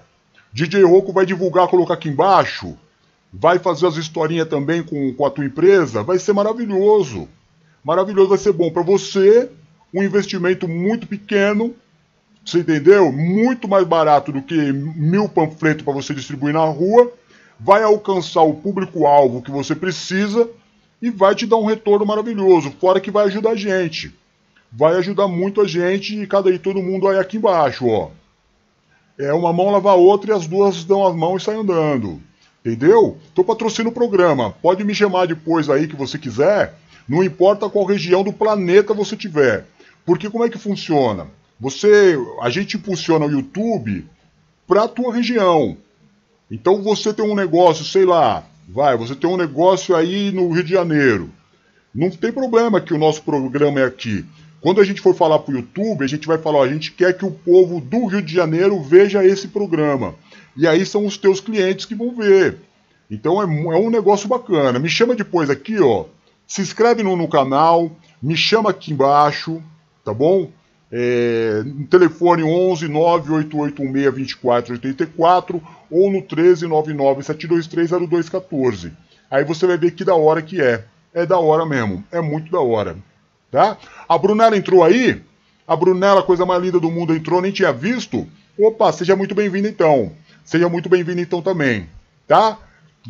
DJ 0.52 0.84
Rocco 0.84 1.12
vai 1.12 1.24
divulgar, 1.24 1.68
colocar 1.68 1.94
aqui 1.94 2.10
embaixo. 2.10 2.76
Vai 3.32 3.58
fazer 3.58 3.86
as 3.86 3.96
historinhas 3.96 4.48
também 4.48 4.82
com, 4.82 5.12
com 5.14 5.24
a 5.24 5.30
tua 5.30 5.46
empresa. 5.46 6.02
Vai 6.02 6.18
ser 6.18 6.34
maravilhoso. 6.34 7.28
Maravilhoso, 7.82 8.28
vai 8.28 8.38
ser 8.38 8.52
bom 8.52 8.70
para 8.70 8.82
você. 8.82 9.50
Um 9.92 10.02
investimento 10.02 10.68
muito 10.68 11.06
pequeno. 11.06 11.74
Você 12.44 12.58
entendeu? 12.58 13.10
Muito 13.10 13.66
mais 13.66 13.86
barato 13.86 14.30
do 14.30 14.42
que 14.42 14.72
mil 14.72 15.28
panfletos 15.30 15.82
para 15.82 15.94
você 15.94 16.12
distribuir 16.12 16.52
na 16.52 16.64
rua. 16.64 17.10
Vai 17.58 17.82
alcançar 17.82 18.42
o 18.42 18.54
público-alvo 18.54 19.40
que 19.40 19.50
você 19.50 19.74
precisa 19.74 20.48
e 21.00 21.10
vai 21.10 21.34
te 21.34 21.46
dar 21.46 21.56
um 21.56 21.64
retorno 21.64 22.04
maravilhoso. 22.04 22.70
Fora 22.78 23.00
que 23.00 23.10
vai 23.10 23.26
ajudar 23.26 23.50
a 23.50 23.56
gente. 23.56 24.14
Vai 24.72 24.96
ajudar 24.96 25.28
muito 25.28 25.60
a 25.60 25.66
gente 25.66 26.20
e 26.20 26.26
cada 26.26 26.50
aí 26.50 26.58
todo 26.58 26.82
mundo 26.82 27.08
aí 27.08 27.18
aqui 27.18 27.36
embaixo, 27.36 27.86
ó. 27.86 28.10
É 29.18 29.32
uma 29.32 29.52
mão 29.52 29.70
lavar 29.70 29.94
a 29.94 29.96
outra 29.96 30.32
e 30.32 30.36
as 30.36 30.46
duas 30.46 30.84
dão 30.84 31.06
as 31.06 31.14
mãos 31.14 31.42
e 31.42 31.44
saem 31.44 31.60
andando. 31.60 32.20
Entendeu? 32.64 33.16
Tô 33.34 33.44
patrocinando 33.44 33.90
o 33.90 33.94
programa. 33.94 34.50
Pode 34.60 34.84
me 34.84 34.94
chamar 34.94 35.26
depois 35.26 35.70
aí 35.70 35.86
que 35.86 35.96
você 35.96 36.18
quiser. 36.18 36.74
Não 37.08 37.22
importa 37.22 37.68
qual 37.70 37.84
região 37.84 38.24
do 38.24 38.32
planeta 38.32 38.92
você 38.92 39.16
tiver. 39.16 39.64
Porque 40.04 40.28
como 40.28 40.44
é 40.44 40.50
que 40.50 40.58
funciona? 40.58 41.28
Você, 41.58 42.18
a 42.42 42.50
gente 42.50 42.76
impulsiona 42.76 43.24
o 43.24 43.30
YouTube 43.30 44.04
para 44.66 44.84
a 44.84 44.88
tua 44.88 45.14
região. 45.14 45.76
Então 46.50 46.82
você 46.82 47.12
tem 47.14 47.24
um 47.24 47.34
negócio, 47.34 47.84
sei 47.84 48.04
lá, 48.04 48.44
vai, 48.68 48.96
você 48.96 49.14
tem 49.14 49.28
um 49.28 49.36
negócio 49.36 49.94
aí 49.96 50.30
no 50.32 50.50
Rio 50.50 50.64
de 50.64 50.72
Janeiro. 50.72 51.30
Não 51.94 52.10
tem 52.10 52.30
problema 52.30 52.80
que 52.80 52.92
o 52.92 52.98
nosso 52.98 53.22
programa 53.22 53.80
é 53.80 53.84
aqui. 53.84 54.24
Quando 54.66 54.80
a 54.80 54.84
gente 54.84 55.00
for 55.00 55.14
falar 55.14 55.38
para 55.38 55.54
o 55.54 55.58
YouTube, 55.58 56.02
a 56.02 56.08
gente 56.08 56.26
vai 56.26 56.38
falar, 56.38 56.58
ó, 56.58 56.64
a 56.64 56.68
gente 56.68 56.90
quer 56.90 57.16
que 57.16 57.24
o 57.24 57.30
povo 57.30 57.80
do 57.80 58.06
Rio 58.06 58.20
de 58.20 58.34
Janeiro 58.34 58.82
veja 58.82 59.24
esse 59.24 59.46
programa. 59.46 60.16
E 60.56 60.66
aí 60.66 60.84
são 60.84 61.06
os 61.06 61.16
teus 61.16 61.40
clientes 61.40 61.86
que 61.86 61.94
vão 61.94 62.12
ver. 62.12 62.56
Então 63.08 63.40
é, 63.40 63.44
é 63.44 63.78
um 63.78 63.90
negócio 63.90 64.28
bacana. 64.28 64.80
Me 64.80 64.88
chama 64.88 65.14
depois 65.14 65.50
aqui, 65.50 65.78
ó. 65.78 66.06
Se 66.48 66.62
inscreve 66.62 67.04
no, 67.04 67.14
no 67.14 67.28
canal, 67.28 67.92
me 68.20 68.36
chama 68.36 68.70
aqui 68.70 68.92
embaixo, 68.92 69.62
tá 70.04 70.12
bom? 70.12 70.50
É, 70.90 71.62
no 71.64 71.86
telefone 71.86 72.42
11 72.42 72.88
98816 72.88 74.80
2484 74.80 75.62
ou 75.88 76.10
no 76.10 76.20
13 76.22 76.66
99 76.66 77.22
723 77.22 78.08
0214. 78.10 78.92
Aí 79.30 79.44
você 79.44 79.64
vai 79.64 79.78
ver 79.78 79.92
que 79.92 80.04
da 80.04 80.16
hora 80.16 80.42
que 80.42 80.60
é. 80.60 80.84
É 81.14 81.24
da 81.24 81.38
hora 81.38 81.64
mesmo. 81.64 82.02
É 82.10 82.20
muito 82.20 82.50
da 82.50 82.58
hora. 82.58 82.96
Tá? 83.56 83.78
A 84.06 84.18
Brunella 84.18 84.54
entrou 84.54 84.84
aí? 84.84 85.18
A 85.66 85.74
Brunella, 85.74 86.22
coisa 86.22 86.44
mais 86.44 86.62
linda 86.62 86.78
do 86.78 86.90
mundo, 86.90 87.16
entrou, 87.16 87.40
nem 87.40 87.50
tinha 87.50 87.72
visto? 87.72 88.26
Opa, 88.58 88.92
seja 88.92 89.16
muito 89.16 89.34
bem-vinda 89.34 89.66
então. 89.66 90.12
Seja 90.44 90.68
muito 90.68 90.90
bem-vindo 90.90 91.22
então 91.22 91.40
também. 91.40 91.88
Tá? 92.28 92.58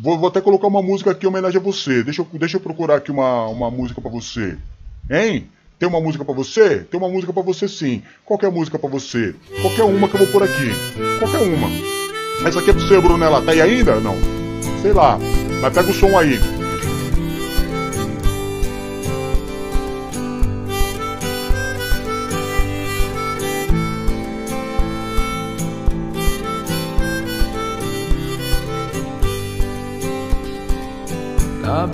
Vou, 0.01 0.17
vou 0.17 0.29
até 0.29 0.39
colocar 0.39 0.67
uma 0.67 0.81
música 0.81 1.11
aqui 1.11 1.25
em 1.25 1.27
homenagem 1.27 1.59
a 1.59 1.61
você. 1.61 2.01
Deixa 2.01 2.21
eu, 2.21 2.27
deixa 2.31 2.55
eu 2.55 2.61
procurar 2.61 2.95
aqui 2.95 3.11
uma, 3.11 3.45
uma 3.47 3.69
música 3.69 3.99
pra 3.99 4.09
você. 4.09 4.57
Hein? 5.11 5.49
Tem 5.77 5.89
uma 5.89 5.99
música 5.99 6.23
pra 6.23 6.33
você? 6.33 6.79
Tem 6.79 6.97
uma 6.97 7.09
música 7.09 7.33
pra 7.33 7.43
você 7.43 7.67
sim. 7.67 8.01
Qualquer 8.23 8.49
música 8.49 8.79
pra 8.79 8.89
você. 8.89 9.35
Qualquer 9.61 9.83
uma 9.83 10.07
que 10.07 10.15
eu 10.15 10.19
vou 10.19 10.27
pôr 10.29 10.43
aqui. 10.43 10.71
Qualquer 11.19 11.41
uma. 11.41 11.67
Essa 12.47 12.61
aqui 12.61 12.69
é 12.69 12.73
pra 12.73 12.81
você, 12.81 13.01
Brunella. 13.01 13.41
Tá 13.41 13.51
aí 13.51 13.59
ainda? 13.59 13.99
Não. 13.99 14.15
Sei 14.81 14.93
lá. 14.93 15.19
Mas 15.61 15.73
pega 15.73 15.91
o 15.91 15.93
som 15.93 16.17
aí. 16.17 16.39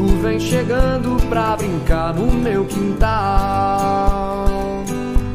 Tu 0.00 0.06
vem 0.22 0.40
chegando 0.40 1.22
pra 1.28 1.54
brincar 1.56 2.14
no 2.14 2.32
meu 2.32 2.64
quintal. 2.64 4.46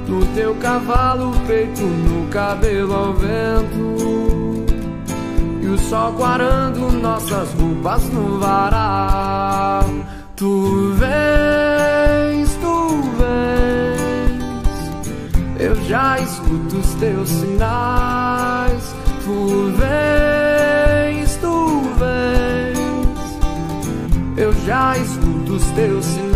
No 0.07 0.25
teu 0.33 0.55
cavalo, 0.55 1.31
peito 1.45 1.83
no 1.83 2.27
cabelo 2.29 2.95
ao 2.95 3.13
vento. 3.13 4.65
E 5.61 5.67
o 5.67 5.77
sol 5.77 6.13
quarando 6.13 6.91
nossas 6.93 7.53
roupas 7.53 8.09
no 8.09 8.39
varal. 8.39 9.85
Tu 10.35 10.93
vens, 10.95 12.55
tu 12.55 13.03
vens, 13.19 14.63
Eu 15.59 15.75
já 15.83 16.17
escuto 16.19 16.77
os 16.77 16.93
teus 16.95 17.29
sinais. 17.29 18.95
Tu 19.23 19.71
vens, 19.77 20.44
Eu 24.37 24.51
já 24.65 24.97
escuto 24.97 25.53
os 25.53 25.63
teus 25.71 26.03
sinais. 26.03 26.35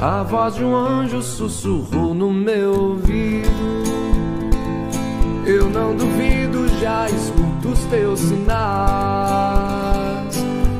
A 0.00 0.22
voz 0.22 0.54
de 0.54 0.62
um 0.62 0.76
anjo 0.76 1.20
sussurrou 1.20 2.14
no 2.14 2.32
meu 2.32 2.72
ouvido. 2.72 3.48
Eu 5.44 5.68
não 5.68 5.96
duvido, 5.96 6.68
já 6.78 7.06
escuto 7.10 7.70
os 7.70 7.80
teus 7.86 8.20
sinais. 8.20 8.48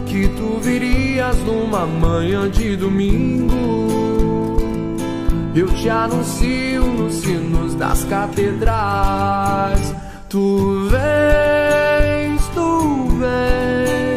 Que 0.06 0.28
tu 0.28 0.60
virias 0.60 1.36
numa 1.38 1.84
manhã 1.84 2.48
de 2.48 2.76
domingo. 2.76 4.58
Eu 5.56 5.66
te 5.74 5.90
anuncio 5.90 6.86
nos 6.86 7.14
sinos 7.14 7.74
das 7.74 8.04
catedrais. 8.04 9.92
Tu 10.28 10.88
vens, 10.88 12.40
tu 12.54 13.08
vens. 13.18 14.07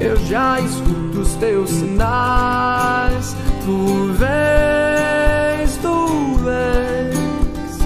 Eu 0.00 0.16
já 0.16 0.60
escuto 0.60 1.20
os 1.20 1.34
teus 1.34 1.70
sinais. 1.70 3.36
Tu 3.64 4.12
vens, 4.14 5.76
tu 5.82 6.36
vens. 6.44 7.78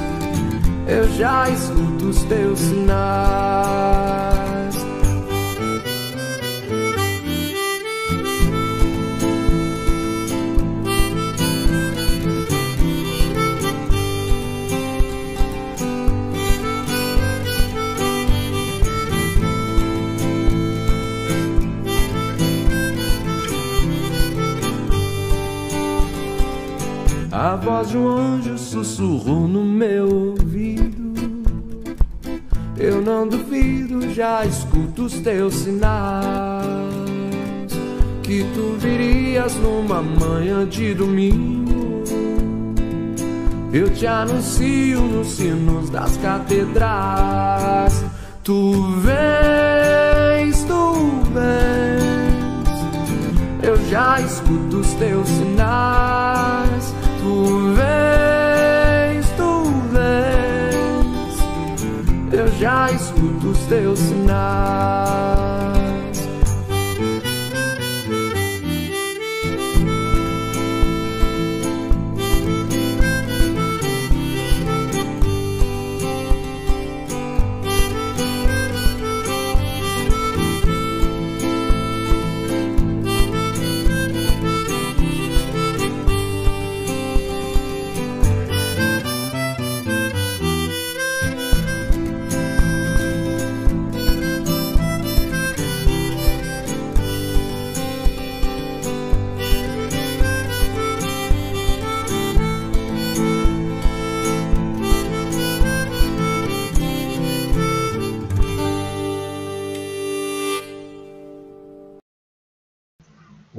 Eu 0.86 1.08
já 1.16 1.48
escuto 1.48 2.10
os 2.10 2.22
teus 2.24 2.58
sinais. 2.58 4.31
Voz 27.62 27.88
de 27.90 27.96
um 27.96 28.08
anjo 28.08 28.58
sussurrou 28.58 29.46
no 29.46 29.64
meu 29.64 30.08
ouvido. 30.08 31.12
Eu 32.76 33.00
não 33.00 33.28
duvido, 33.28 34.12
já 34.12 34.44
escuto 34.44 35.04
os 35.04 35.14
teus 35.20 35.54
sinais. 35.54 36.24
Que 38.22 38.44
tu 38.54 38.76
virias 38.78 39.54
numa 39.56 40.02
manhã 40.02 40.66
de 40.66 40.92
domingo. 40.94 42.02
Eu 43.72 43.88
te 43.94 44.06
anuncio 44.06 45.00
nos 45.00 45.28
sinos 45.28 45.88
das 45.90 46.16
catedrais. 46.16 48.04
Tu 48.42 48.72
vens, 49.00 50.64
tu 50.64 50.94
vens. 51.32 52.02
Eu 53.62 53.76
já 53.88 54.20
escuto 54.20 54.78
os 54.78 54.92
teus 54.94 55.28
sinais. 55.28 56.01
Já 62.62 62.92
escuto 62.92 63.48
os 63.48 63.58
teus 63.66 63.98
sinais. 63.98 65.51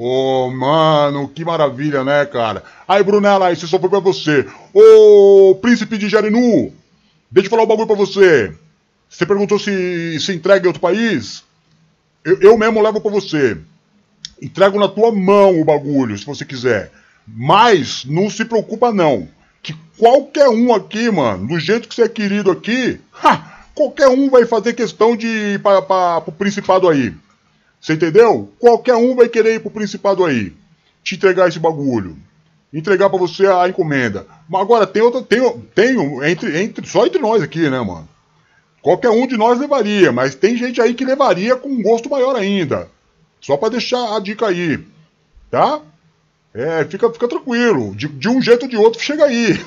Ô, 0.06 0.50
mano, 0.50 1.30
que 1.30 1.46
maravilha, 1.46 2.04
né, 2.04 2.26
cara? 2.26 2.62
Aí, 2.86 3.02
Brunella, 3.02 3.54
esse 3.54 3.66
só 3.66 3.80
foi 3.80 3.88
pra 3.88 4.00
você. 4.00 4.46
Ô, 4.74 5.56
príncipe 5.62 5.98
de 5.98 6.10
Jarinu, 6.10 6.74
deixa 7.32 7.48
eu 7.48 7.50
falar 7.50 7.64
um 7.64 7.68
bagulho 7.68 7.88
pra 7.88 7.96
você. 7.96 8.54
Você 9.10 9.26
perguntou 9.26 9.58
se 9.58 10.20
se 10.20 10.34
entrega 10.34 10.66
em 10.66 10.68
outro 10.68 10.82
país? 10.82 11.46
Eu, 12.22 12.38
eu 12.42 12.58
mesmo 12.58 12.82
levo 12.82 13.00
pra 13.00 13.10
você. 13.10 13.58
Entrego 14.42 14.78
na 14.78 14.90
tua 14.90 15.10
mão 15.10 15.62
o 15.62 15.64
bagulho, 15.64 16.18
se 16.18 16.26
você 16.26 16.44
quiser. 16.44 16.92
Mas 17.26 18.04
não 18.04 18.30
se 18.30 18.44
preocupa 18.44 18.92
não. 18.92 19.30
Que 19.62 19.74
qualquer 19.98 20.50
um 20.50 20.74
aqui, 20.76 21.10
mano, 21.10 21.48
do 21.48 21.58
jeito 21.58 21.88
que 21.88 21.96
você 21.96 22.02
é 22.02 22.10
querido 22.10 22.52
aqui, 22.52 23.00
ha, 23.24 23.64
qualquer 23.74 24.10
um 24.10 24.30
vai 24.30 24.46
fazer 24.46 24.74
questão 24.74 25.16
de 25.16 25.28
ir 25.28 25.62
pra, 25.62 25.82
pra, 25.82 26.20
pro 26.20 26.34
principado 26.34 26.90
aí. 26.90 27.14
Você 27.84 27.96
entendeu? 27.96 28.50
Qualquer 28.60 28.96
um 28.96 29.14
vai 29.14 29.28
querer 29.28 29.56
ir 29.56 29.60
pro 29.60 29.70
principado 29.70 30.24
aí. 30.24 30.54
Te 31.04 31.16
entregar 31.16 31.50
esse 31.50 31.60
bagulho. 31.60 32.16
Entregar 32.74 33.10
pra 33.10 33.20
você 33.20 33.46
a 33.46 33.68
encomenda. 33.68 34.26
Mas 34.48 34.62
agora 34.62 34.88
tem 34.88 35.02
outra. 35.02 35.22
Tem, 35.22 35.42
tem 35.76 36.32
entre, 36.32 36.64
entre, 36.64 36.88
só 36.88 37.06
entre 37.06 37.20
nós 37.20 37.44
aqui, 37.44 37.70
né, 37.70 37.82
mano? 37.82 38.08
Qualquer 38.82 39.10
um 39.10 39.28
de 39.28 39.36
nós 39.36 39.60
levaria, 39.60 40.14
mas 40.14 40.34
tem 40.34 40.56
gente 40.56 40.82
aí 40.82 40.94
que 40.94 41.04
levaria 41.04 41.58
com 41.58 41.68
um 41.68 41.82
gosto 41.82 42.10
maior 42.10 42.38
ainda. 42.38 42.90
Só 43.42 43.58
pra 43.58 43.68
deixar 43.68 44.16
a 44.16 44.20
dica 44.22 44.48
aí. 44.48 44.80
Tá? 45.52 45.82
É, 46.54 46.86
fica, 46.86 47.12
fica 47.12 47.28
tranquilo. 47.28 47.94
De, 47.96 48.08
de 48.08 48.30
um 48.30 48.42
jeito 48.42 48.64
ou 48.64 48.70
de 48.70 48.78
outro, 48.78 49.02
chega 49.02 49.26
aí. 49.26 49.60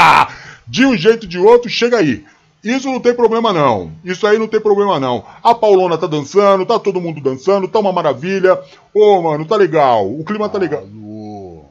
de 0.66 0.86
um 0.86 0.96
jeito 0.96 1.24
ou 1.24 1.28
de 1.28 1.38
outro, 1.38 1.68
chega 1.68 1.98
aí. 1.98 2.24
Isso 2.62 2.88
não 2.90 3.00
tem 3.00 3.14
problema 3.14 3.52
não. 3.52 3.92
Isso 4.04 4.26
aí 4.26 4.38
não 4.38 4.46
tem 4.46 4.60
problema 4.60 5.00
não. 5.00 5.24
A 5.42 5.54
Paulona 5.54 5.96
tá 5.96 6.06
dançando, 6.06 6.66
tá 6.66 6.78
todo 6.78 7.00
mundo 7.00 7.20
dançando, 7.20 7.66
tá 7.66 7.78
uma 7.78 7.92
maravilha. 7.92 8.60
Ô, 8.92 9.22
mano, 9.22 9.46
tá 9.46 9.56
legal. 9.56 10.06
O 10.10 10.22
clima 10.24 10.48
tá 10.48 10.58
legal. 10.58 10.82
Alô? 10.82 11.64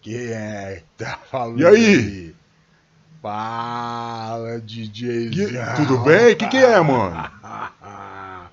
Quem 0.00 0.16
é 0.16 0.82
que 0.98 1.04
tá 1.04 1.18
falando? 1.30 1.60
E 1.60 1.66
aí? 1.66 2.34
Fala, 3.22 4.60
DJ. 4.60 5.30
Que- 5.30 5.46
tudo 5.76 5.98
bem? 5.98 6.32
O 6.32 6.36
que, 6.36 6.48
que 6.48 6.56
é, 6.56 6.80
mano? 6.80 7.30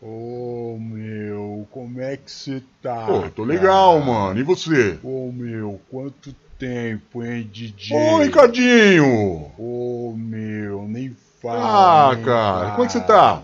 Ô, 0.00 0.78
meu, 0.80 1.66
como 1.70 2.00
é 2.00 2.16
que 2.16 2.30
você 2.30 2.62
tá? 2.82 3.06
Pô, 3.06 3.28
tô 3.30 3.44
legal, 3.44 3.94
cara? 4.00 4.04
mano. 4.06 4.40
E 4.40 4.42
você? 4.42 4.98
Ô, 5.02 5.30
meu, 5.32 5.80
quanto 5.90 6.34
tempo, 6.58 7.22
hein, 7.22 7.48
DJ? 7.52 7.96
Ô, 7.96 8.18
Ricardinho! 8.18 9.52
Ô, 9.58 10.14
meu, 10.16 10.86
nem 10.88 11.16
fala. 11.42 12.10
Ah, 12.10 12.14
nem 12.14 12.24
cara, 12.24 12.70
como 12.72 12.84
é 12.84 12.86
que 12.86 12.92
você 12.92 13.00
tá? 13.00 13.42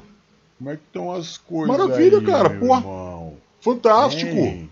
Como 0.59 0.71
é 0.71 0.77
que 0.77 0.83
estão 0.83 1.13
as 1.13 1.39
coisas 1.39 1.77
Maravilha, 1.77 2.19
aí, 2.19 2.25
cara, 2.25 2.51
porra. 2.51 3.33
Fantástico! 3.61 4.37
Hein? 4.37 4.71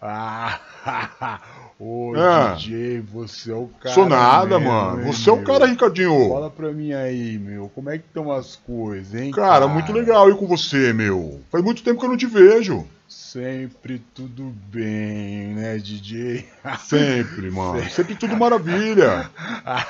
Ah, 0.00 0.60
ô 1.80 2.12
Ah. 2.16 2.54
DJ, 2.58 3.00
você 3.00 3.50
é 3.50 3.54
o 3.56 3.68
cara. 3.80 3.94
Sou 3.94 4.08
nada, 4.08 4.58
mesmo, 4.58 4.72
mano. 4.72 5.00
hein, 5.06 5.12
Você 5.12 5.30
é 5.30 5.32
o 5.32 5.42
cara, 5.42 5.66
Ricardinho. 5.66 6.28
Fala 6.28 6.50
pra 6.50 6.70
mim 6.72 6.92
aí, 6.92 7.38
meu, 7.38 7.68
como 7.74 7.90
é 7.90 7.98
que 7.98 8.04
estão 8.06 8.30
as 8.30 8.54
coisas, 8.56 9.14
hein? 9.20 9.30
Cara, 9.32 9.66
muito 9.66 9.92
legal 9.92 10.30
ir 10.30 10.36
com 10.36 10.46
você, 10.46 10.92
meu. 10.92 11.40
Faz 11.50 11.64
muito 11.64 11.82
tempo 11.82 11.98
que 11.98 12.06
eu 12.06 12.10
não 12.10 12.16
te 12.16 12.26
vejo. 12.26 12.86
Sempre 13.08 14.00
tudo 14.14 14.52
bem, 14.72 15.48
né, 15.54 15.78
DJ? 15.78 16.46
Sempre, 16.80 17.50
mano. 17.50 17.82
Sempre 17.90 18.14
tudo 18.14 18.36
maravilha. 18.36 19.28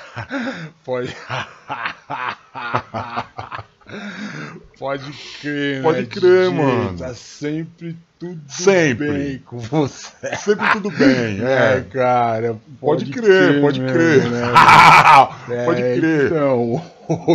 Pode. 0.84 1.14
Pode 4.80 5.12
crer, 5.42 5.82
Pode 5.82 6.00
né, 6.00 6.06
crer, 6.06 6.50
DJ? 6.50 6.54
mano. 6.64 6.96
Tá 6.98 7.14
sempre 7.14 7.96
tudo 8.18 8.40
Sempre. 8.48 9.12
bem 9.12 9.38
com 9.44 9.58
você. 9.58 10.08
Sempre 10.38 10.70
tudo 10.72 10.90
bem, 10.90 11.38
É, 11.46 11.76
é. 11.76 11.84
cara. 11.92 12.56
Pode 12.80 13.04
crer, 13.10 13.60
pode 13.60 13.78
mesmo, 13.78 13.94
crer. 13.94 14.30
né? 14.30 14.40
Pode 15.66 15.82
É, 15.82 15.96
crer. 15.98 16.26
Então, 16.26 16.82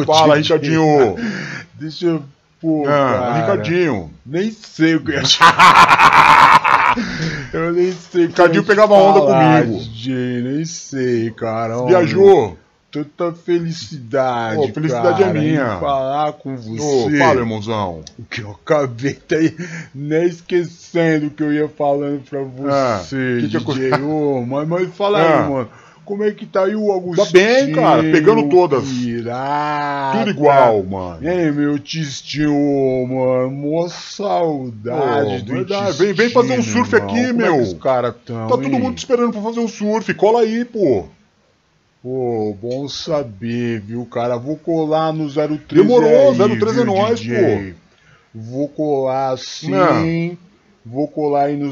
Fala, 0.07 0.37
Ricardinho. 0.37 1.15
Deixa 1.79 2.07
eu. 2.07 2.23
Pô, 2.59 2.83
Ah, 2.87 3.35
Ricardinho. 3.41 4.11
Nem 4.25 4.49
sei 4.51 4.95
o 4.95 5.01
que 5.03 5.11
eu 5.11 5.21
Eu 7.53 7.73
nem 7.73 7.91
sei. 7.91 8.27
Como 8.29 8.63
pegava 8.63 8.93
onda 8.95 9.19
falar, 9.19 9.63
comigo. 9.63 9.83
DJ, 9.83 10.41
nem 10.41 10.65
sei, 10.65 11.29
cara. 11.31 11.85
Viajou. 11.85 12.57
Tanta 13.03 13.33
felicidade. 13.33 14.57
Ô, 14.59 14.67
felicidade 14.73 15.21
é 15.23 15.25
cara, 15.27 15.37
em 15.37 15.41
minha. 15.41 15.77
falar 15.79 16.33
com 16.33 16.53
Ô, 16.53 16.57
você. 16.57 17.17
fala, 17.17 17.39
irmãozão. 17.41 18.01
que 18.29 18.41
eu 18.41 18.51
acabei 18.51 19.13
tá 19.15 19.35
aí, 19.35 19.53
nem 19.93 20.25
esquecendo 20.25 21.27
o 21.27 21.29
que 21.29 21.43
eu 21.43 21.51
ia 21.53 21.67
falando 21.67 22.21
pra 22.29 22.39
Ah, 22.69 22.99
você, 23.03 23.39
que 23.41 23.49
que 23.49 23.73
DJ. 23.73 23.93
Ô, 24.01 24.45
mas, 24.45 24.67
mas 24.67 24.89
fala 24.95 25.19
Ah. 25.19 25.43
aí, 25.43 25.49
mano. 25.49 25.69
Como 26.05 26.23
é 26.23 26.29
que 26.29 26.45
tá 26.45 26.65
aí 26.65 26.75
o 26.75 26.91
Agostinho? 26.93 27.25
Tá 27.25 27.31
bem, 27.31 27.71
cara, 27.73 28.03
pegando 28.03 28.47
todas. 28.47 28.87
Pirata. 28.87 30.19
Tudo 30.19 30.29
igual, 30.29 30.83
mano. 30.83 31.27
Ei, 31.27 31.49
meu 31.51 31.79
Tistinho, 31.79 33.07
mano. 33.09 33.49
Mó 33.49 33.87
saudade 33.87 35.41
Ô, 35.41 35.45
do 35.45 35.53
verdade. 35.53 35.97
Vem- 35.97 36.13
vem 36.13 36.29
fazer 36.29 36.53
um 36.53 36.57
Tistinho, 36.57 36.85
surf 36.85 36.95
irmão. 36.95 37.09
aqui, 37.09 37.25
Como 37.27 37.37
meu. 37.39 37.53
É 37.53 37.57
que 37.57 37.63
os 37.63 37.73
caras 37.73 38.13
tão, 38.23 38.35
Tá 38.47 38.47
todo 38.49 38.63
hein? 38.65 38.79
mundo 38.79 38.97
esperando 38.97 39.31
pra 39.31 39.41
fazer 39.41 39.59
um 39.59 39.67
surf. 39.67 40.13
Cola 40.13 40.41
aí, 40.41 40.63
pô. 40.63 41.05
Pô, 42.05 42.55
bom 42.61 42.87
saber, 42.87 43.79
viu, 43.81 44.05
cara? 44.05 44.37
Vou 44.37 44.55
colar 44.55 45.11
no 45.11 45.27
03 45.27 45.57
Demorou, 45.71 46.29
aí, 46.33 46.37
03 46.37 46.61
é 46.77 46.83
viu, 46.83 46.85
nóis, 46.85 47.19
DJ? 47.19 47.73
Vou 48.31 48.67
colar 48.67 49.35
sim. 49.39 49.71
Não. 49.71 50.37
Vou 50.85 51.07
colar 51.07 51.45
aí 51.45 51.57
no 51.57 51.71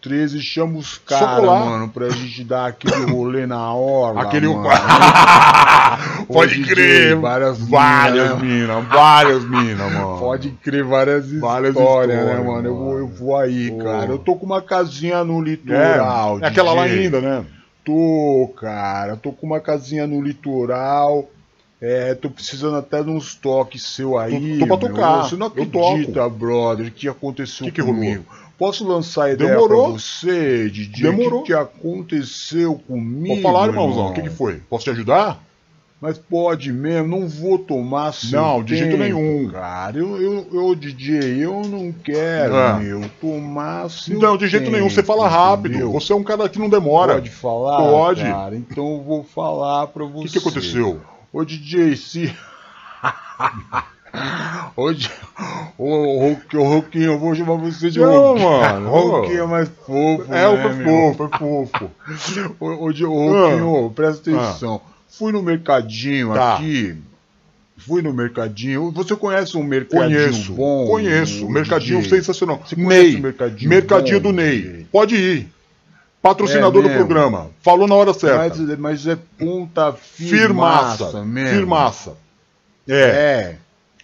013 0.00 0.38
e 0.38 0.40
chama 0.40 0.78
os 0.78 0.96
caras, 0.96 1.44
mano, 1.44 1.90
pra 1.90 2.08
gente 2.08 2.42
dar 2.44 2.68
aquele 2.68 3.04
rolê 3.12 3.46
na 3.46 3.74
hora. 3.74 4.22
Aquele. 4.22 4.46
mano. 4.48 4.64
Pode 6.32 6.62
crer. 6.64 7.16
Várias 7.16 7.58
Várias 7.58 8.40
minas, 8.40 8.42
né? 8.42 8.48
minas, 8.48 8.84
várias 8.88 9.44
minas, 9.44 9.92
mano. 9.92 10.18
Pode 10.18 10.50
crer 10.64 10.82
várias, 10.82 11.30
Várias 11.30 11.74
histórias, 11.74 12.16
né, 12.16 12.22
histórias, 12.22 12.46
mano? 12.46 12.68
Eu 12.68 12.74
vou, 12.74 12.92
eu 13.00 13.04
mano. 13.04 13.14
vou 13.18 13.36
aí, 13.36 13.70
Pô. 13.70 13.84
cara. 13.84 14.10
Eu 14.12 14.18
tô 14.18 14.34
com 14.34 14.46
uma 14.46 14.62
casinha 14.62 15.22
no 15.22 15.42
É, 15.42 15.44
litoral. 15.44 16.38
é 16.40 16.46
aquela 16.46 16.72
lá 16.72 16.84
ainda, 16.84 17.20
né? 17.20 17.44
Tô, 17.84 18.52
cara. 18.56 19.16
Tô 19.16 19.30
com 19.32 19.46
uma 19.46 19.60
casinha 19.60 20.06
no 20.06 20.20
litoral. 20.22 21.28
É, 21.80 22.14
tô 22.14 22.30
precisando 22.30 22.76
até 22.76 23.02
de 23.02 23.10
uns 23.10 23.34
toques 23.34 23.82
seu 23.82 24.16
aí. 24.18 24.58
Tô- 24.58 24.66
tô 24.66 24.78
pra 24.78 24.88
meu. 24.88 24.96
tocar. 24.96 25.22
Você 25.24 25.36
não 25.36 25.52
Eu 25.54 25.62
acredita, 25.64 26.28
brother, 26.30 26.86
o 26.86 26.90
que 26.90 27.06
aconteceu 27.08 27.66
Que 27.66 27.72
que 27.72 27.80
rolou? 27.82 27.96
comigo. 27.96 28.24
Posso 28.56 28.86
lançar 28.86 29.32
ideia 29.32 29.50
Demorou. 29.50 29.84
pra 29.90 29.92
você, 30.00 30.70
DJ? 30.70 31.10
Demorou. 31.10 31.40
O 31.40 31.42
que, 31.42 31.52
que 31.52 31.58
aconteceu 31.58 32.76
comigo? 32.86 33.28
Pode 33.34 33.42
falar, 33.42 33.66
irmão? 33.66 33.84
irmãozão. 33.90 34.10
O 34.10 34.14
que, 34.14 34.22
que 34.22 34.30
foi? 34.30 34.62
Posso 34.70 34.84
te 34.84 34.90
ajudar? 34.90 35.42
Mas 36.04 36.18
pode 36.18 36.70
mesmo, 36.70 37.08
não 37.08 37.26
vou 37.26 37.58
tomar 37.58 38.12
seu 38.12 38.38
Não, 38.38 38.62
de 38.62 38.76
jeito 38.76 38.90
tempo, 38.98 39.02
nenhum. 39.04 39.48
Cara, 39.48 39.96
eu, 39.96 40.20
eu, 40.20 40.46
eu, 40.52 40.74
DJ, 40.74 41.42
eu 41.42 41.62
não 41.62 41.90
quero, 41.92 42.54
Ah. 42.54 42.74
meu, 42.78 43.00
tomar 43.22 43.88
seu 43.88 44.18
Não, 44.18 44.36
de 44.36 44.46
jeito 44.46 44.70
nenhum. 44.70 44.90
Você 44.90 45.02
fala 45.02 45.22
tempo, 45.22 45.34
rápido. 45.34 45.68
entendeu? 45.70 45.92
Você 45.92 46.12
é 46.12 46.16
um 46.16 46.22
cara 46.22 46.46
que 46.46 46.58
não 46.58 46.68
demora. 46.68 47.14
Pode 47.14 47.30
falar? 47.30 47.78
Pode. 47.78 48.22
Cara, 48.22 48.54
então 48.54 48.96
eu 48.96 49.02
vou 49.02 49.24
falar 49.24 49.86
pra 49.86 50.04
você. 50.04 50.18
O 50.18 50.22
que, 50.24 50.32
que 50.32 50.38
aconteceu? 50.40 51.00
Ô 51.32 51.42
DJ, 51.42 51.96
se. 51.96 52.36
Hoje, 54.76 55.10
ô, 55.78 56.34
Roquinho, 56.54 57.12
eu 57.12 57.18
vou 57.18 57.34
chamar 57.34 57.54
você 57.54 57.88
de 57.90 57.98
Não, 57.98 58.32
Roquinho. 58.34 58.50
mano, 58.50 58.90
Roquinho 58.90 59.40
é 59.44 59.46
mais 59.46 59.68
fofo. 59.86 60.34
É, 60.34 60.46
o 60.48 60.56
né, 60.56 60.62
foi 60.64 60.72
meu? 60.74 60.86
fofo, 61.14 61.16
foi 61.16 61.38
fofo. 61.38 61.90
Ô, 62.60 62.66
ô, 62.66 62.88
Roquinho, 62.90 63.90
presta 63.94 64.30
atenção. 64.30 64.82
Fui 65.18 65.32
no 65.32 65.42
mercadinho 65.42 66.32
Tá. 66.34 66.54
aqui. 66.56 66.96
Fui 67.76 68.00
no 68.02 68.12
mercadinho. 68.12 68.90
Você 68.92 69.14
conhece 69.16 69.56
um 69.56 69.62
mercadinho 69.64 70.28
Conheço, 70.30 70.52
bom? 70.54 70.86
conheço. 70.86 71.46
ô, 71.46 71.50
Mercadinho 71.50 72.00
DJ? 72.00 72.18
sensacional. 72.18 72.62
Você 72.64 72.76
conhece 72.76 73.02
Ney, 73.10 73.16
o 73.16 73.20
mercadinho 73.20 73.68
mercadinho 73.68 74.20
bom, 74.20 74.30
do 74.30 74.36
Ney. 74.36 74.60
DJ? 74.62 74.86
Pode 74.92 75.16
ir. 75.16 75.48
Patrocinador 76.22 76.84
É 76.86 76.88
do 76.88 76.94
programa. 76.94 77.50
Falou 77.60 77.86
na 77.86 77.94
hora 77.94 78.14
certa. 78.14 78.56
Mas, 78.56 78.78
mas 78.78 79.06
é 79.06 79.18
ponta 79.38 79.92
Firmaça. 79.92 80.96
firmaça 81.06 81.24
mesmo. 81.24 81.50
Firmaça. 81.58 82.16
É. 82.88 82.94
É. 83.02 83.56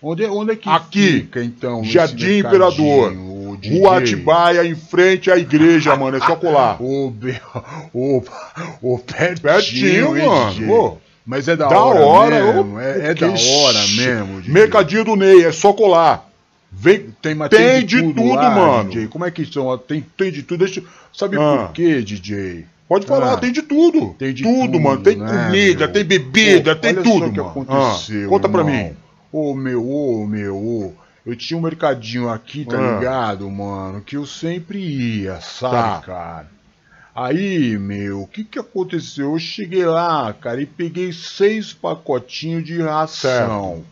Onde, 0.02 0.24
onde 0.26 0.52
é 0.52 0.56
que 0.56 0.68
Aqui, 0.68 1.12
fica, 1.12 1.42
então? 1.44 1.84
Jardim 1.84 2.38
Imperador. 2.38 3.12
DJ? 3.60 3.78
Rua 3.78 3.98
Atibaia, 3.98 4.64
em 4.64 4.74
frente 4.74 5.30
à 5.30 5.36
igreja, 5.36 5.94
mano. 5.96 6.16
É 6.16 6.20
só 6.20 6.34
colar. 6.36 6.80
Ô, 6.82 7.12
ô, 7.92 8.22
ô, 8.82 8.98
pertinho, 8.98 9.40
Pertinho, 9.40 10.10
mano. 10.26 10.50
DJ? 10.52 10.68
Ô, 10.70 10.96
Mas 11.26 11.46
é 11.48 11.54
da, 11.56 11.68
da 11.68 11.78
hora, 11.80 12.00
hora, 12.04 12.44
mesmo. 12.44 12.74
ô, 12.76 12.80
É, 12.80 13.10
é 13.10 13.14
da 13.14 13.26
hora 13.28 13.78
mesmo, 13.96 14.40
DJ. 14.40 14.52
Mercadinho 14.54 15.04
do 15.04 15.16
Ney, 15.16 15.44
é 15.44 15.52
só 15.52 15.72
colar. 15.72 16.28
Vem, 16.72 17.08
Tem, 17.20 17.34
mas 17.34 17.48
Tem 17.50 17.84
de 17.84 18.00
tudo, 18.02 18.32
lá, 18.34 18.50
mano. 18.50 18.90
DJ. 18.90 19.08
Como 19.08 19.24
é 19.24 19.30
que 19.30 19.44
são? 19.44 19.76
Tem, 19.78 20.04
tem 20.16 20.30
de 20.30 20.42
tudo. 20.42 20.64
Deixa, 20.64 20.82
sabe 21.12 21.36
Ah. 21.36 21.64
por 21.66 21.72
quê, 21.74 22.00
DJ? 22.00 22.64
Pode 22.88 23.06
falar, 23.06 23.34
Ah. 23.34 23.36
tem 23.36 23.52
de 23.52 23.62
tudo. 23.62 24.14
Tem 24.18 24.32
de 24.32 24.42
tudo, 24.42 24.60
tudo, 24.66 24.80
mano. 24.80 25.00
Tem 25.02 25.16
né, 25.16 25.26
comida, 25.46 25.84
meu? 25.86 25.92
tem 25.92 26.04
bebida, 26.04 26.74
Pô, 26.74 26.80
tem 26.80 26.92
olha 26.94 27.02
tudo, 27.02 27.24
só 27.26 27.30
que 27.32 27.38
mano. 27.38 27.50
aconteceu, 27.50 28.26
Ah, 28.26 28.28
conta 28.28 28.48
pra 28.48 28.60
irmão. 28.62 28.74
mim. 28.76 28.92
Ô, 29.32 29.54
meu, 29.54 29.88
ô, 29.88 30.26
meu, 30.26 30.56
ô. 30.56 30.92
Eu 31.30 31.36
tinha 31.36 31.56
um 31.56 31.62
mercadinho 31.62 32.28
aqui, 32.28 32.64
tá 32.64 32.76
Ah. 32.76 32.98
ligado, 32.98 33.48
mano? 33.50 34.00
Que 34.00 34.16
eu 34.16 34.26
sempre 34.26 34.78
ia, 34.78 35.40
sabe, 35.40 35.74
Tá. 35.74 36.02
cara? 36.04 36.48
Aí, 37.14 37.76
meu, 37.78 38.22
o 38.22 38.26
que 38.26 38.42
que 38.44 38.58
aconteceu? 38.58 39.32
Eu 39.32 39.38
cheguei 39.38 39.84
lá, 39.84 40.32
cara, 40.32 40.60
e 40.62 40.66
peguei 40.66 41.12
seis 41.12 41.72
pacotinhos 41.72 42.64
de 42.64 42.80
ração. 42.82 43.84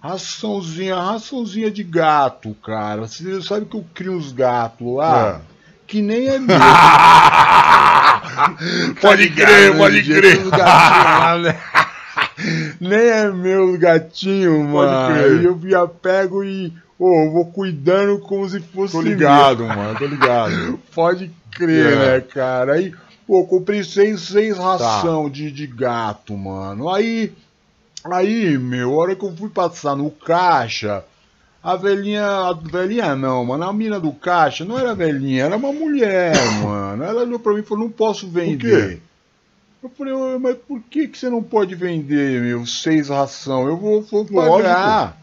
Raçãozinha, 0.00 0.96
raçãozinha 0.96 1.70
de 1.70 1.84
gato, 1.84 2.54
cara. 2.64 3.02
Você 3.02 3.40
sabe 3.42 3.66
que 3.66 3.76
eu 3.76 3.84
crio 3.94 4.16
os 4.16 4.32
gatos 4.32 4.86
lá? 4.96 5.28
É. 5.28 5.40
Que 5.86 6.00
nem 6.02 6.26
é 6.28 6.38
meu. 6.40 6.58
Pode 9.00 9.28
crer, 9.30 9.76
pode 9.76 10.02
DJ, 10.02 10.16
crer. 10.20 10.40
Nem 12.80 12.98
é 12.98 13.30
meu 13.30 13.76
gatinho, 13.78 14.62
mano. 14.64 15.14
Aí 15.14 15.44
eu 15.44 15.58
já 15.64 15.86
pego 15.86 16.42
e. 16.44 16.72
Ô, 16.98 17.30
vou 17.32 17.46
cuidando 17.46 18.18
como 18.20 18.48
se 18.48 18.60
fosse. 18.60 18.92
Tô 18.92 19.02
meu. 19.02 19.12
ligado, 19.12 19.64
mano, 19.66 19.98
tô 19.98 20.06
ligado. 20.06 20.78
Pode 20.94 21.30
crer, 21.50 21.92
É. 21.92 21.96
né, 21.96 22.20
cara? 22.20 22.74
Aí, 22.74 22.94
pô, 23.26 23.44
comprei 23.44 23.82
seis, 23.82 24.20
seis 24.22 24.56
Tá. 24.56 24.62
ração 24.62 25.28
de, 25.28 25.50
de 25.50 25.66
gato, 25.66 26.36
mano. 26.36 26.88
Aí, 26.88 27.32
aí, 28.04 28.56
meu, 28.56 28.92
a 28.92 28.96
hora 29.02 29.16
que 29.16 29.24
eu 29.24 29.34
fui 29.36 29.48
passar 29.48 29.96
no 29.96 30.10
caixa, 30.10 31.04
a 31.62 31.74
velhinha, 31.76 32.24
a 32.24 32.52
velhinha 32.52 33.16
não, 33.16 33.44
mano, 33.44 33.64
a 33.64 33.72
mina 33.72 33.98
do 33.98 34.12
caixa 34.12 34.64
não 34.64 34.78
era 34.78 34.94
velhinha, 34.94 35.44
era 35.44 35.56
uma 35.56 35.72
mulher, 35.72 36.34
mano. 36.62 37.02
Ela 37.02 37.22
olhou 37.22 37.38
pra 37.40 37.52
mim 37.52 37.60
e 37.60 37.64
falou, 37.64 37.84
não 37.84 37.90
posso 37.90 38.28
vender. 38.28 39.00
Eu 39.82 39.90
falei, 39.90 40.12
"Ô, 40.14 40.38
mas 40.38 40.56
por 40.56 40.80
que, 40.88 41.08
que 41.08 41.18
você 41.18 41.28
não 41.28 41.42
pode 41.42 41.74
vender, 41.74 42.40
meu, 42.40 42.64
seis 42.66 43.08
ração? 43.08 43.66
Eu 43.66 43.76
vou, 43.76 44.02
vou 44.02 44.24
pagar. 44.24 45.16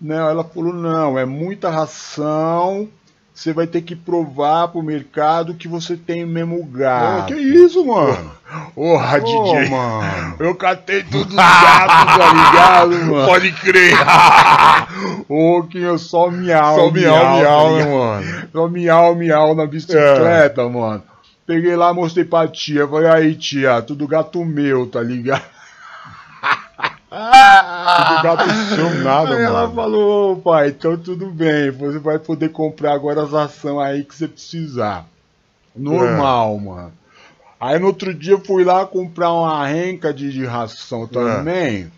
Não, 0.00 0.28
ela 0.30 0.44
falou, 0.44 0.72
não, 0.72 1.18
é 1.18 1.24
muita 1.26 1.68
ração, 1.68 2.88
você 3.34 3.52
vai 3.52 3.66
ter 3.66 3.82
que 3.82 3.94
provar 3.96 4.68
pro 4.68 4.80
mercado 4.82 5.54
que 5.54 5.66
você 5.68 5.96
tem 5.96 6.24
mesmo 6.24 6.64
gato. 6.64 7.34
que 7.34 7.40
isso, 7.40 7.84
mano? 7.84 8.30
Porra, 8.74 9.18
Ô, 9.18 9.20
DJ. 9.24 9.68
mano. 9.68 10.36
Eu 10.38 10.54
catei 10.54 11.02
todos 11.02 11.26
os 11.26 11.34
gatos, 11.34 12.16
tá 12.16 12.32
ligado, 12.32 12.90
mano? 13.12 13.26
Pode 13.26 13.52
crer. 13.52 13.92
Ô, 15.28 15.64
que 15.64 15.78
eu 15.78 15.98
só 15.98 16.30
miau, 16.30 16.76
Só 16.76 16.90
miau, 16.90 16.92
miau, 16.92 17.24
tá 17.24 17.70
né, 17.72 17.78
ligado? 17.78 17.90
mano? 17.90 18.48
Só 18.52 18.68
miau, 18.68 19.14
miau 19.16 19.54
na 19.54 19.66
bicicleta, 19.66 20.66
mano. 20.68 21.02
Peguei 21.48 21.74
lá, 21.74 21.94
mostrei 21.94 22.26
pra 22.26 22.46
tia. 22.46 22.86
Falei, 22.86 23.08
aí, 23.08 23.34
tia, 23.34 23.80
tudo 23.80 24.06
gato 24.06 24.44
meu, 24.44 24.86
tá 24.86 25.00
ligado? 25.02 25.42
Tudo 27.10 28.22
gato 28.22 28.44
seu, 28.74 28.94
nada, 29.02 29.34
Aí 29.34 29.42
ela 29.42 29.62
mano. 29.62 29.74
falou, 29.74 30.32
ô 30.32 30.36
pai, 30.36 30.68
então 30.68 30.94
tudo 30.98 31.30
bem, 31.30 31.70
você 31.70 31.98
vai 31.98 32.18
poder 32.18 32.50
comprar 32.50 32.92
agora 32.92 33.22
as 33.22 33.32
ações 33.32 33.78
aí 33.86 34.04
que 34.04 34.14
você 34.14 34.28
precisar. 34.28 35.06
Normal, 35.74 36.56
É. 36.56 36.60
mano. 36.66 36.92
Aí 37.58 37.78
no 37.78 37.86
outro 37.86 38.12
dia 38.14 38.34
eu 38.34 38.40
fui 38.44 38.62
lá 38.62 38.84
comprar 38.84 39.32
uma 39.32 39.66
renca 39.66 40.12
de, 40.12 40.30
de 40.30 40.44
ração 40.44 41.06
também. 41.08 41.90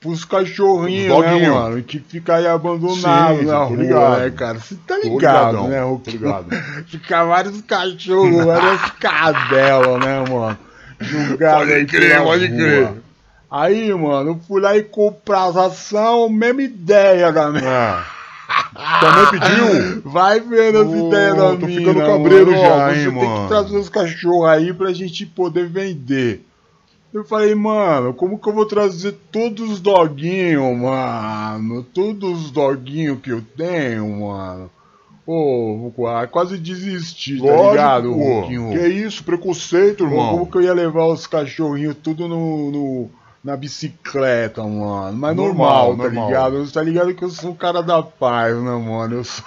Pros 0.00 0.24
cachorrinhos, 0.24 1.14
Os 1.18 1.24
né, 1.26 1.48
mano? 1.50 1.82
Que 1.82 1.98
fica 1.98 2.36
aí 2.36 2.46
abandonado 2.46 3.38
Sim, 3.38 3.44
na 3.44 3.52
tô 3.58 3.64
rua, 3.66 3.76
ligado. 3.76 4.18
né, 4.20 4.30
cara? 4.30 4.58
Você 4.58 4.74
tá 4.86 4.96
Tô 4.96 5.02
ligado, 5.08 5.62
né, 5.68 5.82
Hulk? 5.82 6.10
ligado. 6.10 6.46
Fica 6.88 7.24
vários 7.26 7.60
cachorros, 7.60 8.44
várias 8.46 8.80
cadelas, 8.92 10.00
né, 10.00 10.24
mano? 10.30 10.58
Julgado 11.00 11.66
Pode 11.66 11.84
crer, 11.86 12.22
pode 12.22 12.46
rua. 12.46 12.56
crer. 12.56 12.88
Aí, 13.50 13.92
mano, 13.92 14.30
eu 14.30 14.40
fui 14.48 14.60
lá 14.62 14.76
e 14.76 14.82
comprar 14.84 15.44
as 15.44 15.56
ações, 15.56 16.30
mesma 16.32 16.62
ideia 16.62 17.30
da 17.32 17.50
minha. 17.50 17.62
Ah. 17.68 18.06
Também 19.00 19.40
pediu? 19.40 20.02
Vai 20.04 20.40
vendo 20.40 20.78
as 20.80 20.88
Ô, 20.88 21.08
ideias 21.08 21.36
da 21.36 21.50
tô 21.56 21.66
mina, 21.66 21.80
ficando 21.80 22.06
cabreiro 22.06 22.50
mano. 22.52 22.62
já, 22.62 22.68
Ó, 22.74 22.88
hein, 22.90 22.94
Você 22.94 23.02
tem 23.10 23.12
mano. 23.28 23.42
que 23.42 23.48
trazer 23.48 23.76
os 23.76 23.88
cachorros 23.88 24.48
aí 24.48 24.72
pra 24.72 24.92
gente 24.92 25.26
poder 25.26 25.66
vender. 25.68 26.46
Eu 27.12 27.24
falei, 27.24 27.54
mano, 27.56 28.14
como 28.14 28.38
que 28.38 28.48
eu 28.48 28.52
vou 28.54 28.66
trazer 28.66 29.12
todos 29.32 29.68
os 29.68 29.80
doguinhos, 29.80 30.78
mano? 30.78 31.82
Todos 31.82 32.44
os 32.44 32.50
doguinhos 32.52 33.18
que 33.20 33.30
eu 33.30 33.42
tenho, 33.56 34.08
mano. 34.20 34.70
Ô, 35.26 35.92
oh, 35.96 36.28
quase 36.30 36.56
desisti, 36.58 37.38
tá 37.38 37.44
Lógico, 37.44 37.70
ligado, 37.70 38.12
pô. 38.12 38.70
Que 38.72 38.86
isso, 38.88 39.22
preconceito, 39.24 40.04
Pô, 40.04 40.10
Como 40.10 40.20
irmão. 40.20 40.46
que 40.46 40.56
eu 40.58 40.62
ia 40.62 40.72
levar 40.72 41.06
os 41.06 41.26
cachorrinhos 41.26 41.96
tudo 42.02 42.26
no, 42.28 42.70
no- 42.70 43.10
na 43.42 43.56
bicicleta, 43.56 44.62
mano? 44.62 45.16
Mas 45.16 45.36
normal, 45.36 45.88
Normal, 45.88 45.96
tá 45.96 46.02
normal. 46.04 46.26
ligado? 46.28 46.64
Você 46.66 46.72
tá 46.72 46.82
ligado 46.82 47.14
que 47.14 47.22
eu 47.24 47.30
sou 47.30 47.50
um 47.50 47.54
cara 47.54 47.82
da 47.82 48.02
paz, 48.02 48.54
né, 48.56 48.70
mano? 48.76 49.16
Eu 49.16 49.24
sou... 49.24 49.44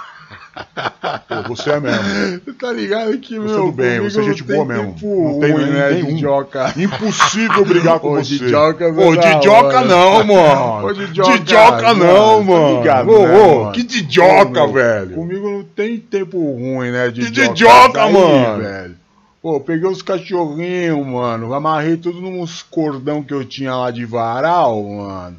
Pô, 1.28 1.56
você 1.56 1.72
é 1.72 1.80
mesmo. 1.80 2.40
tá 2.60 2.72
ligado 2.72 3.18
que, 3.18 3.40
Você 3.40 3.54
meu, 3.56 3.66
do 3.66 3.72
bem, 3.72 4.00
você 4.00 4.18
é 4.20 4.22
não 4.22 4.30
gente 4.30 4.44
boa 4.44 4.64
mesmo. 4.66 4.96
Não 5.02 5.40
tem 5.40 5.54
nem- 5.58 5.68
né, 5.72 5.90
nenhum. 5.92 6.08
Didioca? 6.16 6.74
Impossível 6.78 7.66
brigar 7.66 8.00
com 8.00 8.12
você. 8.12 8.38
Didioca, 8.38 8.88
Ô, 8.88 8.92
não 8.92 9.16
dá, 9.16 9.34
Didioca 9.34 9.82
mano. 9.82 9.88
não, 9.88 10.24
mano. 10.24 10.86
Ô, 10.88 10.94
Didioca, 10.94 11.32
Didioca 11.40 11.94
não, 11.96 12.44
mano. 12.44 12.46
Tá 12.46 12.62
mano. 12.62 12.78
ligado, 12.80 13.10
Ô, 13.10 13.28
né, 13.28 13.38
ô, 13.40 13.60
mano? 13.62 13.72
que 13.72 13.84
Didioca, 13.84 14.68
velho. 14.68 15.10
Comigo 15.16 15.50
não 15.50 15.64
tem 15.64 15.98
tempo 15.98 16.38
ruim, 16.38 16.92
né, 16.92 17.06
Que 17.08 17.14
Didioca? 17.22 17.54
Didioca, 17.54 17.94
Daí, 18.00 18.14
mano. 18.14 18.64
velho. 18.64 18.96
Pô, 19.42 19.60
peguei 19.60 19.90
os 19.90 20.02
cachorrinhos, 20.02 21.06
mano. 21.06 21.54
Amarrei 21.54 21.98
tudo 21.98 22.22
nos 22.22 22.62
cordão 22.62 23.22
que 23.22 23.34
eu 23.34 23.44
tinha 23.44 23.76
lá 23.76 23.92
de 23.92 24.06
varal, 24.06 24.82
mano. 24.84 25.36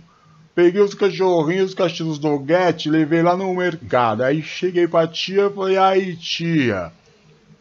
Peguei 0.54 0.80
os 0.80 0.94
cachorrinhos, 0.94 1.70
os 1.70 1.74
cachorros 1.74 2.18
doguete, 2.18 2.88
levei 2.88 3.22
lá 3.22 3.36
no 3.36 3.52
mercado. 3.54 4.22
Aí 4.22 4.40
cheguei 4.40 4.86
pra 4.86 5.08
tia 5.08 5.46
e 5.46 5.50
falei, 5.50 5.76
aí 5.76 6.16
tia, 6.16 6.92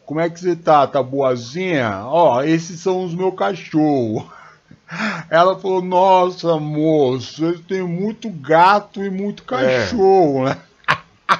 como 0.06 0.20
é 0.20 0.30
que 0.30 0.38
você 0.38 0.54
tá? 0.54 0.86
Tá 0.86 1.02
boazinha? 1.02 2.04
Ó, 2.04 2.42
esses 2.42 2.78
são 2.80 3.04
os 3.04 3.14
meus 3.14 3.34
cachorros. 3.34 4.24
Ela 5.28 5.58
falou, 5.58 5.82
nossa, 5.82 6.56
moço, 6.58 7.44
você 7.44 7.58
tem 7.66 7.82
muito 7.82 8.28
gato 8.30 9.02
e 9.02 9.10
muito 9.10 9.42
cachorro, 9.42 10.44
né? 10.44 10.56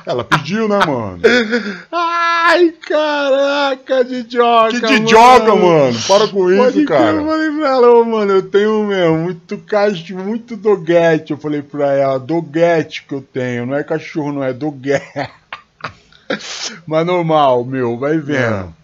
Ela 0.07 0.25
pediu, 0.25 0.69
né, 0.69 0.79
mano? 0.87 1.21
Ai, 1.93 2.73
caraca, 2.87 4.05
Didioca, 4.05 4.71
Que 4.71 4.81
Didioca, 4.81 5.55
mano. 5.55 5.99
Para 6.09 6.29
com 6.29 6.51
isso, 6.51 6.63
Pode 6.63 6.85
cara. 6.85 7.17
Eu 7.19 7.27
falei 7.27 7.51
pra 7.51 7.69
ela, 7.69 8.05
mano, 8.05 8.33
eu 8.33 8.43
tenho 8.43 8.85
mesmo 8.85 9.19
muito 9.19 9.59
cachorro, 9.59 10.25
muito 10.25 10.57
doguete. 10.57 11.33
Eu 11.33 11.39
falei 11.39 11.63
pra 11.63 11.93
ela, 11.93 12.19
doguete 12.19 13.05
que 13.07 13.15
eu 13.15 13.21
tenho, 13.21 13.67
não 13.67 13.77
é 13.77 13.85
cachorro, 13.85 14.33
não 14.33 14.43
é 14.45 14.53
doguete. 14.53 15.05
Mas 16.87 17.07
normal, 17.07 17.65
meu, 17.65 17.99
vai 17.99 18.19
vendo. 18.19 18.75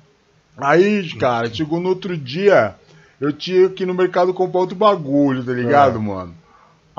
Aí, 0.59 1.09
cara, 1.19 1.53
chegou 1.53 1.81
no 1.81 1.89
outro 1.89 2.17
dia, 2.17 2.75
eu 3.19 3.33
tinha 3.33 3.69
que 3.71 3.85
ir 3.85 3.87
no 3.87 3.95
mercado 3.95 4.35
comprar 4.35 4.61
outro 4.61 4.77
bagulho, 4.77 5.43
tá 5.43 5.53
ligado, 5.53 5.97
É. 5.97 6.03
mano? 6.03 6.35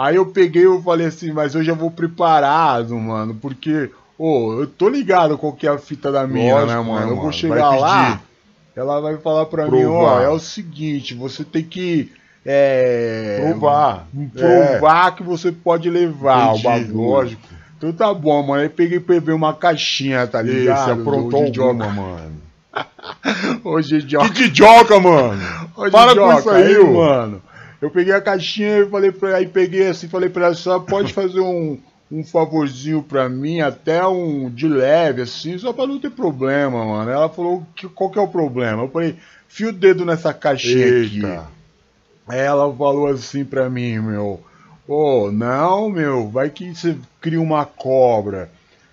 Aí 0.01 0.15
eu 0.15 0.25
peguei 0.25 0.63
e 0.65 0.81
falei 0.81 1.07
assim, 1.07 1.31
mas 1.31 1.53
eu 1.53 1.63
já 1.63 1.73
vou 1.73 1.91
preparado, 1.91 2.95
mano, 2.97 3.35
porque, 3.41 3.91
ô, 4.17 4.53
eu 4.61 4.67
tô 4.67 4.89
ligado 4.89 5.37
qual 5.37 5.53
que 5.53 5.67
é 5.67 5.69
a 5.69 5.77
fita 5.77 6.11
da 6.11 6.25
minha, 6.25 6.53
Lógico, 6.55 6.71
né, 6.71 6.77
né, 6.77 6.81
mano? 6.93 7.11
Eu 7.11 7.15
vou 7.17 7.31
chegar 7.31 7.69
lá, 7.75 8.19
ela 8.75 8.99
vai 8.99 9.17
falar 9.17 9.45
pra 9.45 9.65
mim, 9.69 9.83
ó, 9.85 9.99
Provar. 10.05 10.23
é 10.23 10.29
o 10.29 10.39
seguinte, 10.39 11.13
você 11.13 11.43
tem 11.43 11.63
que 11.63 12.11
é, 12.43 13.45
Provar. 13.49 14.07
provar 14.33 15.15
que 15.15 15.21
você 15.23 15.51
pode 15.51 15.89
levar 15.89 16.55
Entendi, 16.55 16.67
o 16.67 16.69
bagulho. 16.71 16.97
lógico. 17.09 17.41
Então 17.77 17.93
tá 17.93 18.13
bom, 18.13 18.41
mano. 18.45 18.61
Aí 18.61 18.69
peguei 18.69 18.97
e 18.97 19.01
peguei 19.01 19.33
uma 19.33 19.53
caixinha, 19.53 20.25
tá 20.27 20.41
ligado? 20.41 20.91
aprontou 21.01 21.41
Do 21.41 21.45
Didioca. 21.45 21.83
alguma, 21.83 21.89
mano. 21.89 22.41
Ô, 23.63 23.79
Didioca. 23.81 24.29
Que 24.29 24.43
Didioca, 24.43 24.99
mano. 24.99 25.41
Ô, 25.75 25.89
Para 25.89 26.15
com 26.15 26.27
Didioca, 26.29 26.39
isso 26.39 26.49
aí, 26.49 26.77
ô. 26.77 26.93
mano. 26.93 27.41
Eu 27.81 27.89
peguei 27.89 28.13
a 28.13 28.21
caixinha 28.21 28.79
e 28.79 28.89
falei 28.89 29.11
pra 29.11 29.37
aí 29.37 29.47
peguei 29.47 29.87
assim, 29.87 30.07
falei 30.07 30.29
pra 30.29 30.45
ela, 30.45 30.53
só 30.53 30.79
pode 30.79 31.13
fazer 31.13 31.39
um, 31.39 31.79
um 32.11 32.23
favorzinho 32.23 33.01
pra 33.01 33.27
mim, 33.27 33.61
até 33.61 34.05
um 34.05 34.49
de 34.49 34.67
leve, 34.67 35.23
assim, 35.23 35.57
só 35.57 35.73
pra 35.73 35.87
não 35.87 35.99
ter 35.99 36.11
problema, 36.11 36.85
mano. 36.85 37.09
Ela 37.09 37.27
falou, 37.27 37.65
que, 37.75 37.89
qual 37.89 38.11
que 38.11 38.19
é 38.19 38.21
o 38.21 38.27
problema? 38.27 38.83
Eu 38.83 38.89
falei, 38.89 39.15
fia 39.47 39.69
o 39.69 39.73
dedo 39.73 40.05
nessa 40.05 40.33
caixinha 40.33 40.85
aqui. 40.85 41.15
Eita. 41.15 41.47
Aí 42.27 42.39
ela 42.39 42.71
falou 42.75 43.07
assim 43.07 43.43
pra 43.43 43.69
mim, 43.69 43.99
meu, 43.99 44.39
ô, 44.87 45.31
não, 45.31 45.89
meu, 45.89 46.29
vai 46.29 46.49
que 46.49 46.73
você 46.73 46.95
cria 47.19 47.41
uma 47.41 47.65
cobra. 47.65 48.49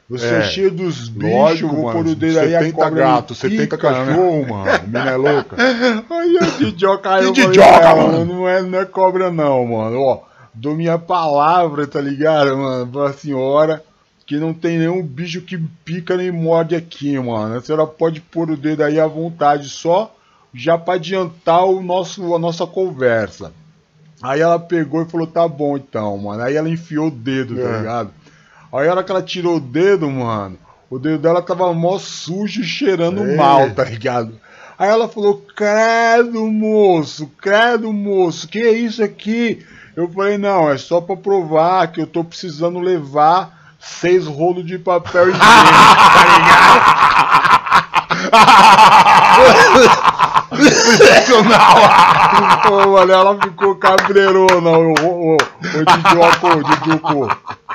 Você 0.09 0.27
é, 0.27 0.39
É, 0.39 0.43
cheio 0.43 0.71
dos 0.71 1.09
bichos, 1.09 1.61
vou 1.61 1.93
pôr 1.93 2.07
o 2.07 2.15
dedo 2.15 2.39
aí, 2.41 2.57
a 2.57 2.61
70 2.61 2.75
cobra 2.77 3.01
gato, 3.05 3.35
70 3.35 3.77
pica, 3.77 3.77
né? 3.77 4.07
cachorro, 4.07 4.49
mano. 4.49 4.83
Mina 4.87 5.11
é 5.11 5.17
louca. 5.17 5.57
Aí 6.11 6.39
a 6.39 6.45
Didioca, 6.59 7.11
falei, 7.11 7.33
Didioca, 7.33 7.89
"Ah, 7.91 7.95
mano?" 7.97 8.25
Não 8.25 8.49
é, 8.49 8.63
não 8.63 8.79
é 8.79 8.85
cobra 8.87 9.31
não, 9.31 9.67
mano. 9.67 10.01
Ó, 10.01 10.21
dou 10.55 10.75
minha 10.75 10.99
palavra, 10.99 11.87
tá 11.87 12.01
ligado, 12.01 12.57
mano? 12.57 12.87
Pra 12.91 13.13
senhora 13.13 13.85
que 14.27 14.37
não 14.39 14.53
tem 14.55 14.79
nenhum 14.79 15.03
bicho 15.03 15.43
que 15.43 15.59
pica 15.85 16.17
nem 16.17 16.31
morde 16.33 16.75
aqui, 16.75 17.19
mano. 17.19 17.57
A 17.57 17.61
senhora 17.61 17.87
pode 17.87 18.21
pôr 18.21 18.51
o 18.51 18.57
dedo 18.57 18.83
aí 18.85 18.99
à 18.99 19.07
vontade, 19.07 19.69
só 19.69 20.15
já 20.55 20.79
pra 20.79 20.95
adiantar 20.95 21.65
o 21.67 21.83
nosso, 21.83 22.35
a 22.35 22.39
nossa 22.39 22.67
conversa. 22.67 23.53
Aí 24.23 24.41
ela 24.41 24.59
pegou 24.59 25.03
e 25.03 25.09
falou, 25.09 25.27
tá 25.29 25.47
bom 25.47 25.77
então, 25.77 26.19
mano. 26.19 26.43
Aí 26.43 26.57
ela 26.57 26.69
enfiou 26.69 27.07
o 27.07 27.11
dedo, 27.11 27.55
tá 27.55 27.61
É. 27.69 27.79
ligado? 27.79 28.11
Aí 28.73 28.87
a 28.87 28.93
hora 28.93 29.03
que 29.03 29.11
ela 29.11 29.23
tirou 29.23 29.57
o 29.57 29.61
dedo, 29.61 30.11
mano, 30.11 30.59
o 30.91 30.99
dedo 30.99 31.19
dela 31.19 31.41
tava 31.41 31.73
mó 31.73 31.99
sujo 31.99 32.61
e 32.61 32.65
cheirando 32.65 33.27
Ei. 33.27 33.37
mal, 33.37 33.71
tá 33.71 33.85
ligado? 33.85 34.39
Aí 34.79 34.89
ela 34.89 35.09
falou, 35.09 35.45
credo, 35.57 36.47
moço, 36.47 37.31
credo, 37.41 37.93
moço, 37.93 38.47
que 38.47 38.61
é 38.61 38.73
isso 38.73 39.03
aqui? 39.03 39.67
Eu 39.97 40.09
falei, 40.09 40.39
não, 40.39 40.71
é 40.71 40.79
só 40.79 41.01
pra 41.01 41.17
provar 41.17 41.89
que 41.89 42.01
eu 42.01 42.07
tô 42.07 42.23
precisando 42.23 42.79
levar 42.79 43.75
seis 43.81 44.27
rolos 44.27 44.65
de 44.65 44.79
papel 44.79 45.31
higiênico, 45.31 45.43
tá 45.43 46.25
ligado? 46.39 47.09
Ô, 52.71 52.89
mano, 52.93 53.13
ela 53.13 53.41
ficou 53.41 53.75
cabreirona, 53.77 54.71
ô, 54.71 54.95
ô, 55.03 55.33
ô, 55.33 55.37
ô, 55.37 55.37
Didioco, 55.97 56.49
ô, 56.49 56.63
Didioco. 56.63 57.27
Pode 57.27 57.68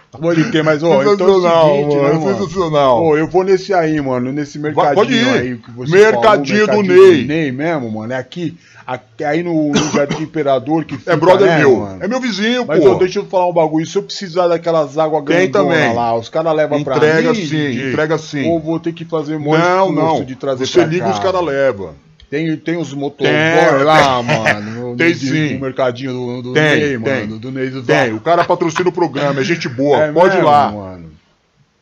ter, 0.51 0.63
mas, 0.63 0.83
ó, 0.83 1.01
então 1.01 1.11
é 1.11 1.13
o 1.13 1.17
Sensacional, 1.17 1.69
seguinte, 1.75 1.95
né, 1.95 2.01
mano. 2.01 2.21
mano? 2.21 2.37
Sensacional. 2.37 3.03
Ô, 3.03 3.17
eu 3.17 3.27
vou 3.27 3.43
nesse 3.43 3.73
aí, 3.73 3.99
mano, 4.01 4.31
nesse 4.31 4.59
mercadinho 4.59 4.95
pode 4.95 5.13
ir. 5.13 5.27
aí 5.29 5.57
que 5.57 5.71
você 5.71 5.91
Mercadinho 5.91 6.65
falou, 6.67 6.83
do 6.83 6.87
mercadinho 6.89 7.11
Ney. 7.13 7.21
do 7.23 7.27
Ney 7.27 7.51
mesmo, 7.51 7.91
mano. 7.91 8.13
É 8.13 8.17
aqui, 8.17 8.57
aqui 8.85 9.23
aí 9.23 9.41
no, 9.43 9.71
no 9.71 9.91
Jardim 9.91 10.21
Imperador 10.23 10.85
que 10.85 10.97
fica, 10.97 11.13
É 11.13 11.15
brother 11.15 11.47
né, 11.47 11.57
meu. 11.59 11.77
mano? 11.77 12.03
É 12.03 12.07
meu 12.07 12.19
vizinho, 12.19 12.65
Mas 12.67 12.83
pô. 12.83 12.91
ó, 12.91 12.95
deixa 12.95 13.19
eu 13.19 13.25
falar 13.25 13.47
um 13.47 13.53
bagulho. 13.53 13.85
Se 13.85 13.97
eu 13.97 14.03
precisar 14.03 14.47
daquelas 14.47 14.97
águas 14.97 15.23
grandonas 15.23 15.95
lá, 15.95 16.15
os 16.15 16.29
caras 16.29 16.53
levam 16.55 16.83
pra 16.83 16.97
Entrega 16.97 17.29
mim? 17.29 17.35
sim, 17.35 17.41
DJ? 17.45 17.89
entrega 17.89 18.17
sim. 18.17 18.49
Ou 18.49 18.59
vou 18.59 18.79
ter 18.79 18.93
que 18.93 19.05
fazer 19.05 19.37
mó 19.39 19.57
Não, 19.57 19.91
não. 19.91 20.23
de 20.23 20.35
trazer 20.35 20.65
Você 20.67 20.83
liga 20.85 21.05
cá? 21.05 21.11
os 21.11 21.19
caras 21.19 21.41
levam. 21.43 21.91
Tem, 22.29 22.57
tem 22.57 22.77
os 22.77 22.91
motoboy 22.93 23.31
Tem, 23.31 23.83
lá, 23.83 24.21
mano. 24.23 24.82
No, 24.93 24.97
Tem 24.97 25.09
no- 25.09 25.15
sim. 25.15 25.53
No 25.55 25.59
mercadinho 25.61 26.11
do, 26.13 26.41
do 26.41 26.53
Tem, 26.53 26.63
Ney, 26.79 26.99
tem. 26.99 27.21
mano. 27.27 27.39
Do 27.39 27.51
Ney 27.51 27.69
do 27.69 27.83
Tem, 27.83 28.13
o 28.13 28.19
cara 28.19 28.43
patrocina 28.43 28.89
o 28.89 28.91
programa, 28.91 29.41
é 29.41 29.43
gente 29.43 29.67
boa. 29.69 29.97
É 30.03 30.11
Pode 30.11 30.33
ir 30.35 30.37
mesmo, 30.37 30.49
lá. 30.49 30.71
Mano. 30.71 31.13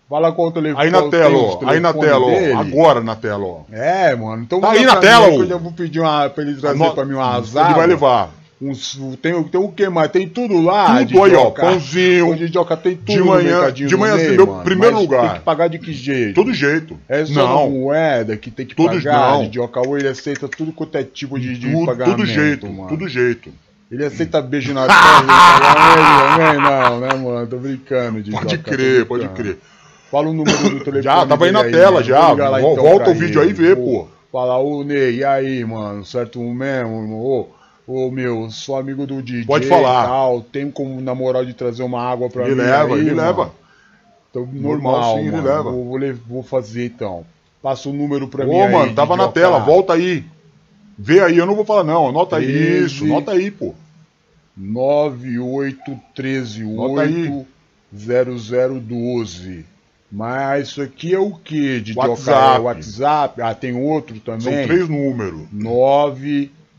Fala 0.10 0.32
qual 0.34 0.50
o 0.50 0.52
telefone. 0.52 0.84
Aí 0.86 0.92
na 0.92 1.02
tem 1.04 1.10
tela, 1.12 1.38
ó. 1.38 1.60
Aí 1.68 1.80
na 1.80 1.94
tela, 1.94 2.26
ó. 2.26 2.60
Agora 2.60 3.02
na 3.02 3.16
tela, 3.16 3.46
ó. 3.46 3.60
É, 3.72 4.14
mano. 4.14 4.44
Então 4.44 4.60
Tá 4.60 4.72
aí 4.72 4.84
na 4.84 4.98
tela, 4.98 5.30
que 5.30 5.50
Eu 5.52 5.58
vou 5.60 5.72
pedir 5.72 6.02
uma, 6.02 6.30
pra 6.30 6.44
ele 6.44 6.56
trazer 6.56 6.76
Anota- 6.76 6.96
pra 6.96 7.06
mim 7.06 7.12
Ele 7.14 7.22
azar. 7.22 7.76
vai 7.76 7.88
levar. 7.88 8.30
Uns, 8.62 9.00
tem, 9.24 9.42
tem 9.46 9.60
o 9.60 9.70
que 9.70 9.90
mais? 9.90 10.12
Tem 10.12 10.28
tudo 10.30 10.62
lá. 10.62 11.04
Tudo 11.04 11.24
aí, 11.24 11.34
ó. 11.34 11.50
Pãozinho. 11.50 12.36
Didioca, 12.36 12.78
tem 12.78 12.96
tudo 12.96 13.12
De 13.12 13.24
manhã- 13.24 13.72
de 13.72 13.98
manhã, 13.98 14.16
Ney, 14.16 14.26
assim, 14.28 14.36
meu 14.38 14.46
mano. 14.46 14.64
primeiro 14.64 15.00
lugar. 15.00 15.22
Tem 15.32 15.40
que 15.40 15.46
pagar 15.46 15.68
de 15.68 15.80
que 15.80 15.92
jeito? 15.92 16.36
Todo 16.36 16.54
jeito. 16.54 16.96
É 17.10 17.26
só 17.26 17.48
não. 17.48 17.72
moeda 17.72 18.38
que 18.38 18.52
tem 18.52 18.66
que 18.66 18.76
Todos 18.76 19.04
pagar, 19.04 19.32
não. 19.34 19.42
Didioca. 19.46 19.80
Ou 19.88 19.98
ele 19.98 20.08
aceita 20.10 20.48
tudo 20.48 20.72
quanto 20.72 20.96
é 20.96 21.04
tipo 21.04 21.40
de, 21.40 21.58
de 21.58 21.72
Tudo, 21.72 21.86
pagamento, 21.88 22.18
tudo 22.18 22.26
jeito, 22.28 22.68
mano. 22.68 22.88
tudo 22.90 23.08
jeito. 23.08 23.52
Ele 23.92 24.06
aceita 24.06 24.40
beijo 24.44 24.74
na 24.76 24.86
também 26.38 26.58
não, 26.62 27.00
né, 27.00 27.14
mano? 27.16 27.48
Tô 27.48 27.58
brincando, 27.58 28.22
Didioca. 28.22 28.46
Pode 28.46 28.58
crer, 28.60 29.06
pode 29.06 29.28
crer. 29.30 29.58
Fala 30.12 30.30
o 30.30 30.34
número 30.34 30.58
do 30.58 30.80
telefone. 30.86 31.02
Já, 31.02 31.26
tava 31.26 31.46
aí 31.46 31.52
na 31.52 31.64
tela 31.64 31.92
mano. 31.94 32.06
já. 32.06 32.32
Lá, 32.34 32.60
então, 32.62 32.76
volta 32.76 33.10
o 33.10 33.14
vídeo 33.16 33.42
ele. 33.42 33.50
aí 33.50 33.50
e 33.50 33.54
vê, 33.54 33.76
Vou 33.76 34.06
pô. 34.06 34.08
Falar, 34.32 34.60
ô 34.60 34.84
Ney, 34.84 35.16
e 35.18 35.24
aí, 35.26 35.66
mano? 35.66 36.06
Certo 36.06 36.40
mesmo, 36.40 37.02
irmão? 37.02 37.18
Ô, 37.20 37.48
ô, 37.88 38.10
meu, 38.12 38.50
sou 38.52 38.76
amigo 38.78 39.06
do 39.08 39.22
DJ. 39.22 39.46
Pode 39.46 39.68
falar. 39.68 40.06
Tal, 40.06 40.42
tem 40.42 40.70
como, 40.72 41.00
na 41.02 41.14
moral, 41.16 41.46
de 41.46 41.54
trazer 41.54 41.84
uma 41.84 42.02
água 42.02 42.30
pra 42.30 42.44
Ele 42.46 42.56
mim? 42.56 42.62
leva, 42.62 42.96
aí, 42.96 43.00
ele 43.02 43.12
mano? 43.14 43.22
leva. 43.28 43.54
Então, 44.30 44.46
Normal, 44.46 44.92
normal, 44.94 45.14
sim, 45.16 45.22
ele 45.22 45.32
mano. 45.32 45.44
leva. 45.48 45.72
Vou, 45.72 46.00
vou, 46.28 46.44
fazer 46.44 46.86
então. 46.86 47.26
Passa 47.62 47.90
o 47.90 47.94
número 47.94 48.28
pra 48.28 48.46
mim. 48.46 48.56
Ô, 48.56 48.64
aí, 48.64 48.72
mano, 48.72 48.94
tava 48.96 49.16
na 49.18 49.28
tela, 49.28 49.60
volta 49.60 49.94
aí. 49.94 50.24
Vê 50.98 51.20
aí, 51.22 51.38
eu 51.38 51.46
não 51.46 51.56
vou 51.56 51.66
falar 51.66 51.84
não, 51.84 52.08
anota 52.10 52.38
Treze. 52.38 52.86
isso, 52.86 53.06
anota 53.06 53.32
aí, 53.32 53.50
pô. 53.52 53.74
98138 54.56 57.48
0012. 57.94 59.66
Mas 60.12 60.68
isso 60.70 60.82
aqui 60.82 61.14
é 61.14 61.20
o 61.20 61.32
que, 61.32 61.80
de 61.80 61.94
WhatsApp. 61.98 62.58
É 62.58 62.60
WhatsApp? 62.60 63.42
Ah, 63.42 63.56
tem 63.56 63.74
outro 63.74 64.16
São 64.26 64.38
também? 64.38 64.68
três 64.68 64.90
números. 64.90 65.44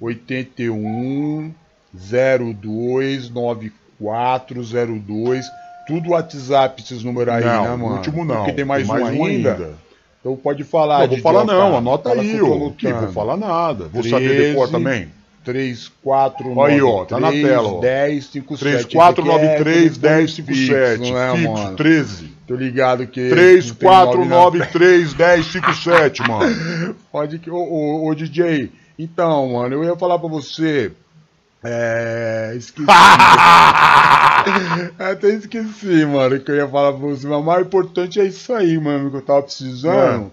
981 0.02 1.52
02 1.94 3.30
9402. 3.30 5.46
Tudo 5.86 6.10
WhatsApp, 6.10 6.82
esses 6.82 7.02
números 7.04 7.34
aí, 7.34 7.44
Não, 7.44 7.62
né, 7.64 7.70
o 7.70 7.78
mano? 7.78 7.94
último 7.96 8.24
não. 8.24 8.36
Porque 8.36 8.52
tem 8.52 8.64
mais, 8.64 8.86
Tem 8.86 9.00
mais 9.00 9.14
um 9.14 9.18
um 9.20 9.24
ainda. 9.24 9.52
ainda. 9.52 9.74
Então 10.20 10.36
pode 10.36 10.62
falar. 10.64 11.00
Não, 11.00 11.08
vou 11.08 11.18
falar 11.18 11.44
não, 11.44 11.76
anota 11.76 12.10
Fala 12.10 12.22
aí, 12.22 12.40
ô. 12.40 12.54
Anotando. 12.54 13.00
vou 13.00 13.12
falar 13.12 13.36
nada. 13.36 13.88
Vou 13.88 14.04
saber 14.04 14.50
decor 14.50 14.70
também. 14.70 15.08
3, 15.44 15.90
4, 16.04 16.62
Aí, 16.62 16.80
ó, 16.80 17.04
tá 17.04 17.18
na 17.18 17.32
tela, 17.32 17.68
ó. 17.68 17.80
10, 17.80 18.24
5, 18.26 18.56
7. 18.58 18.86
3493 18.86 19.98
1057. 19.98 21.10
Não 21.10 21.18
é, 21.18 21.36
Fixo, 21.36 21.52
mano? 21.52 21.76
13. 21.76 22.32
Tô 22.46 22.54
ligado 22.54 23.04
que. 23.08 23.28
3493 23.28 25.14
1057, 25.14 26.22
mano. 26.28 26.94
Pode 27.10 27.40
que. 27.40 27.50
Ô, 27.50 27.56
ô, 27.56 28.06
ô, 28.08 28.14
DJ, 28.14 28.70
então, 28.98 29.52
mano, 29.52 29.74
eu 29.74 29.84
ia 29.84 29.96
falar 29.96 30.18
pra 30.18 30.28
você. 30.28 30.92
É. 31.64 32.54
Esqueci. 32.56 32.86
Até 34.98 35.28
esqueci, 35.28 36.04
mano, 36.06 36.38
que 36.40 36.50
eu 36.50 36.56
ia 36.56 36.68
falar 36.68 36.92
pra 36.92 37.00
você. 37.06 37.26
Mas 37.26 37.38
o 37.38 37.42
mais 37.42 37.66
importante 37.66 38.20
é 38.20 38.24
isso 38.24 38.52
aí, 38.52 38.78
mano, 38.78 39.10
que 39.10 39.16
eu 39.16 39.22
tava 39.22 39.42
precisando. 39.42 40.30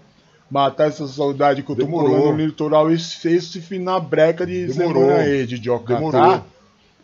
Matar 0.50 0.88
essa 0.88 1.08
saudade 1.08 1.62
que 1.62 1.72
eu 1.72 1.76
tô 1.76 1.84
Demorou. 1.84 2.10
morando 2.10 2.38
no 2.38 2.46
litoral. 2.46 2.92
Esse, 2.92 3.28
esse 3.30 3.62
final 3.62 4.02
breca 4.02 4.48
de 4.48 4.66
Demorou. 4.66 5.12
aí, 5.12 5.46
de 5.46 5.58
Joca, 5.58 5.94
Demorou. 5.94 6.20
tá? 6.20 6.44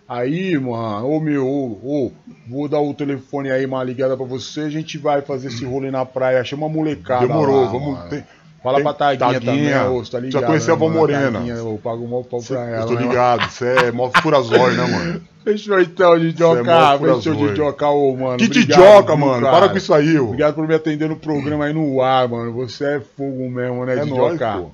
Aí, 0.07 0.57
mano, 0.57 1.07
ô 1.07 1.19
meu, 1.19 1.47
ô, 1.47 1.71
ô, 1.83 2.11
vou 2.47 2.67
dar 2.67 2.79
o 2.79 2.93
telefone 2.93 3.51
aí, 3.51 3.65
uma 3.65 3.83
ligada 3.83 4.17
pra 4.17 4.25
você. 4.25 4.61
A 4.61 4.69
gente 4.69 4.97
vai 4.97 5.21
fazer 5.21 5.49
esse 5.49 5.63
rolê 5.63 5.91
na 5.91 6.05
praia. 6.05 6.43
Chama 6.43 6.65
a 6.65 6.69
molecada. 6.69 7.27
Demorou, 7.27 7.65
lá, 7.65 7.71
vamos. 7.71 7.97
mano. 7.97 8.09
tem- 8.09 8.23
Fala 8.65 8.77
tem 8.77 8.83
pra 8.83 8.93
Taguinha, 8.95 9.39
Taguinha. 9.39 9.79
também, 9.79 9.99
ô, 9.99 10.03
tá 10.03 10.19
ligado? 10.19 10.41
Já 10.41 10.47
conheci 10.47 10.71
a 10.71 10.73
né, 10.73 10.79
Vó 10.79 10.85
mano? 10.87 10.99
Morena. 10.99 11.31
Taguinha, 11.33 11.53
eu 11.53 11.79
pago 11.83 12.03
um 12.03 12.23
pau 12.23 12.41
pra 12.41 12.67
ela. 12.67 12.81
Eu 12.81 12.87
tô 12.87 12.93
né, 12.95 13.01
ligado, 13.03 13.51
você 13.51 13.67
é 13.67 13.91
mó 13.91 14.09
furazói, 14.23 14.73
né, 14.75 14.85
mano? 14.87 15.21
Fechou 15.45 15.79
então, 15.79 16.15
é 16.15 16.19
Didioca. 16.19 16.63
mó 16.63 16.97
Fechou. 17.21 17.35
Didioca, 17.35 17.87
ô, 17.89 18.15
mano. 18.17 18.37
Que 18.37 18.45
Obrigado, 18.45 18.79
Didioca, 18.79 19.15
mano. 19.15 19.43
cara? 19.43 19.57
Para 19.57 19.69
com 19.69 19.77
isso 19.77 19.93
aí, 19.93 20.17
ô. 20.19 20.25
Obrigado 20.25 20.55
por 20.55 20.67
me 20.67 20.73
atender 20.73 21.07
no 21.07 21.15
programa 21.15 21.65
aí 21.65 21.73
no 21.73 22.01
ar, 22.01 22.27
mano. 22.27 22.53
Você 22.53 22.95
é 22.95 22.99
fogo 22.99 23.47
mesmo, 23.51 23.85
né, 23.85 23.99
É 23.99 24.03
Didioca? 24.03 24.55
nóis. 24.55 24.67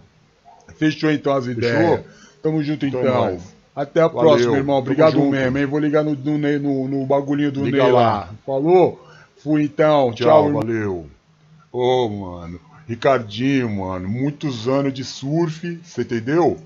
Fechou 0.77 1.11
então 1.11 1.33
as 1.33 1.45
ideias. 1.47 1.99
Tamo 2.41 2.63
junto 2.63 2.85
Então 2.85 3.01
é 3.01 3.03
então. 3.03 3.37
Até 3.75 3.99
a 4.01 4.07
Valeu. 4.07 4.21
próxima, 4.29 4.55
irmão. 4.55 4.75
Tamo 4.77 4.79
Obrigado 4.79 5.11
junto. 5.13 5.31
mesmo, 5.31 5.57
hein? 5.57 5.65
Vou 5.65 5.79
ligar 5.79 6.03
no, 6.05 6.15
no, 6.15 6.37
no, 6.37 6.87
no 6.87 7.05
bagulhinho 7.05 7.51
do 7.51 7.65
Liga 7.65 7.83
Ney 7.83 7.91
lá. 7.91 8.01
lá. 8.01 8.29
Falou? 8.45 9.05
Fui 9.43 9.63
então. 9.63 10.13
Tchau, 10.13 10.49
Tchau, 10.49 10.53
valeu. 10.53 11.05
Ô, 11.73 12.07
mano. 12.07 12.70
Ricardinho, 12.91 13.69
mano. 13.69 14.09
Muitos 14.09 14.67
anos 14.67 14.93
de 14.93 15.05
surf, 15.05 15.79
você 15.81 16.01
entendeu? 16.01 16.59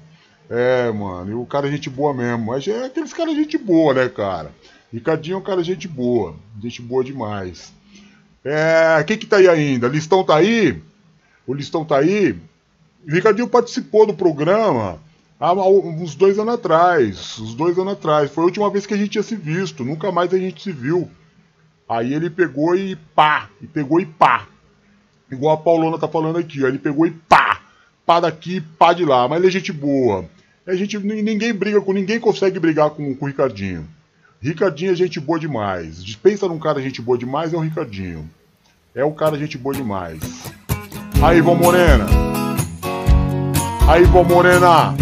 É, 0.50 0.92
mano. 0.92 1.30
E 1.30 1.34
o 1.36 1.46
cara 1.46 1.68
é 1.68 1.72
gente 1.72 1.88
boa 1.88 2.16
mesmo. 2.16 2.48
Mas 2.48 2.68
é 2.68 2.86
aqueles 2.86 3.14
caras 3.14 3.36
gente 3.36 3.60
boa, 3.60 3.94
né, 3.94 4.10
cara? 4.10 4.52
Ricardinho 4.92 5.36
é 5.36 5.38
um 5.38 5.44
cara 5.44 5.64
gente 5.64 5.88
boa. 5.88 6.36
Gente 6.60 6.82
boa 6.82 7.04
demais. 7.04 7.72
É. 8.44 9.04
Quem 9.06 9.20
que 9.20 9.28
tá 9.28 9.38
aí 9.38 9.48
ainda? 9.48 9.88
Listão 9.88 10.24
tá 10.24 10.38
aí? 10.38 10.82
O 11.46 11.54
Listão 11.54 11.86
tá 11.86 12.00
aí? 12.00 12.32
O 13.08 13.12
Ricardinho 13.12 13.48
participou 13.48 14.08
do 14.08 14.14
programa 14.16 15.00
há 15.40 15.54
uns 15.54 16.16
dois 16.16 16.40
anos 16.40 16.56
atrás. 16.56 17.38
Uns 17.40 17.54
dois 17.54 17.78
anos 17.78 17.94
atrás. 17.94 18.32
Foi 18.32 18.44
a 18.44 18.48
última 18.48 18.72
vez 18.72 18.88
que 18.88 18.96
a 18.96 18.98
gente 18.98 19.12
tinha 19.12 19.24
se 19.24 19.36
visto. 19.36 19.86
Nunca 19.86 20.12
mais 20.12 20.34
a 20.34 20.40
gente 20.40 20.64
se 20.64 20.72
viu. 20.72 21.08
Aí 21.88 22.16
ele 22.16 22.32
pegou 22.32 22.76
e 22.76 22.96
pá, 22.96 23.48
e 23.62 23.68
pegou 23.68 24.00
e 24.00 24.08
pá. 24.08 24.48
Igual 25.32 25.56
a 25.56 25.58
Paulona 25.58 25.98
tá 25.98 26.08
falando 26.08 26.38
aqui, 26.38 26.64
ó. 26.64 26.68
Ele 26.68 26.78
pegou 26.78 27.06
e 27.08 27.12
pá, 27.12 27.60
pá 28.06 28.20
daqui, 28.20 28.62
pá 28.62 28.94
de 28.94 29.04
lá. 29.06 29.28
Mas 29.28 29.40
ele 29.40 29.48
é 29.48 29.52
gente 29.52 29.72
boa. 29.72 30.26
É 30.68 30.76
gente, 30.76 30.98
ni- 31.00 31.22
ninguém 31.22 31.54
briga 31.54 31.80
com, 31.82 31.94
ninguém 31.94 32.20
consegue 32.20 32.60
brigar 32.60 32.90
com, 32.92 33.14
com 33.16 33.26
o 33.26 33.28
Ricardinho. 33.28 33.88
Ricardinho 34.42 34.92
é 34.92 34.96
gente 34.96 35.20
boa 35.20 35.40
demais. 35.40 36.16
Pensa 36.16 36.48
num 36.48 36.60
cara 36.60 36.82
gente 36.82 37.02
boa 37.02 37.18
demais, 37.18 37.54
é 37.54 37.58
o 37.58 37.62
Ricardinho. 37.62 38.30
É 38.94 39.04
um 39.04 39.12
cara 39.14 39.38
gente 39.38 39.58
boa 39.58 39.74
demais. 39.76 40.20
Aí, 41.22 41.42
Vó 41.42 41.56
Morena. 41.56 42.06
Aí, 43.88 44.04
Vó 44.06 44.24
Morena. 44.24 44.94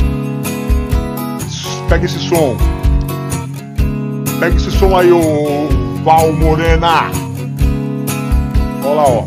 Pega 1.90 2.06
esse 2.06 2.20
som. 2.20 2.58
Pega 4.40 4.56
esse 4.56 4.72
som 4.72 4.98
aí, 4.98 5.12
ô 5.12 5.68
Val 6.04 6.34
Morena. 6.34 7.12
Olha 8.84 8.94
lá, 8.96 9.04
ó. 9.08 9.26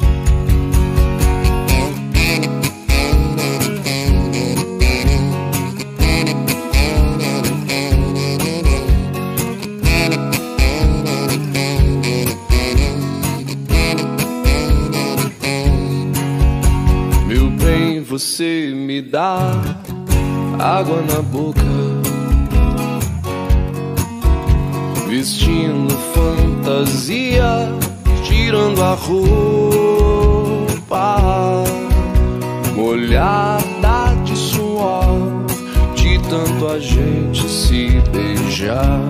Dá 19.17 19.39
água 20.59 21.01
na 21.11 21.23
boca, 21.23 21.62
vestindo 25.09 25.97
fantasia, 26.12 27.67
tirando 28.25 28.83
a 28.83 28.93
roupa, 28.93 30.05
molhada 32.75 34.14
de 34.23 34.37
suor, 34.37 35.47
de 35.95 36.19
tanto 36.19 36.69
a 36.69 36.79
gente 36.79 37.49
se 37.49 38.03
beijar, 38.12 39.01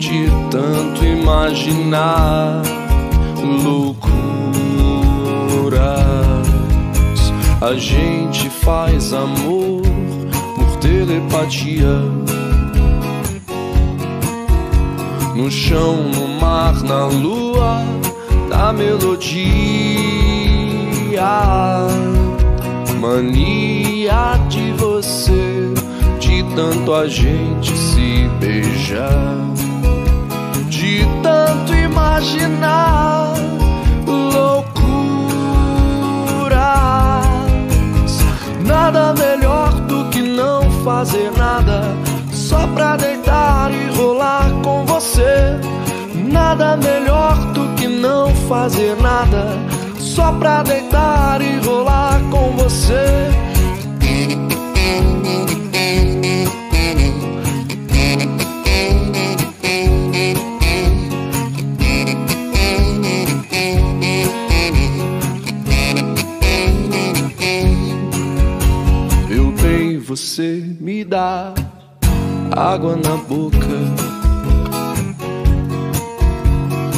de 0.00 0.28
tanto 0.50 1.04
imaginar 1.04 2.60
loucuras. 3.62 3.93
A 7.64 7.74
gente 7.76 8.50
faz 8.50 9.14
amor 9.14 9.80
por 10.54 10.76
telepatia. 10.80 11.98
No 15.34 15.50
chão, 15.50 15.96
no 16.14 16.28
mar, 16.38 16.74
na 16.82 17.06
lua 17.06 17.78
da 18.50 18.70
melodia. 18.70 19.24
Mania 23.00 24.38
de 24.50 24.72
você, 24.72 25.72
de 26.20 26.42
tanto 26.54 26.92
a 26.92 27.08
gente 27.08 27.72
se 27.72 28.28
beijar, 28.40 29.38
de 30.68 31.00
tanto 31.22 31.72
imaginar 31.72 33.32
loucuras. 34.06 34.64
Nada 38.64 39.14
melhor 39.14 39.72
do 39.82 40.08
que 40.10 40.22
não 40.22 40.70
fazer 40.82 41.30
nada, 41.36 41.82
só 42.32 42.66
pra 42.68 42.96
deitar 42.96 43.70
e 43.70 43.94
rolar 43.96 44.50
com 44.62 44.84
você. 44.86 45.58
Nada 46.14 46.76
melhor 46.76 47.36
do 47.52 47.74
que 47.74 47.86
não 47.86 48.34
fazer 48.48 48.96
nada, 49.00 49.58
só 49.98 50.32
pra 50.32 50.62
deitar 50.62 51.40
e 51.42 51.58
rolar 51.66 52.20
com 52.30 52.56
você. 52.56 53.43
Dá 71.04 71.52
água 72.56 72.96
na 72.96 73.16
boca, 73.28 73.58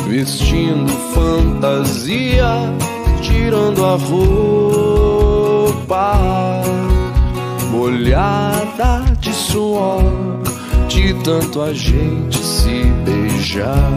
vestindo 0.09 0.93
fantasia, 1.13 2.47
tirando 3.23 3.85
a 3.85 3.97
roupa, 3.97 5.03
molhada 7.71 9.05
de 9.21 9.33
suor, 9.33 10.03
de 10.89 11.15
tanto 11.25 11.63
a 11.63 11.73
gente 11.73 12.39
se 12.39 12.85
beijar, 13.05 13.93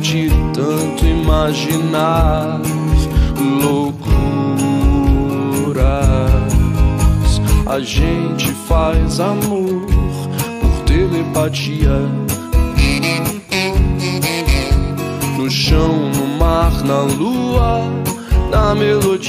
de 0.00 0.30
tanto 0.54 1.04
imaginar 1.04 2.60
loucuras. 3.60 3.91
A 7.72 7.80
gente 7.80 8.52
faz 8.68 9.18
amor 9.18 9.86
por 10.60 10.84
telepatia. 10.84 11.88
No 15.38 15.50
chão, 15.50 16.10
no 16.14 16.26
mar, 16.38 16.70
na 16.84 17.00
lua, 17.00 17.80
na 18.50 18.74
melodia. 18.74 19.24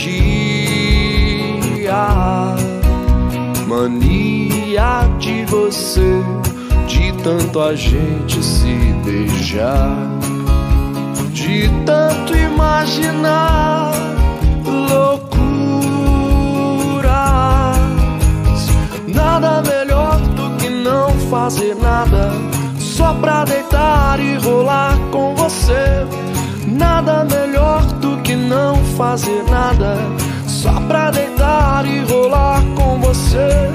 Mania 3.65 5.09
de 5.19 5.45
você, 5.45 6.21
de 6.85 7.13
tanto 7.23 7.61
a 7.61 7.73
gente 7.73 8.43
se 8.43 8.75
beijar, 9.05 9.95
de 11.31 11.69
tanto 11.85 12.35
imaginar 12.35 13.62
com 33.33 33.72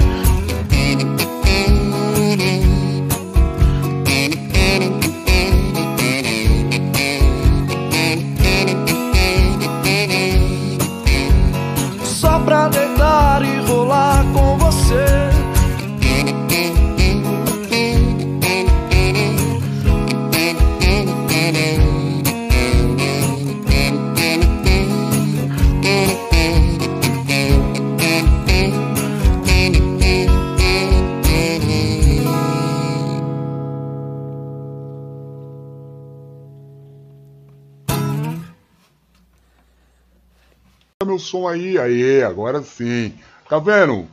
meu 41.19 41.25
som 41.25 41.47
aí, 41.47 41.77
aí, 41.77 42.23
agora 42.23 42.63
sim. 42.63 43.13
Tá 43.47 43.59
vendo? 43.59 44.07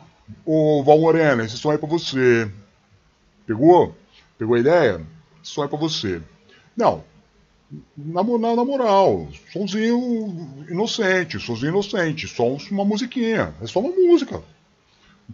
Ô 0.44 0.82
Val 0.82 0.98
Morena, 0.98 1.44
esse 1.44 1.56
som 1.56 1.72
é 1.72 1.78
pra 1.78 1.88
você. 1.88 2.50
Pegou? 3.46 3.94
Pegou 4.36 4.56
a 4.56 4.60
ideia? 4.60 5.00
Esse 5.42 5.52
som 5.52 5.64
é 5.64 5.68
pra 5.68 5.78
você. 5.78 6.20
Não. 6.76 7.04
Na, 7.96 8.22
na, 8.22 8.56
na 8.56 8.64
moral, 8.64 9.28
somzinho 9.52 10.64
inocente, 10.68 11.38
somzinho 11.40 11.70
inocente, 11.70 12.28
só 12.28 12.44
um- 12.48 12.58
uma 12.70 12.84
musiquinha. 12.84 13.54
É 13.60 13.66
só 13.66 13.80
uma 13.80 13.90
música. 13.90 14.42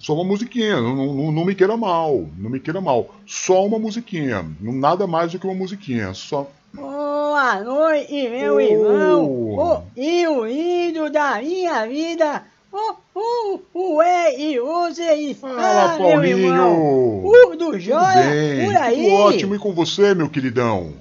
Só 0.01 0.15
uma 0.15 0.25
musiquinha, 0.25 0.81
não, 0.81 0.97
não, 0.97 1.33
não 1.33 1.45
me 1.45 1.55
queira 1.55 1.77
mal, 1.77 2.27
não 2.39 2.49
me 2.51 2.59
queira 2.61 2.81
mal. 2.81 3.15
Só 3.27 3.67
uma 3.67 3.79
musiquinha, 3.79 4.45
nada 4.61 5.07
mais 5.07 5.33
do 5.33 5.39
que 5.39 5.47
uma 5.47 5.55
musiquinha, 5.55 6.15
só. 6.15 6.51
Boa 6.75 7.61
noite, 7.61 8.29
meu 8.31 8.55
Oh. 8.55 8.61
irmão. 8.61 9.25
O 9.27 9.83
e 9.97 10.27
o 10.27 10.47
índio 10.47 11.11
da 11.11 11.39
minha 11.41 11.87
vida. 11.87 12.45
O, 12.73 12.95
o, 13.15 13.61
o 13.75 14.03
é 14.03 14.35
e 14.35 14.59
Z 14.95 15.15
e 15.17 15.35
Fala, 15.35 15.99
meu 15.99 16.25
irmão. 16.25 17.23
Paulinho! 17.23 17.53
O 17.53 17.57
do 17.57 17.79
Jóia, 17.79 18.31
bem, 18.31 18.65
por 18.65 18.77
aí. 18.77 19.03
tudo 19.05 19.15
ótimo, 19.17 19.55
e 19.55 19.59
com 19.59 19.75
você, 19.75 20.15
meu 20.15 20.31
queridão? 20.31 20.95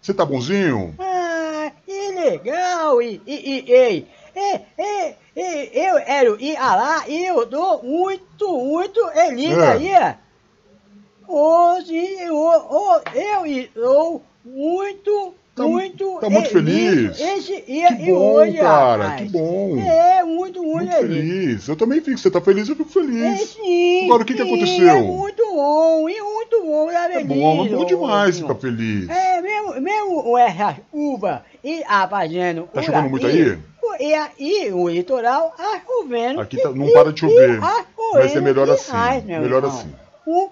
Você 0.00 0.14
tá 0.14 0.24
bonzinho? 0.24 0.94
Ah, 0.98 1.70
que 1.84 2.12
legal. 2.12 3.02
E, 3.02 3.20
e, 3.26 3.34
e, 3.66 3.70
ei, 3.70 4.06
e, 4.34 4.60
e, 4.78 5.16
e, 5.36 5.86
eu 5.86 6.02
quero 6.02 6.40
ir 6.40 6.54
lá 6.58 7.04
e 7.06 7.26
eu 7.26 7.44
dou 7.44 7.82
muito, 7.82 8.48
muito 8.64 9.06
feliz 9.12 9.58
É. 9.58 9.72
aí. 9.72 10.14
Hoje 11.28 11.94
eu, 12.22 12.34
eu, 12.34 13.02
eu 13.14 13.46
estou 13.46 14.22
muito, 14.44 15.34
muito 15.58 16.18
tá 16.20 16.30
muito 16.30 16.48
feliz? 16.50 17.20
Esse 17.20 17.60
dia 17.62 17.94
Que 17.96 18.02
e 18.08 18.12
bom, 18.12 18.18
hoje, 18.34 18.56
cara, 18.58 19.02
rapaz. 19.08 19.22
que 19.22 19.28
bom. 19.28 19.76
É, 19.78 20.22
muito, 20.24 20.62
muito, 20.62 20.86
Muito 20.90 20.92
feliz. 20.96 21.68
Eu 21.68 21.76
também 21.76 22.00
fico. 22.00 22.16
Você 22.18 22.30
tá 22.30 22.40
feliz, 22.40 22.68
eu 22.68 22.76
fico 22.76 22.88
É, 22.88 22.92
feliz. 22.92 23.50
sim, 23.50 24.04
Agora, 24.06 24.22
o 24.22 24.26
que 24.26 24.34
que 24.34 24.42
sim, 24.42 24.48
aconteceu? 24.48 24.88
É 24.88 25.02
muito 25.02 25.44
bom, 25.46 26.08
e 26.08 26.20
muito 26.22 26.62
bom, 26.62 26.86
tá 26.90 27.04
É 27.04 27.12
feliz. 27.12 27.26
bom, 27.26 27.66
é 27.66 27.68
bom 27.68 27.84
demais 27.84 28.38
ficar 28.38 28.54
feliz. 28.54 29.08
É, 29.08 29.40
mesmo, 29.42 29.80
mesmo 29.80 30.38
essa 30.38 30.76
chuva 30.90 31.44
e 31.62 31.82
a 31.86 32.08
fazendo. 32.08 32.68
Tá 32.72 32.82
chovendo 32.82 33.10
muito 33.10 33.26
aí? 33.26 33.58
E 33.98 34.14
aí 34.14 34.72
o 34.72 34.88
litoral 34.88 35.52
tá 35.56 35.82
chovendo. 35.84 36.40
Aqui 36.40 36.56
tá- 36.62 36.70
não 36.70 36.86
e- 36.88 36.92
para 36.92 37.12
de 37.12 37.20
chover. 37.20 37.56
e 37.56 37.60
tá 37.60 37.84
Vai 38.14 38.28
ser 38.28 38.40
melhor 38.40 38.70
assim, 38.70 38.92
melhor 39.26 39.64
assim. 39.64 39.92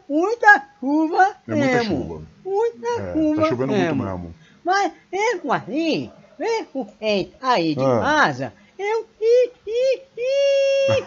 Muita 0.09 0.63
chuva 0.81 1.37
É 1.47 1.55
muita 1.55 1.77
mesmo. 1.79 1.97
chuva. 2.03 2.23
Muita 2.45 2.89
É, 2.89 3.13
chuva 3.13 3.43
tá 3.43 3.49
chovendo 3.49 3.73
muito 3.73 3.83
mesmo. 3.97 4.05
mesmo. 4.05 4.35
Mas 4.65 4.93
mesmo 5.13 5.53
assim, 5.53 6.11
mesmo 6.39 6.89
em 7.01 7.33
aí 7.41 7.75
de 7.75 7.83
Ah. 7.85 8.01
casa, 8.01 8.53
eu. 8.79 9.07
i, 9.21 9.51
i, 9.67 10.01
i, 10.19 11.05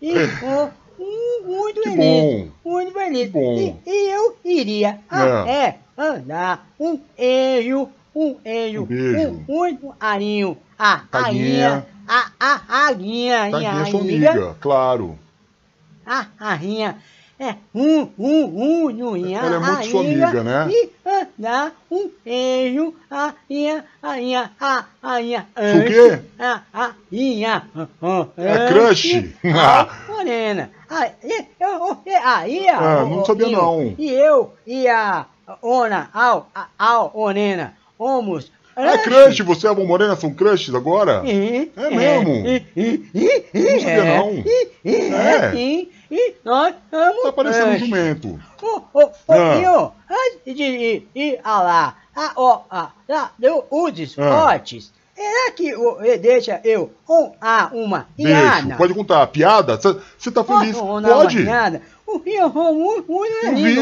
e 0.00 0.14
oh, 0.44 0.68
hum, 1.00 1.42
muito 1.46 1.82
feliz. 1.82 2.50
Muito 2.64 2.92
feliz. 2.92 3.32
E, 3.34 3.74
e 3.86 4.10
eu 4.10 4.36
iria 4.44 4.98
até 5.08 5.78
andar 5.98 6.66
um 6.78 6.98
beijo, 7.16 7.88
um 8.14 8.34
beijo, 8.34 8.82
Um 8.90 9.28
um 9.28 9.44
muito 9.48 9.94
arinho, 9.98 10.56
a 10.78 10.98
Taguinha. 11.10 11.68
arinha, 11.68 11.86
a, 12.06 12.30
a 12.40 12.86
aguinha, 12.88 13.50
Taguinha 13.50 13.82
é 13.82 13.84
sua 13.90 14.00
amiga, 14.00 14.56
claro. 14.60 15.18
a 16.06 16.26
rainha, 16.38 16.96
é 17.40 17.54
um, 17.74 18.08
um, 18.18 18.86
um, 18.86 18.90
nuinha, 18.90 19.38
Ela 19.40 19.56
é 19.56 19.58
muito 19.58 19.86
sua 19.90 20.00
amiga, 20.00 20.42
né? 20.42 20.68
E 20.70 20.90
andar 21.06 21.72
um 21.90 22.10
beijo, 22.24 22.94
a 23.10 23.34
rainha, 23.48 23.84
a 24.02 24.08
rainha, 24.08 24.50
a 24.60 24.84
rainha, 25.02 25.46
O 25.56 25.86
quê? 25.86 26.20
a 26.38 26.62
rainha, 26.72 27.62
É 28.36 28.68
crush? 28.68 29.34
a 29.44 29.88
morena. 30.08 30.70
Aí, 30.88 31.10
eu, 31.60 31.98
aí, 32.24 32.68
Ah, 32.70 33.04
não 33.04 33.24
sabia 33.24 33.48
não. 33.50 33.94
E 33.98 34.08
eu 34.10 34.54
e 34.66 34.88
a 34.88 35.26
Ona, 35.62 36.10
ao, 36.12 36.48
a- 36.54 36.66
ao, 36.78 37.10
Onena, 37.14 37.74
homos. 37.98 38.50
É 38.76 38.96
crush, 38.98 39.40
você 39.42 39.66
e 39.66 39.68
a 39.68 39.72
Avó 39.72 39.82
Morena 39.84 40.14
são 40.14 40.32
crushes 40.32 40.72
agora? 40.72 41.24
É, 41.26 41.68
É 41.76 41.90
mesmo? 41.90 42.44
Não 43.52 43.80
sabia 43.80 44.04
não. 44.04 44.44
É, 44.84 45.46
É. 45.46 45.50
sim. 45.52 45.88
E 46.10 46.34
nós 46.44 46.74
estamos. 46.84 47.22
Tá 47.24 47.32
parecendo 47.32 47.70
um 47.72 47.78
jumento. 47.78 48.40
Ô, 48.62 48.80
ô, 48.94 49.04
ô, 49.06 49.10
Ah. 49.32 49.92
Antes 50.08 50.56
de 50.56 50.62
ir, 50.62 51.08
ir 51.14 51.40
a 51.42 51.60
lá, 51.60 51.96
a, 52.14 52.32
ó, 52.36 52.60
a, 52.70 52.90
lá, 53.08 53.30
do, 53.38 53.64
os 53.70 53.98
esportes, 53.98 54.92
será 55.14 55.50
que 55.52 55.74
o, 55.74 56.00
eh, 56.02 56.16
deixa 56.16 56.60
eu 56.64 56.92
honrar 57.08 57.74
uma 57.74 58.06
Deixa, 58.16 58.32
piada? 58.40 58.76
pode 58.76 58.94
contar. 58.94 59.26
Piada? 59.26 59.76
Você 59.76 60.30
tá 60.30 60.42
feliz? 60.44 60.76
Posso 60.78 60.84
uma 60.84 61.02
Pode? 61.02 61.42
piada? 61.42 61.82
O 62.08 62.16
Rio 62.16 62.48
muito, 62.72 63.12
muito 63.12 63.36
Eu 63.44 63.54
vi, 63.54 63.74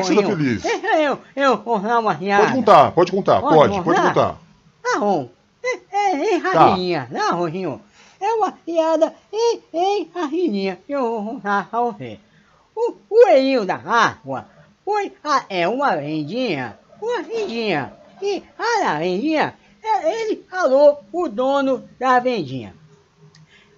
que 0.00 0.06
você 0.06 0.14
tá 0.14 0.20
Rio. 0.22 0.30
feliz. 0.30 0.62
Deixa 0.62 1.00
eu, 1.02 1.18
eu 1.36 1.58
uma 2.00 2.14
piada. 2.14 2.44
Pode 2.44 2.54
contar, 2.56 2.92
pode 2.92 3.12
contar, 3.12 3.40
pode, 3.42 3.82
pode 3.82 4.00
contar. 4.00 4.36
Bom. 4.98 5.28
É, 5.62 5.96
é, 5.96 6.34
é 6.36 6.40
Tá. 6.40 6.68
rainha, 6.70 7.06
não, 7.10 7.36
Rorinho? 7.36 7.78
É 8.18 8.32
uma 8.32 8.52
piada 8.52 9.14
em, 9.30 9.60
rainha 10.14 10.78
que 10.86 10.92
eu 10.92 11.02
vou 11.02 11.34
contar 11.34 11.68
pra 11.68 11.80
você. 11.80 12.18
O 12.74 12.92
coelhinho 13.06 13.66
da 13.66 13.76
água 13.76 14.46
foi 14.82 15.12
a, 15.22 15.44
é 15.50 15.68
uma 15.68 15.94
vendinha, 15.94 16.78
uma 17.02 17.22
vendinha. 17.22 17.92
E 18.22 18.42
a 18.58 18.98
vendinha, 18.98 19.54
é, 19.82 20.22
ele 20.22 20.42
falou 20.50 21.04
o 21.12 21.28
dono 21.28 21.86
da 22.00 22.18
vendinha. 22.18 22.74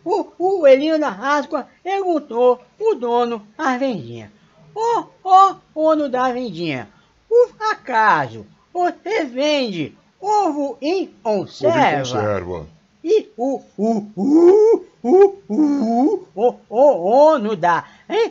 O, 0.04 0.20
o 0.20 0.58
coelhinho 0.60 0.98
da 1.00 1.10
Páscoa 1.12 1.66
perguntou 1.82 2.60
o 2.78 2.94
dono 2.94 3.46
da 3.56 3.76
vendinha. 3.78 4.30
Ô, 4.74 5.04
ô, 5.22 5.54
dono 5.74 6.08
da 6.08 6.30
vendinha, 6.32 6.88
por 7.28 7.50
acaso 7.70 8.44
você 8.72 9.24
vende 9.24 9.96
ovo 10.20 10.76
em 10.80 11.06
conserva? 11.22 11.98
conserva. 12.00 12.66
E 13.02 13.28
o, 13.36 13.60
o, 13.76 14.06
o, 14.16 14.84
o, 15.02 15.36
o, 15.48 16.26
o, 16.34 16.54
o 16.68 17.38
dono 17.38 17.54
da 17.56 17.84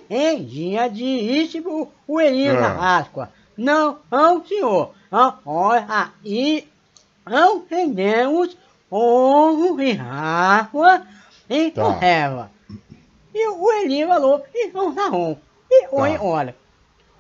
vendinha 0.10 0.90
disse 0.90 1.62
pro 1.62 1.88
coelhinho 2.08 2.58
Ah. 2.58 2.62
da 2.62 2.76
Páscoa. 2.76 3.30
Não, 3.56 4.00
não, 4.12 4.44
senhor. 4.46 4.92
Olha, 5.46 6.12
aí 6.24 6.68
não 7.26 7.62
vendemos 7.70 8.58
ovo 8.90 9.80
e 9.80 9.98
água 10.00 11.06
em 11.54 11.70
Tá. 11.72 11.84
conserva. 11.94 12.52
E 13.34 13.48
o 13.48 13.56
coelhinho 13.58 14.08
falou, 14.08 14.44
então 14.54 14.94
tá 14.94 15.10
bom. 15.10 15.38
E 15.70 15.88
olha, 15.92 16.18
Tá. 16.20 16.24
olha, 16.26 16.56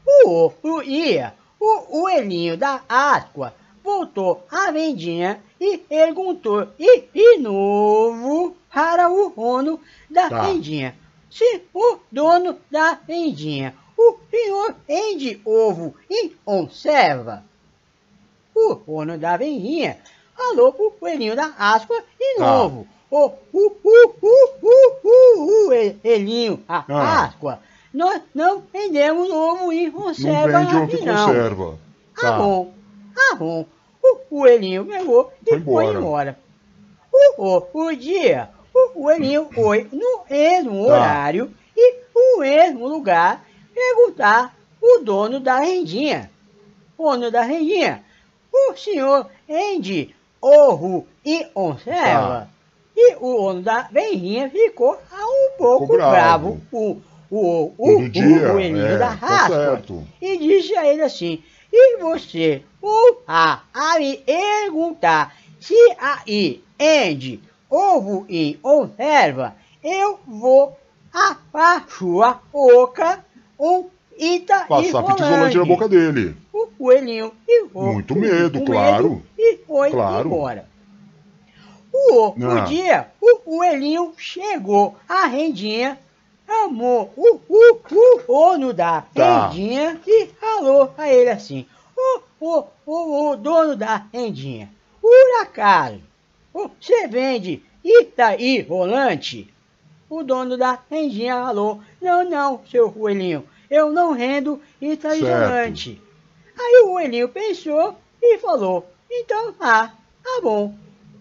o 0.05 0.29
outro 0.29 0.83
dia, 0.83 1.33
o 1.59 1.81
coelhinho 1.81 2.57
da 2.57 2.79
Páscoa 2.79 3.53
voltou 3.83 4.45
à 4.51 4.71
vendinha 4.71 5.41
e 5.59 5.77
perguntou 5.77 6.67
e, 6.79 7.01
de 7.13 7.37
novo 7.39 8.55
para 8.73 9.09
o 9.11 9.29
dono 9.29 9.79
da 10.09 10.29
Tá. 10.29 10.41
vendinha. 10.41 10.95
Se 11.29 11.63
o 11.73 11.97
dono 12.11 12.57
da 12.69 12.93
vendinha, 13.07 13.75
o 13.97 14.17
senhor 14.29 14.75
vende 14.87 15.41
ovo 15.45 15.95
em 16.09 16.29
conserva? 16.45 17.43
O 18.55 18.75
dono 18.75 19.17
da 19.17 19.35
vendinha 19.37 19.97
falou 20.35 20.71
pro 20.73 20.91
coelhinho 20.91 21.35
da 21.35 21.49
Páscoa 21.49 22.03
de 22.19 22.35
Tá. 22.37 22.45
novo. 22.45 22.81
O, 22.81 22.87
o, 23.15 23.31
o, 23.53 23.71
o, 23.83 24.13
o, 24.21 24.97
o, 25.03 25.67
o, 25.69 25.73
Elinho, 26.03 26.63
a 26.67 26.77
Ah. 26.79 26.83
Páscoa, 26.87 27.59
nós 27.93 28.21
não 28.33 28.63
vendemos 28.73 29.29
ovo 29.29 29.71
em 29.71 29.85
Não 29.91 30.01
conserva 30.01 30.59
vende 30.59 30.75
ovo 30.75 31.05
não. 31.05 31.25
conserva. 31.27 31.79
Tá 32.15 32.21
Tá. 32.31 32.37
bom, 32.37 32.73
tá 33.15 33.35
bom. 33.35 33.65
O 34.01 34.15
coelhinho 34.29 34.85
pegou 34.85 35.31
e 35.45 35.49
Foi 35.51 35.61
foi 35.61 35.85
embora. 35.85 35.99
embora. 35.99 36.39
O 37.11 37.43
outro 37.43 37.95
dia, 37.95 38.49
o 38.73 38.89
coelhinho 38.89 39.47
foi 39.53 39.87
no 39.91 40.21
mesmo 40.29 40.87
Tá. 40.87 40.93
horário 40.93 41.53
e 41.77 41.95
no 42.15 42.39
mesmo 42.39 42.87
lugar 42.87 43.45
perguntar 43.73 44.55
o 44.81 44.99
dono 44.99 45.39
da 45.39 45.59
rendinha. 45.59 46.31
Dono 46.97 47.29
da 47.29 47.41
rendinha, 47.43 48.03
o 48.51 48.75
senhor 48.75 49.29
rende 49.47 50.15
ovo 50.41 51.05
e 51.25 51.45
conserva? 51.45 52.47
Tá. 52.47 52.47
E 52.95 53.15
o 53.15 53.19
dono 53.37 53.61
da 53.61 53.81
rendinha 53.93 54.49
ficou 54.49 54.93
um 55.11 55.57
pouco 55.57 55.83
Ficou 55.85 55.97
bravo. 55.97 56.49
bravo. 56.49 56.61
O, 56.71 57.01
o, 57.31 57.73
o, 57.77 57.87
Todo 57.95 58.03
o 58.05 58.09
dia. 58.09 58.49
coelhinho 58.51 58.85
é, 58.85 58.97
da 58.97 59.07
tá 59.07 59.13
raspa 59.15 59.55
certo. 59.55 60.07
e 60.21 60.37
disse 60.37 60.75
a 60.77 60.85
ele 60.87 61.01
assim: 61.01 61.41
E 61.71 61.97
você 61.97 62.61
a, 63.27 63.61
a 63.73 63.97
me 63.99 64.17
perguntar 64.17 65.35
se 65.59 65.73
aí 65.99 66.63
ende 66.79 67.39
ovo 67.69 68.25
e 68.29 68.53
conserva, 68.61 69.55
eu 69.83 70.19
vou 70.27 70.77
a 71.11 71.35
sua 71.87 72.39
boca 72.51 73.23
um 73.59 73.85
ita 74.17 74.65
e 74.65 74.67
Passar 74.67 75.03
fita 75.07 75.23
isolante 75.25 75.57
na 75.57 75.65
boca 75.65 75.87
dele. 75.89 76.35
O 76.53 76.67
coelhinho 76.77 77.31
ficou 77.45 77.93
Muito 77.93 78.13
com- 78.13 78.19
medo, 78.19 78.59
com 78.59 78.65
claro. 78.65 79.23
e 79.37 79.57
foi 79.65 79.89
Claro. 79.89 80.27
embora. 80.27 80.65
O 81.93 82.13
outro 82.15 82.57
Ah. 82.57 82.61
dia, 82.61 83.07
o 83.21 83.37
coelhinho 83.37 84.13
chegou 84.17 84.95
à 85.07 85.27
rendinha, 85.27 85.99
chamou 86.47 87.13
o, 87.15 87.39
o, 87.47 87.71
o 87.71 87.77
dono 87.87 88.73
da 88.73 89.01
Tá. 89.01 89.47
rendinha 89.47 90.01
e 90.05 90.25
falou 90.27 90.91
a 90.97 91.07
ele 91.07 91.29
assim, 91.29 91.67
o, 91.95 92.19
o, 92.39 92.63
o, 92.85 93.29
o 93.31 93.35
dono 93.37 93.75
da 93.75 94.07
rendinha, 94.11 94.69
por 94.99 95.41
acaso, 95.41 96.01
você 96.51 97.07
vende 97.07 97.63
Itaí 97.83 98.61
rolante? 98.61 99.53
O 100.09 100.23
dono 100.23 100.57
da 100.57 100.79
rendinha 100.89 101.35
falou, 101.35 101.79
não, 102.01 102.27
não, 102.27 102.61
seu 102.69 102.91
coelhinho, 102.91 103.47
eu 103.69 103.91
não 103.91 104.11
rendo 104.13 104.59
Itaí 104.81 105.19
Certo. 105.19 105.39
rolante. 105.39 106.01
Aí 106.57 106.81
o 106.83 106.87
coelhinho 106.87 107.29
pensou 107.29 107.95
e 108.21 108.37
falou, 108.39 108.87
então 109.11 109.53
tá, 109.53 109.93
tá 110.23 110.39
bom. 110.41 110.73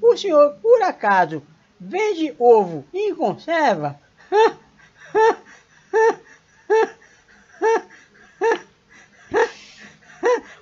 O 0.02 0.16
senhor, 0.16 0.54
por 0.60 0.82
acaso, 0.82 1.42
vende 1.80 2.34
ovo 2.38 2.84
em 2.92 3.14
conserva? 3.14 3.98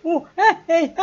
Um, 0.03 0.25
é, 0.37 0.57
é, 0.69 0.95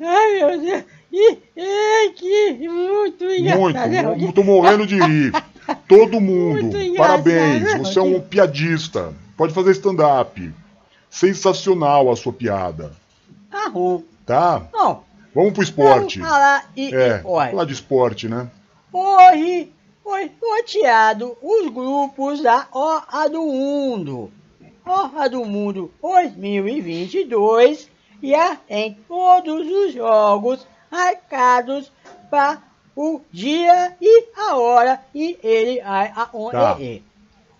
Ai, 0.00 0.32
meu 0.38 0.60
Deus. 0.60 0.84
Ih, 1.12 1.38
ai, 1.56 2.10
que 2.14 2.68
muito 2.68 3.24
engraçado. 3.24 3.60
Muito, 3.60 4.08
Rodrigo? 4.08 4.32
tô 4.32 4.42
morrendo 4.42 4.86
de 4.86 4.98
rir. 4.98 5.32
Todo 5.88 6.20
mundo. 6.20 6.62
Muito 6.62 6.96
Parabéns, 6.96 7.62
né, 7.62 7.78
você 7.78 7.98
é 7.98 8.02
um 8.02 8.20
piadista. 8.20 9.14
Pode 9.36 9.54
fazer 9.54 9.72
stand-up. 9.72 10.52
Sensacional 11.14 12.10
a 12.10 12.16
sua 12.16 12.32
piada. 12.32 12.90
Bom. 13.72 14.02
Tá? 14.26 14.58
Bom, 14.72 15.04
Vamos 15.32 15.52
pro 15.52 15.62
esporte. 15.62 16.18
vamos 16.18 16.32
falar 16.32 16.70
e, 16.76 16.92
É, 16.92 17.20
olha, 17.24 17.50
falar 17.52 17.64
de 17.66 17.72
esporte, 17.72 18.28
né? 18.28 18.50
Hoje 18.92 19.72
foi 20.02 20.28
sorteado 20.40 21.36
os 21.40 21.68
grupos 21.72 22.42
da 22.42 22.66
Hora 22.72 23.28
do 23.30 23.42
Mundo. 23.42 24.32
Hora 24.84 25.30
do 25.30 25.44
Mundo 25.44 25.92
2022 26.02 27.88
já 28.20 28.56
tem 28.56 28.98
todos 29.06 29.66
os 29.70 29.92
jogos 29.94 30.66
marcados 30.90 31.92
para 32.28 32.60
o 32.96 33.20
dia 33.30 33.96
e 34.00 34.24
a 34.36 34.56
hora 34.56 35.00
e 35.14 35.38
ele 35.44 35.80
vai 35.80 36.12
aonde 36.16 36.52
Tá. 36.56 36.76
é. 36.80 37.00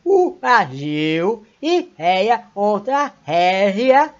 O 0.04 0.32
Brasil 0.32 1.46
estreia 1.62 2.44
contra 2.52 3.06
a 3.06 3.12
Régia. 3.24 4.14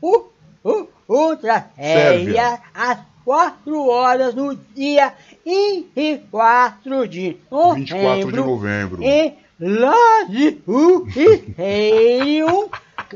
O, 0.00 0.24
o, 0.62 0.86
contra 1.06 1.56
a 1.56 1.64
Régia 1.74 2.60
às 2.74 2.98
4 3.24 3.88
horas 3.88 4.34
no 4.34 4.54
dia 4.54 5.14
24 5.44 7.08
de 7.08 7.38
24 7.50 8.30
de 8.30 8.36
novembro. 8.36 8.46
novembro. 8.46 9.02
Em 9.02 9.36
Brasil 9.58 11.06
Stadium, 11.08 12.68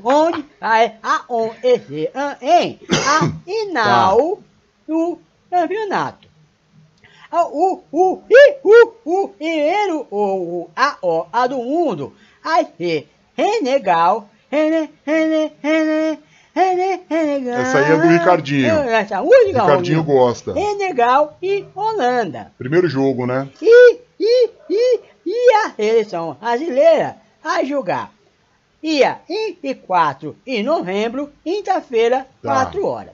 onde 0.03 0.45
vai 0.61 0.95
acontecer 1.03 2.13
em 2.41 2.79
a 3.07 3.31
final 3.45 4.39
do 4.87 5.19
campeonato. 5.51 6.29
Ah, 7.37 7.47
O, 7.49 7.83
o, 7.91 8.23
i, 8.31 8.55
o, 8.63 8.93
o 9.25 9.29
primeiro 9.29 10.07
o, 10.09 10.69
a 10.77 11.47
do 11.49 11.57
mundo 11.59 12.13
vai 12.45 12.65
ser 12.79 13.09
Renegal, 13.37 14.29
Rene, 14.49 14.89
Rene, 15.05 15.53
Rene, 15.61 16.19
Rene, 16.55 17.01
Renegal. 17.11 17.61
Essa 17.61 17.79
aí 17.79 17.91
é 17.91 17.97
do 17.97 18.07
Ricardinho. 18.07 18.73
Essa 18.73 19.21
música, 19.21 19.63
Ricardinho 19.63 20.03
Rominho. 20.03 20.19
gosta. 20.21 20.53
Renegal 20.55 21.37
e 21.43 21.65
Holanda. 21.75 22.53
Primeiro 22.57 22.89
jogo, 22.89 23.27
né? 23.27 23.49
E, 23.61 23.99
e, 24.21 24.51
e, 24.71 25.01
e 25.27 25.55
a 25.67 25.71
seleção 25.71 26.37
brasileira 26.41 27.17
vai 27.43 27.65
jogar 27.65 28.13
dia 28.81 29.19
24 29.29 30.37
de 30.47 30.63
novembro, 30.63 31.33
quinta-feira, 31.43 32.29
Tá. 32.41 32.53
4 32.67 32.87
horas. 32.87 33.13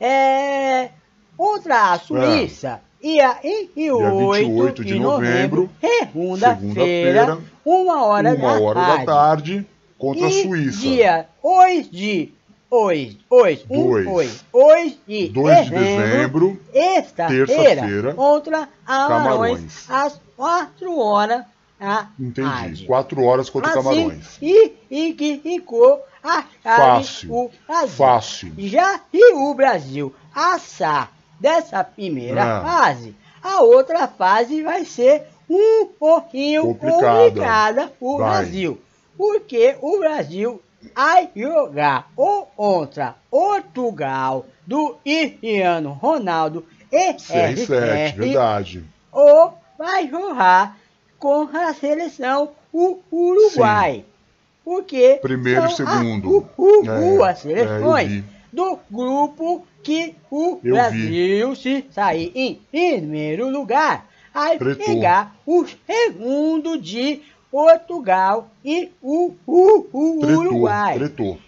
É, 0.00 0.88
contra 1.36 1.92
a 1.92 1.98
Suíça, 2.00 2.80
dia 3.02 3.32
28, 3.42 4.30
28 4.32 4.84
de 4.84 4.92
de 4.94 5.00
novembro, 5.00 5.62
novembro, 5.62 5.70
segunda-feira, 5.80 7.38
uma 7.64 8.04
hora, 8.04 8.34
Uma 8.34 8.54
da, 8.54 8.60
hora 8.60 8.80
tarde. 8.80 8.96
da 8.98 9.12
tarde 9.12 9.66
contra 9.98 10.26
a 10.26 10.30
E 10.30 10.42
Suíça. 10.42 10.80
dia 10.80 11.26
2 11.42 11.90
de... 11.90 12.32
Hoje, 12.74 13.18
hoje, 13.28 13.66
um, 13.68 13.82
hoje, 14.14 14.40
hoje 14.50 14.98
de 15.06 15.28
2 15.28 15.64
de 15.66 15.70
dezembro, 15.72 16.58
Terça-feira 16.72 18.14
contra 18.14 18.66
Camarões, 18.86 19.86
Camarões. 19.86 19.90
às 19.90 20.20
4 20.38 20.98
horas 20.98 21.44
da 21.78 22.08
entendi. 22.18 22.48
tarde. 22.48 22.86
4 22.86 23.22
horas 23.24 23.50
contra 23.50 23.68
Assim, 23.72 23.78
Camarões. 23.82 24.38
E, 24.40 24.72
e 24.90 25.12
que 25.12 25.36
ficou 25.42 26.00
a 26.24 26.44
chave 26.62 27.04
Fácil. 27.04 27.30
o 27.34 27.50
Brasil. 27.68 27.94
Fácil. 27.96 28.52
Já 28.56 29.00
se 29.10 29.34
o 29.34 29.52
Brasil 29.52 30.14
assar 30.34 31.12
dessa 31.42 31.82
primeira 31.82 32.58
Ah. 32.58 32.62
fase, 32.62 33.16
a 33.42 33.60
outra 33.62 34.06
fase 34.06 34.62
vai 34.62 34.84
ser 34.84 35.24
um 35.50 35.86
pouquinho 35.98 36.62
Complicada. 36.62 37.24
complicada 37.24 37.92
o 38.00 38.18
Vai. 38.18 38.30
Brasil. 38.42 38.80
Porque 39.18 39.76
o 39.82 39.98
Brasil 39.98 40.62
vai 40.94 41.28
jogar 41.34 42.08
ou 42.16 42.46
contra 42.56 43.16
Portugal 43.30 44.46
do 44.66 44.96
Cristiano 45.04 45.90
Ronaldo 45.92 46.64
e 46.90 47.14
CR7, 47.14 47.68
RR, 47.70 48.16
verdade. 48.16 48.84
ou 49.10 49.54
vai 49.76 50.08
jogar 50.08 50.78
com 51.18 51.48
a 51.52 51.74
seleção 51.74 52.50
o 52.72 53.00
Uruguai. 53.10 54.04
Porque 54.64 55.18
Primeiro 55.20 55.66
e 55.66 55.70
segundo. 55.74 56.38
as 56.38 56.44
u- 56.56 56.84
É, 56.86 57.00
duas 57.00 57.30
é, 57.30 57.34
seleções 57.34 58.08
vi. 58.08 58.24
do 58.52 58.78
grupo 58.90 59.66
que 59.82 60.14
o 60.30 60.58
Eu 60.62 60.74
Brasil, 60.74 61.54
se 61.56 61.84
sair 61.90 62.30
em 62.34 62.54
primeiro 62.70 63.48
lugar, 63.50 64.06
Pretou. 64.58 64.84
pegar 64.86 65.34
o 65.46 65.64
segundo 65.86 66.78
de 66.78 67.20
Portugal 67.50 68.48
e 68.64 68.90
o, 69.02 69.34
o, 69.46 69.86
o 69.92 70.26
Uruguai. 70.26 70.98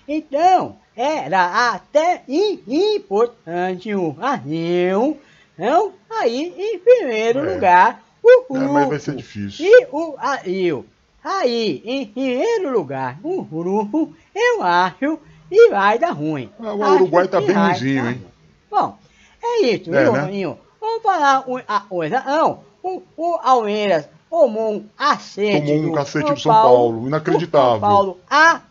Então, 0.06 0.76
era 0.96 1.72
até 1.72 2.22
importante 2.28 3.94
o 3.94 4.12
Brasil 4.12 5.16
não 5.56 5.92
aí 6.10 6.52
em 6.56 6.78
primeiro 6.78 7.38
É. 7.40 7.54
lugar 7.54 8.02
o 8.22 8.28
É, 8.28 8.44
grupo. 8.48 8.72
mas 8.74 8.88
vai 8.88 8.98
ser 8.98 9.16
difícil. 9.16 9.66
E 9.66 9.86
o 9.90 10.12
Brasil 10.12 10.84
aí 11.22 11.82
em 11.84 12.06
primeiro 12.06 12.70
lugar 12.70 13.18
o 13.22 13.42
grupo, 13.42 14.14
eu 14.34 14.62
acho 14.62 15.18
que 15.54 15.68
vai 15.70 15.98
dar 15.98 16.10
ruim. 16.12 16.50
Ah, 16.60 16.72
o 16.74 16.94
Uruguai 16.94 17.28
tá 17.28 17.40
que 17.40 17.46
bem 17.48 17.56
ruimzinho, 17.56 18.10
hein? 18.10 18.22
Bom, 18.70 18.96
é 19.42 19.60
isso, 19.66 19.94
É, 19.94 20.02
viu, 20.04 20.12
né? 20.12 20.20
Roninho? 20.20 20.58
Vamos 20.80 21.02
falar 21.02 21.44
uma 21.46 21.80
coisa, 21.88 22.22
não. 22.26 22.60
O, 22.82 23.02
o 23.16 23.38
Palmeiras 23.38 24.08
tomou 24.28 24.74
um 24.74 24.84
acete. 24.98 25.66
Tomou 25.66 25.90
um 25.90 25.92
cacete 25.92 26.32
do 26.34 26.40
São 26.40 26.52
Paulo, 26.52 27.06
inacreditável. 27.06 27.76
O 27.76 27.80
São 27.80 27.88
Paulo 27.90 28.20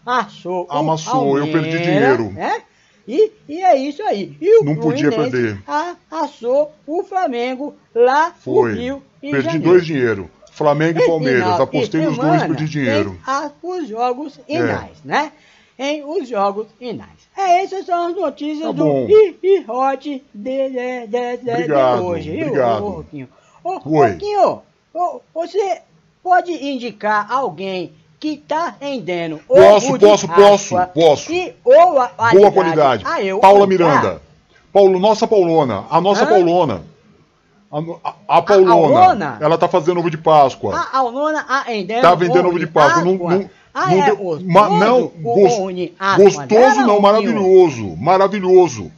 amassou. 0.06 0.68
o 0.70 0.72
Amassou, 0.72 1.38
eu 1.40 1.48
perdi 1.52 1.80
dinheiro. 1.80 2.32
Né? 2.32 2.62
E, 3.08 3.32
e 3.50 3.62
é 3.62 3.76
isso 3.78 4.02
aí. 4.04 4.38
E 4.40 4.62
o 4.62 4.64
Não 4.66 4.76
podia 4.76 5.10
perder. 5.12 5.58
Amassou 6.12 6.74
o 6.86 7.04
Flamengo 7.04 7.76
lá 7.94 8.32
Foi. 8.40 8.72
no 8.74 8.78
Rio 8.80 9.04
Perdi 9.22 9.42
Janeiro. 9.44 9.64
dois 9.64 9.86
dinheiro. 9.86 10.30
Flamengo 10.52 11.00
e 11.00 11.08
Palmeiras. 11.08 11.60
Apostei 11.60 12.02
nos 12.06 12.18
dois 12.18 12.42
e 12.44 12.46
perdi 12.46 12.66
dinheiro. 12.70 13.18
Tem 13.26 13.34
a- 13.34 13.52
os 13.64 13.88
jogos 13.88 14.40
É. 14.48 14.56
inais, 14.56 14.98
né? 15.04 15.32
Em 15.78 16.04
os 16.04 16.28
jogos 16.30 16.68
inais. 16.80 17.10
É, 17.36 17.64
essas 17.64 17.86
são 17.86 18.08
as 18.08 18.16
notícias 18.16 18.68
Tá 18.68 18.72
do 18.74 18.84
bom. 18.86 19.08
I, 19.10 19.38
I 19.44 19.66
Hot 19.68 20.24
de, 20.34 20.70
de, 20.70 21.08
de, 21.08 21.38
de, 21.38 21.52
Obrigado, 21.52 21.98
de 22.00 22.04
hoje. 22.06 22.32
viu, 22.32 22.48
obrigado. 22.48 22.84
ô, 22.86 22.90
Roquinho? 22.90 23.30
Ô. 23.64 23.78
Roquinho, 23.80 24.62
você 25.34 25.82
pode 26.22 26.52
indicar 26.52 27.32
alguém 27.32 27.92
que 28.20 28.38
tá 28.38 28.76
Posso, 29.48 29.88
ovo 29.88 29.98
de 29.98 30.06
posso, 30.06 30.28
posso, 30.28 30.76
posso. 30.94 31.34
E 31.34 31.54
ou 31.66 32.00
a 32.00 32.08
qualidade. 32.08 32.38
Boa 32.40 32.52
qualidade. 32.52 33.04
Ah, 33.08 33.22
eu 33.22 33.40
Paula. 33.40 33.68
Miranda. 33.68 34.22
Paulo, 34.72 35.00
nossa 35.00 35.28
Paulona. 35.28 35.86
A 35.90 36.00
nossa 36.00 36.24
Hã? 36.24 36.28
Paulona. 36.28 36.84
A, 37.72 37.80
a- 38.10 38.16
a 38.38 38.42
Paulona. 38.42 38.94
Paulona? 39.00 39.38
Ela 39.42 39.58
tá 39.58 39.68
fazendo 39.68 40.00
ovo 40.00 40.10
de 40.10 40.18
Páscoa. 40.18 40.76
A 40.76 41.00
Alnona 41.00 41.44
a 41.50 41.64
vendendo 41.64 42.02
Tá 42.02 42.16
vendendo 42.16 42.48
ovo 42.48 42.60
de 42.60 42.68
Páscoa. 42.68 43.04
Não, 43.04 43.14
não, 43.16 43.50
Ah, 43.74 43.94
é 43.96 44.12
gostoso 44.16 44.46
ma- 44.46 44.70
não, 44.70 45.06
o 45.06 45.10
gos- 45.34 45.54
ovo 45.54 45.74
de 45.74 45.88
Páscoa 45.88 46.24
gostoso 46.26 46.82
não, 46.86 47.00
maravilhoso. 47.02 47.96
Maravilhoso. 47.98 48.92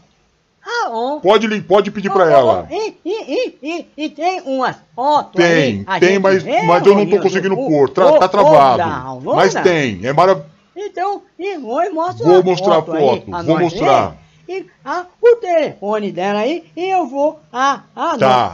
Ah, 0.67 0.89
on. 0.89 1.19
Pode, 1.21 1.61
pode 1.61 1.91
pedir 1.91 2.09
pra 2.09 2.25
Oh, 2.25 2.29
ela. 2.29 2.67
oh, 2.69 2.73
E, 2.73 2.97
e, 3.05 3.57
e, 3.63 3.85
e, 3.95 4.09
tem 4.09 4.41
umas 4.41 4.75
fotos 4.95 5.35
Tem, 5.41 5.83
aí, 5.87 5.99
tem, 5.99 6.19
mas, 6.19 6.41
vê, 6.43 6.63
mas 6.63 6.85
eu 6.85 6.95
não 6.95 7.05
tô 7.05 7.19
conseguindo 7.19 7.55
do- 7.55 7.67
pôr. 7.67 7.89
Tra- 7.89 8.11
o- 8.13 8.19
tá 8.19 8.25
o 8.25 8.29
travado. 8.29 9.21
Mas 9.35 9.53
tem. 9.53 10.05
É 10.05 10.11
maravilhoso. 10.11 10.49
Então, 10.75 11.21
e 11.39 11.57
vou 11.57 11.93
mostrar 11.93 12.27
Vou 12.27 12.43
mostrar 12.43 12.77
a 12.79 12.81
foto 12.81 12.91
aí 12.93 13.01
foto, 13.01 13.25
pra 13.29 13.41
vou 13.43 13.59
mostrar. 13.59 14.17
ver. 14.47 14.53
E 14.57 14.65
ah, 14.83 15.05
o 15.21 15.35
telefone 15.37 16.11
dela 16.11 16.39
aí, 16.39 16.63
e 16.75 16.89
eu 16.93 17.07
vou 17.07 17.39
a, 17.53 17.81
a, 17.95 18.17
Tá. 18.17 18.51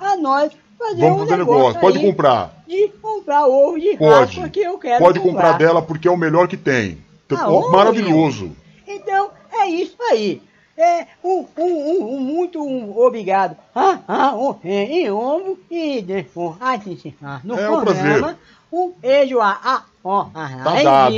a, 0.00 0.06
a 0.06 0.16
nós 0.16 0.50
fazer 0.82 1.00
Vamos 1.00 1.16
um 1.16 1.18
fazer 1.20 1.36
negócio 1.38 1.58
negócio. 1.62 1.80
Pode 1.80 1.98
comprar. 2.00 2.64
De 2.66 2.88
comprar 3.00 3.46
ovo 3.46 3.78
de 3.78 3.96
Pode. 3.96 4.36
raspa 4.36 4.48
que 4.48 4.60
eu 4.60 4.78
quero 4.78 4.98
Pode 4.98 5.20
comprar 5.20 5.58
dela 5.58 5.82
porque 5.82 6.08
é 6.08 6.10
o 6.10 6.16
melhor 6.16 6.48
que 6.48 6.56
tem. 6.56 6.98
Ah, 7.30 7.50
ó, 7.50 7.70
maravilhoso. 7.70 8.52
Então, 8.86 9.30
é 9.52 9.66
isso 9.66 9.96
aí. 10.10 10.42
É 10.76 11.06
um, 11.22 11.46
um, 11.56 11.64
um, 11.64 12.14
um 12.14 12.20
muito 12.20 12.62
um, 12.62 12.98
obrigado. 12.98 13.56
Ah, 13.74 13.98
ah, 14.08 14.34
um, 14.34 14.56
é, 14.64 15.00
e 15.00 15.10
ombro 15.10 15.58
e 15.70 16.00
depois 16.00 16.56
ah, 16.60 17.40
no 17.44 17.58
É 17.58 17.70
um 17.70 17.80
programa. 17.82 18.18
prazer. 18.18 18.36
Um 18.72 18.92
beijo 19.00 19.38
a, 19.38 19.50
a, 19.50 19.82
ó, 20.02 20.28
a 20.34 20.48
Tá 20.64 20.82
dado, 20.82 21.16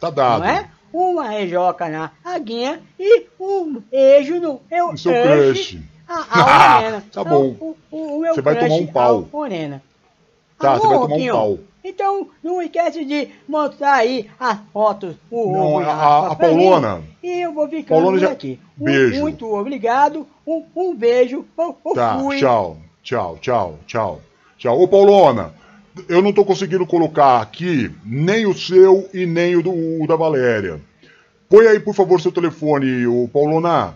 tá 0.00 0.10
dado. 0.10 0.40
Não 0.40 0.48
é? 0.48 0.68
Uma 0.92 1.28
reijoca 1.28 1.88
na 1.88 2.10
aguinha 2.24 2.80
e 2.98 3.26
um 3.38 3.82
beijo 3.90 4.40
no 4.40 4.60
meu 4.70 4.92
No 4.92 4.98
seu 4.98 5.12
crush. 5.12 5.78
A, 6.08 6.40
a 6.40 6.74
Morena. 6.74 7.04
Tá 7.12 7.24
bom. 7.24 7.56
O, 7.60 7.76
o, 7.90 8.16
o 8.16 8.20
meu 8.20 8.34
Você 8.34 8.42
vai 8.42 8.58
tomar 8.58 8.74
um 8.74 8.86
pau. 8.86 9.28
Morena. 9.32 9.82
Tá, 10.58 10.76
você 10.78 10.86
vai 10.86 10.98
tomar 10.98 11.16
um 11.16 11.28
pau. 11.28 11.58
Então, 11.86 12.28
não 12.42 12.62
esquece 12.62 13.04
de 13.04 13.28
mostrar 13.48 13.94
aí 13.94 14.30
as 14.40 14.58
fotos. 14.72 15.16
O 15.30 15.52
Não, 15.52 15.78
a- 15.80 15.92
a- 15.92 16.26
a 16.26 16.30
mim. 16.30 16.36
Paulona. 16.36 17.02
E 17.22 17.40
eu 17.44 17.52
vou 17.52 17.68
ficando 17.68 18.00
Paulona 18.00 18.18
já- 18.18 18.30
aqui. 18.30 18.58
Um- 18.80 18.84
Beijo. 18.84 19.20
muito 19.20 19.54
obrigado. 19.54 20.26
Um, 20.46 20.64
um 20.74 20.94
beijo. 20.94 21.44
Eu, 21.58 21.76
eu 21.84 21.92
Tá, 21.94 22.18
fui. 22.18 22.38
tchau, 22.38 22.78
tchau, 23.02 23.38
tchau, 23.40 23.78
tchau. 23.86 24.20
Tchau. 24.56 24.80
Ô, 24.80 24.88
Paulona, 24.88 25.52
eu 26.08 26.22
não 26.22 26.32
tô 26.32 26.42
conseguindo 26.44 26.86
colocar 26.86 27.40
aqui 27.42 27.90
nem 28.04 28.46
o 28.46 28.54
seu 28.54 29.08
e 29.12 29.26
nem 29.26 29.54
o, 29.56 29.62
do, 29.62 29.72
o 30.02 30.06
da 30.06 30.16
Valéria. 30.16 30.80
Põe 31.50 31.66
aí, 31.66 31.78
por 31.80 31.94
favor, 31.94 32.18
seu 32.20 32.32
telefone, 32.32 33.06
ô 33.06 33.28
Paulona. 33.30 33.94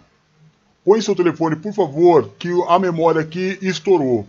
Põe 0.88 1.02
seu 1.02 1.14
telefone, 1.14 1.54
por 1.54 1.74
favor, 1.74 2.30
que 2.38 2.48
a 2.66 2.78
memória 2.78 3.20
aqui 3.20 3.58
estourou. 3.60 4.26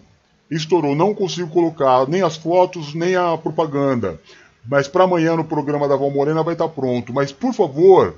Estourou, 0.51 0.93
não 0.93 1.15
consigo 1.15 1.47
colocar 1.47 2.05
nem 2.05 2.21
as 2.21 2.35
fotos, 2.35 2.93
nem 2.93 3.15
a 3.15 3.37
propaganda. 3.37 4.19
Mas 4.67 4.85
para 4.85 5.05
amanhã 5.05 5.37
no 5.37 5.45
programa 5.45 5.87
da 5.87 5.95
Val 5.95 6.11
Morena 6.11 6.43
vai 6.43 6.55
estar 6.55 6.67
pronto. 6.67 7.13
Mas 7.13 7.31
por 7.31 7.53
favor, 7.53 8.13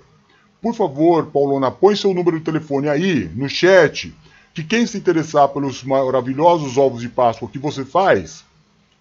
por 0.60 0.74
favor, 0.74 1.28
Paulona, 1.28 1.70
põe 1.70 1.96
seu 1.96 2.16
número 2.16 2.40
de 2.40 2.44
telefone 2.44 2.90
aí 2.90 3.30
no 3.36 3.48
chat, 3.48 4.12
que 4.56 4.64
quem 4.64 4.88
se 4.88 4.98
interessar 4.98 5.48
pelos 5.50 5.84
maravilhosos 5.84 6.80
ovos 6.80 7.02
de 7.02 7.10
Páscoa 7.10 7.48
que 7.48 7.60
você 7.60 7.86
faz, 7.86 8.44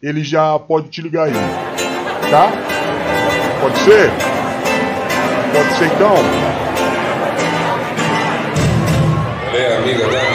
ele 0.02 0.22
já 0.22 0.58
pode 0.58 0.90
te 0.90 1.00
ligar 1.00 1.28
aí. 1.28 1.32
Tá? 2.30 2.52
Pode 3.58 3.78
ser? 3.78 4.10
Pode 5.54 5.78
ser 5.78 5.86
então? 5.86 6.69
Ela 9.98 10.22
é 10.22 10.29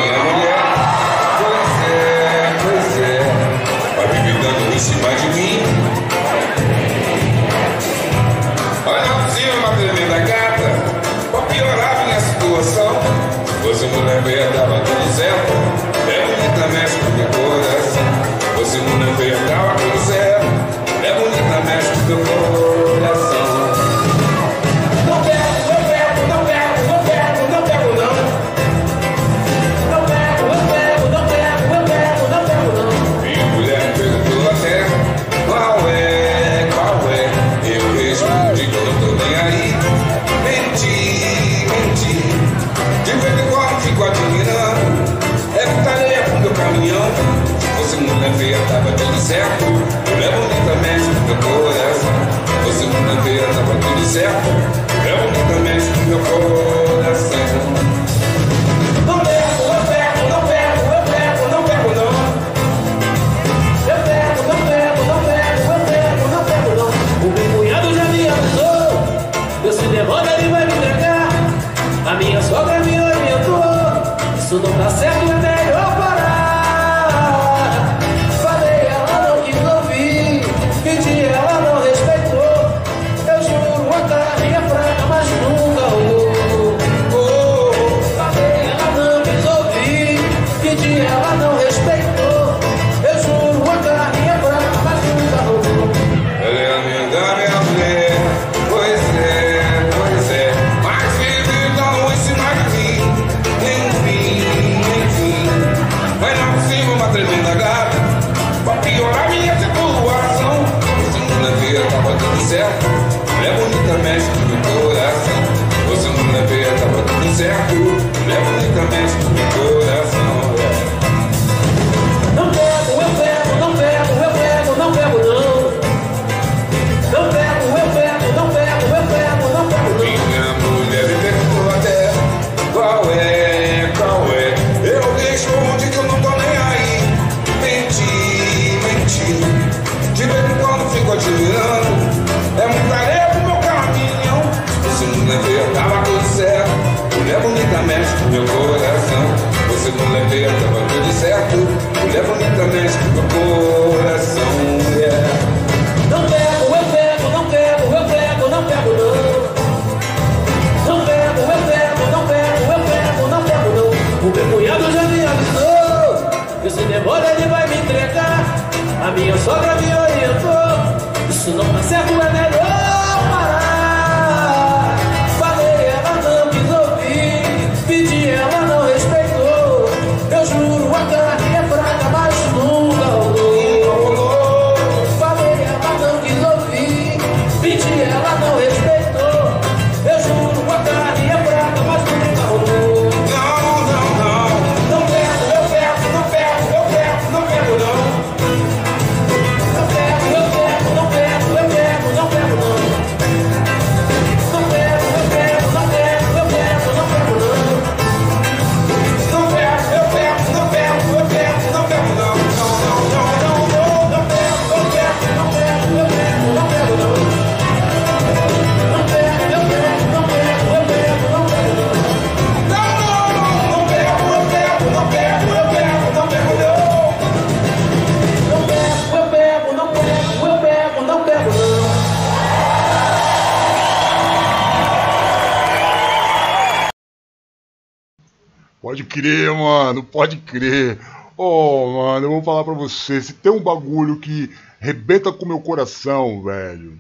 crer, 239.16 239.50
mano, 239.54 240.04
pode 240.04 240.36
crer. 240.38 241.00
Oh, 241.38 241.94
mano, 241.94 242.26
eu 242.26 242.32
vou 242.32 242.44
falar 242.44 242.66
pra 242.66 242.74
você, 242.74 243.22
se 243.22 243.34
tem 243.34 243.50
um 243.50 243.62
bagulho 243.62 244.20
que 244.20 244.52
rebenta 244.78 245.32
com 245.32 245.46
meu 245.46 245.62
coração, 245.62 246.44
velho. 246.44 247.00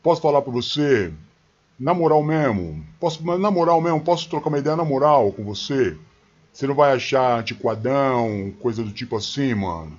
Posso 0.00 0.22
falar 0.22 0.42
pra 0.42 0.52
você? 0.52 1.12
Na 1.78 1.92
moral 1.92 2.22
mesmo, 2.22 2.86
posso, 3.00 3.24
na 3.36 3.50
moral 3.50 3.80
mesmo, 3.80 4.00
posso 4.00 4.30
trocar 4.30 4.48
uma 4.48 4.58
ideia 4.58 4.76
na 4.76 4.84
moral 4.84 5.32
com 5.32 5.42
você? 5.42 5.96
Você 6.52 6.68
não 6.68 6.74
vai 6.74 6.92
achar 6.92 7.40
antiquadão, 7.40 8.52
coisa 8.60 8.84
do 8.84 8.92
tipo 8.92 9.16
assim, 9.16 9.52
mano? 9.52 9.98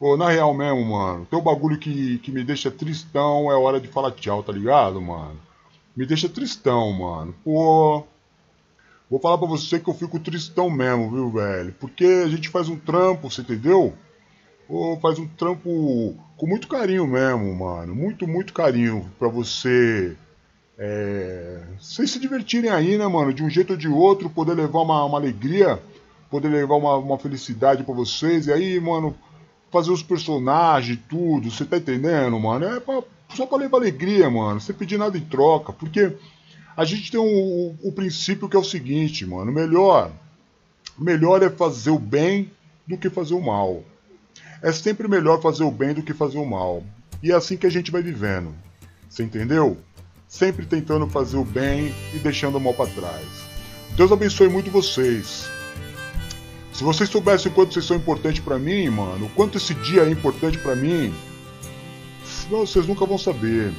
Ô, 0.00 0.16
na 0.16 0.28
real 0.28 0.52
mesmo, 0.52 0.84
mano, 0.84 1.24
tem 1.24 1.38
um 1.38 1.42
bagulho 1.42 1.78
que, 1.78 2.18
que 2.18 2.32
me 2.32 2.42
deixa 2.42 2.70
tristão, 2.70 3.50
é 3.50 3.54
hora 3.54 3.80
de 3.80 3.88
falar 3.88 4.10
tchau, 4.10 4.42
tá 4.42 4.52
ligado, 4.52 5.00
mano? 5.00 5.38
Me 5.96 6.04
deixa 6.04 6.28
tristão, 6.28 6.92
mano. 6.92 7.34
Pô, 7.42 8.04
Vou 9.08 9.20
falar 9.20 9.38
pra 9.38 9.46
você 9.46 9.78
que 9.78 9.88
eu 9.88 9.94
fico 9.94 10.18
tristão 10.18 10.68
mesmo, 10.68 11.10
viu, 11.10 11.30
velho? 11.30 11.74
Porque 11.78 12.04
a 12.04 12.28
gente 12.28 12.48
faz 12.48 12.68
um 12.68 12.76
trampo, 12.76 13.30
você 13.30 13.40
entendeu? 13.40 13.94
Ou 14.68 14.98
faz 14.98 15.18
um 15.18 15.28
trampo 15.28 16.16
com 16.36 16.46
muito 16.46 16.66
carinho 16.66 17.06
mesmo, 17.06 17.54
mano. 17.54 17.94
Muito, 17.94 18.26
muito 18.26 18.52
carinho 18.52 19.08
pra 19.16 19.28
você. 19.28 20.16
É... 20.76 21.62
Vocês 21.78 22.10
se 22.10 22.18
divertirem 22.18 22.70
aí, 22.70 22.98
né, 22.98 23.06
mano? 23.06 23.32
De 23.32 23.44
um 23.44 23.50
jeito 23.50 23.70
ou 23.70 23.76
de 23.76 23.88
outro, 23.88 24.28
poder 24.28 24.54
levar 24.54 24.80
uma, 24.80 25.04
uma 25.04 25.18
alegria, 25.18 25.80
poder 26.28 26.48
levar 26.48 26.74
uma, 26.74 26.96
uma 26.96 27.18
felicidade 27.18 27.84
pra 27.84 27.94
vocês. 27.94 28.48
E 28.48 28.52
aí, 28.52 28.80
mano, 28.80 29.16
fazer 29.70 29.92
os 29.92 30.02
personagens, 30.02 30.98
tudo, 31.08 31.48
você 31.48 31.64
tá 31.64 31.76
entendendo, 31.76 32.38
mano? 32.40 32.66
É 32.66 32.80
pra, 32.80 33.04
só 33.28 33.46
pra 33.46 33.58
levar 33.58 33.78
alegria, 33.78 34.28
mano. 34.28 34.60
Sem 34.60 34.74
pedir 34.74 34.98
nada 34.98 35.16
em 35.16 35.22
troca. 35.22 35.72
Porque 35.72 36.12
a 36.76 36.84
gente 36.84 37.10
tem 37.10 37.18
um, 37.18 37.74
o 37.82 37.90
princípio 37.90 38.48
que 38.48 38.56
é 38.56 38.58
o 38.58 38.64
seguinte, 38.64 39.24
mano. 39.24 39.50
Melhor, 39.50 40.12
melhor 40.98 41.42
é 41.42 41.48
fazer 41.48 41.90
o 41.90 41.98
bem 41.98 42.50
do 42.86 42.98
que 42.98 43.08
fazer 43.08 43.34
o 43.34 43.40
mal. 43.40 43.82
É 44.62 44.70
sempre 44.72 45.08
melhor 45.08 45.40
fazer 45.40 45.64
o 45.64 45.70
bem 45.70 45.94
do 45.94 46.02
que 46.02 46.12
fazer 46.12 46.38
o 46.38 46.44
mal. 46.44 46.84
E 47.22 47.32
é 47.32 47.34
assim 47.34 47.56
que 47.56 47.66
a 47.66 47.70
gente 47.70 47.90
vai 47.90 48.02
vivendo. 48.02 48.54
Você 49.08 49.22
entendeu? 49.22 49.78
Sempre 50.28 50.66
tentando 50.66 51.06
fazer 51.06 51.38
o 51.38 51.44
bem 51.44 51.94
e 52.14 52.18
deixando 52.18 52.58
o 52.58 52.60
mal 52.60 52.74
para 52.74 52.90
trás. 52.90 53.26
Deus 53.96 54.12
abençoe 54.12 54.48
muito 54.48 54.70
vocês. 54.70 55.48
Se 56.74 56.84
vocês 56.84 57.08
soubessem 57.08 57.50
o 57.50 57.54
quanto 57.54 57.72
vocês 57.72 57.86
são 57.86 57.96
importantes 57.96 58.40
para 58.40 58.58
mim, 58.58 58.90
mano, 58.90 59.26
o 59.26 59.30
quanto 59.30 59.56
esse 59.56 59.72
dia 59.72 60.02
é 60.02 60.10
importante 60.10 60.58
para 60.58 60.76
mim, 60.76 61.14
vocês 62.50 62.86
nunca 62.86 63.06
vão 63.06 63.16
saber 63.16 63.72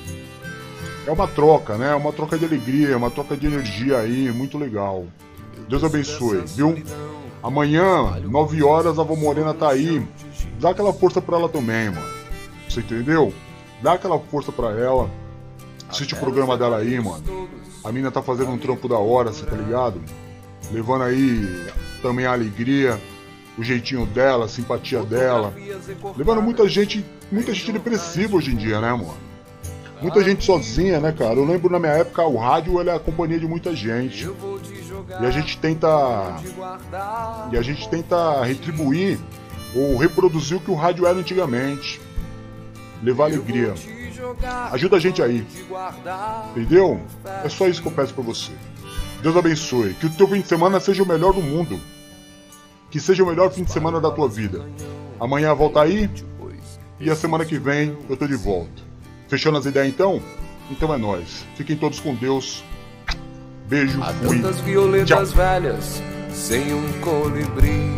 é 1.07 1.11
uma 1.11 1.27
troca, 1.27 1.77
né? 1.77 1.95
Uma 1.95 2.11
troca 2.11 2.37
de 2.37 2.45
alegria, 2.45 2.97
uma 2.97 3.09
troca 3.09 3.37
de 3.37 3.47
energia 3.47 3.97
aí, 3.97 4.29
muito 4.31 4.57
legal. 4.57 5.05
Deus 5.69 5.83
abençoe, 5.83 6.43
viu? 6.47 6.77
Amanhã, 7.41 8.19
9 8.19 8.61
horas, 8.61 8.99
a 8.99 9.01
avó 9.01 9.15
Morena 9.15 9.53
tá 9.53 9.69
aí. 9.69 10.05
Dá 10.59 10.71
aquela 10.71 10.91
força 10.91 11.21
pra 11.21 11.37
ela 11.37 11.47
também, 11.47 11.89
mano. 11.89 12.07
Você 12.67 12.81
entendeu? 12.81 13.33
Dá 13.81 13.93
aquela 13.93 14.19
força 14.19 14.51
pra 14.51 14.71
ela. 14.71 15.09
Assiste 15.87 16.13
o 16.13 16.17
programa 16.17 16.57
dela 16.57 16.77
aí, 16.77 16.99
mano. 16.99 17.47
A 17.85 17.91
mina 17.91 18.11
tá 18.11 18.21
fazendo 18.21 18.51
um 18.51 18.57
trampo 18.57 18.89
da 18.89 18.97
hora, 18.97 19.31
você 19.31 19.45
tá 19.45 19.55
ligado? 19.55 20.01
Levando 20.71 21.03
aí 21.03 21.67
também 22.01 22.25
a 22.25 22.33
alegria, 22.33 22.99
o 23.57 23.63
jeitinho 23.63 24.05
dela, 24.05 24.43
a 24.45 24.49
simpatia 24.49 25.03
dela. 25.03 25.53
Levando 26.17 26.41
muita 26.41 26.67
gente, 26.67 27.05
muita 27.31 27.53
gente 27.53 27.71
depressiva 27.71 28.35
hoje 28.35 28.51
em 28.51 28.57
dia, 28.57 28.81
né, 28.81 28.91
mano? 28.91 29.15
Muita 30.01 30.23
gente 30.23 30.43
sozinha, 30.43 30.99
né, 30.99 31.11
cara? 31.11 31.35
Eu 31.35 31.45
lembro 31.45 31.69
na 31.69 31.79
minha 31.79 31.93
época 31.93 32.23
o 32.23 32.37
rádio 32.37 32.79
ele 32.79 32.89
é 32.89 32.95
a 32.95 32.99
companhia 32.99 33.39
de 33.39 33.47
muita 33.47 33.75
gente. 33.75 34.29
E 35.21 35.25
a 35.25 35.31
gente 35.31 35.57
tenta 35.57 35.87
e 37.51 37.57
a 37.57 37.61
gente 37.61 37.87
tenta 37.89 38.43
retribuir 38.43 39.19
ou 39.75 39.97
reproduzir 39.97 40.57
o 40.57 40.59
que 40.59 40.71
o 40.71 40.75
rádio 40.75 41.05
era 41.05 41.17
antigamente. 41.17 42.01
Levar 43.01 43.25
alegria. 43.25 43.73
Ajuda 44.71 44.97
a 44.97 44.99
gente 44.99 45.21
aí. 45.21 45.45
Entendeu? 46.51 46.99
É 47.43 47.49
só 47.49 47.67
isso 47.67 47.81
que 47.81 47.87
eu 47.87 47.91
peço 47.91 48.13
para 48.13 48.23
você. 48.23 48.51
Deus 49.21 49.35
abençoe. 49.35 49.93
Que 49.93 50.07
o 50.07 50.09
teu 50.09 50.27
fim 50.27 50.41
de 50.41 50.47
semana 50.47 50.79
seja 50.79 51.03
o 51.03 51.07
melhor 51.07 51.33
do 51.33 51.41
mundo. 51.41 51.79
Que 52.89 52.99
seja 52.99 53.23
o 53.23 53.27
melhor 53.27 53.51
fim 53.51 53.63
de 53.63 53.71
semana 53.71 53.99
da 53.99 54.11
tua 54.11 54.27
vida. 54.27 54.65
Amanhã 55.19 55.53
volta 55.53 55.81
aí. 55.81 56.09
E 56.99 57.09
a 57.09 57.15
semana 57.15 57.45
que 57.45 57.59
vem 57.59 57.95
eu 58.09 58.17
tô 58.17 58.25
de 58.25 58.35
volta. 58.35 58.86
Fechando 59.27 59.57
as 59.57 59.65
ideias 59.65 59.89
então? 59.89 60.21
Então 60.71 60.93
é 60.93 60.97
nós. 60.97 61.45
Fiquem 61.55 61.75
todos 61.75 61.99
com 61.99 62.15
Deus. 62.15 62.63
Beijo. 63.67 64.01
Há 64.01 64.13
tantas 64.13 64.59
violetas 64.61 65.07
Tchau. 65.07 65.37
velhas 65.37 66.01
sem 66.31 66.73
um 66.73 67.01
colibri. 67.01 67.91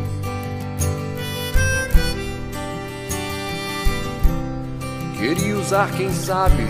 Queria 5.17 5.57
usar, 5.57 5.91
quem 5.91 6.11
sabe, 6.11 6.65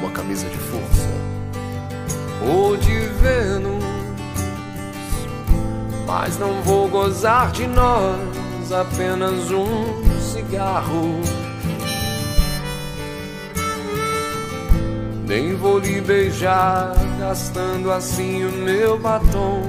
uma 0.00 0.10
camisa 0.10 0.48
de 0.48 0.56
força 0.56 1.06
ou 2.50 2.76
de 2.76 2.98
Vênus, 3.20 3.84
mas 6.06 6.38
não 6.38 6.62
vou 6.62 6.88
gozar 6.88 7.52
de 7.52 7.66
nós 7.66 8.72
apenas 8.72 9.50
um 9.50 10.02
cigarro 10.18 11.20
Nem 15.26 15.56
vou 15.56 15.80
lhe 15.80 16.00
beijar, 16.00 16.94
gastando 17.18 17.90
assim 17.90 18.44
o 18.44 18.52
meu 18.52 18.96
batom. 18.96 19.62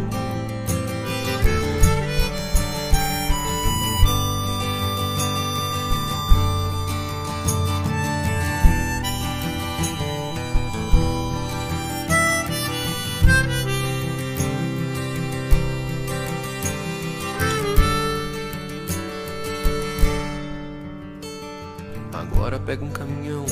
Agora 22.14 22.60
pega 22.60 22.86
um 22.86 22.92
caminhão 22.92 23.46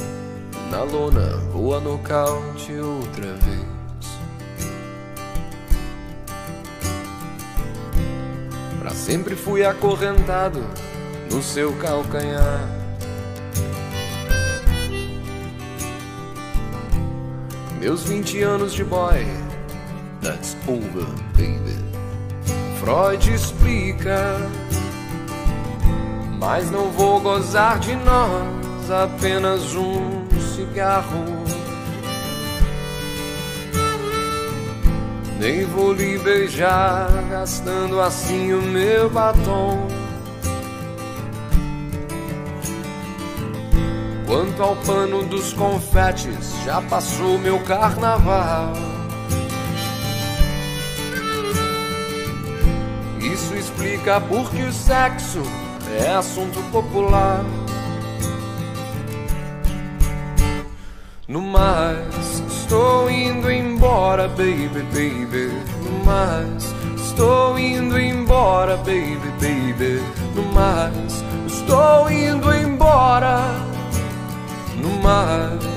na 0.69 0.83
lona 0.83 1.44
ou 1.65 1.73
a 1.73 1.79
nocaute 1.79 2.73
outra 2.73 3.33
vez. 3.33 3.65
Pra 8.79 8.91
sempre 8.91 9.35
fui 9.35 9.65
acorrentado 9.65 10.63
no 11.31 11.41
seu 11.41 11.73
calcanhar. 11.77 12.69
Meus 17.79 18.03
20 18.03 18.43
anos 18.43 18.71
de 18.71 18.83
boy, 18.83 19.25
that's 20.21 20.55
over, 20.67 21.07
baby. 21.33 21.83
Freud 22.79 23.33
explica, 23.33 24.37
mas 26.37 26.69
não 26.69 26.91
vou 26.91 27.19
gozar 27.19 27.79
de 27.79 27.95
nós 27.95 28.91
apenas 28.91 29.73
um 29.73 30.27
cigarro. 30.55 31.34
Nem 35.39 35.65
vou 35.65 35.93
lhe 35.93 36.17
beijar, 36.17 37.09
gastando 37.29 37.99
assim 37.99 38.53
o 38.53 38.61
meu 38.61 39.09
batom. 39.09 39.87
Quanto 44.25 44.63
ao 44.63 44.75
pano 44.77 45.23
dos 45.23 45.53
confetes, 45.53 46.53
já 46.63 46.81
passou 46.81 47.37
meu 47.37 47.59
carnaval. 47.59 48.73
Isso 53.19 53.53
explica 53.55 54.21
porque 54.21 54.63
o 54.63 54.71
sexo 54.71 55.41
é 55.99 56.13
assunto 56.13 56.59
popular. 56.71 57.43
No 61.27 61.41
mais, 61.41 62.14
estou 62.65 63.09
indo 63.11 63.51
embora, 63.51 64.27
baby, 64.27 64.81
baby. 64.91 65.51
No 65.83 66.03
mais, 66.03 66.73
estou 66.95 67.59
indo 67.59 67.97
embora, 67.99 68.75
baby, 68.77 69.19
baby. 69.39 70.01
No 70.35 70.43
mais, 70.51 71.23
estou 71.45 72.09
indo 72.09 72.51
embora. 72.53 73.39
No 74.81 74.89
mais, 75.03 75.74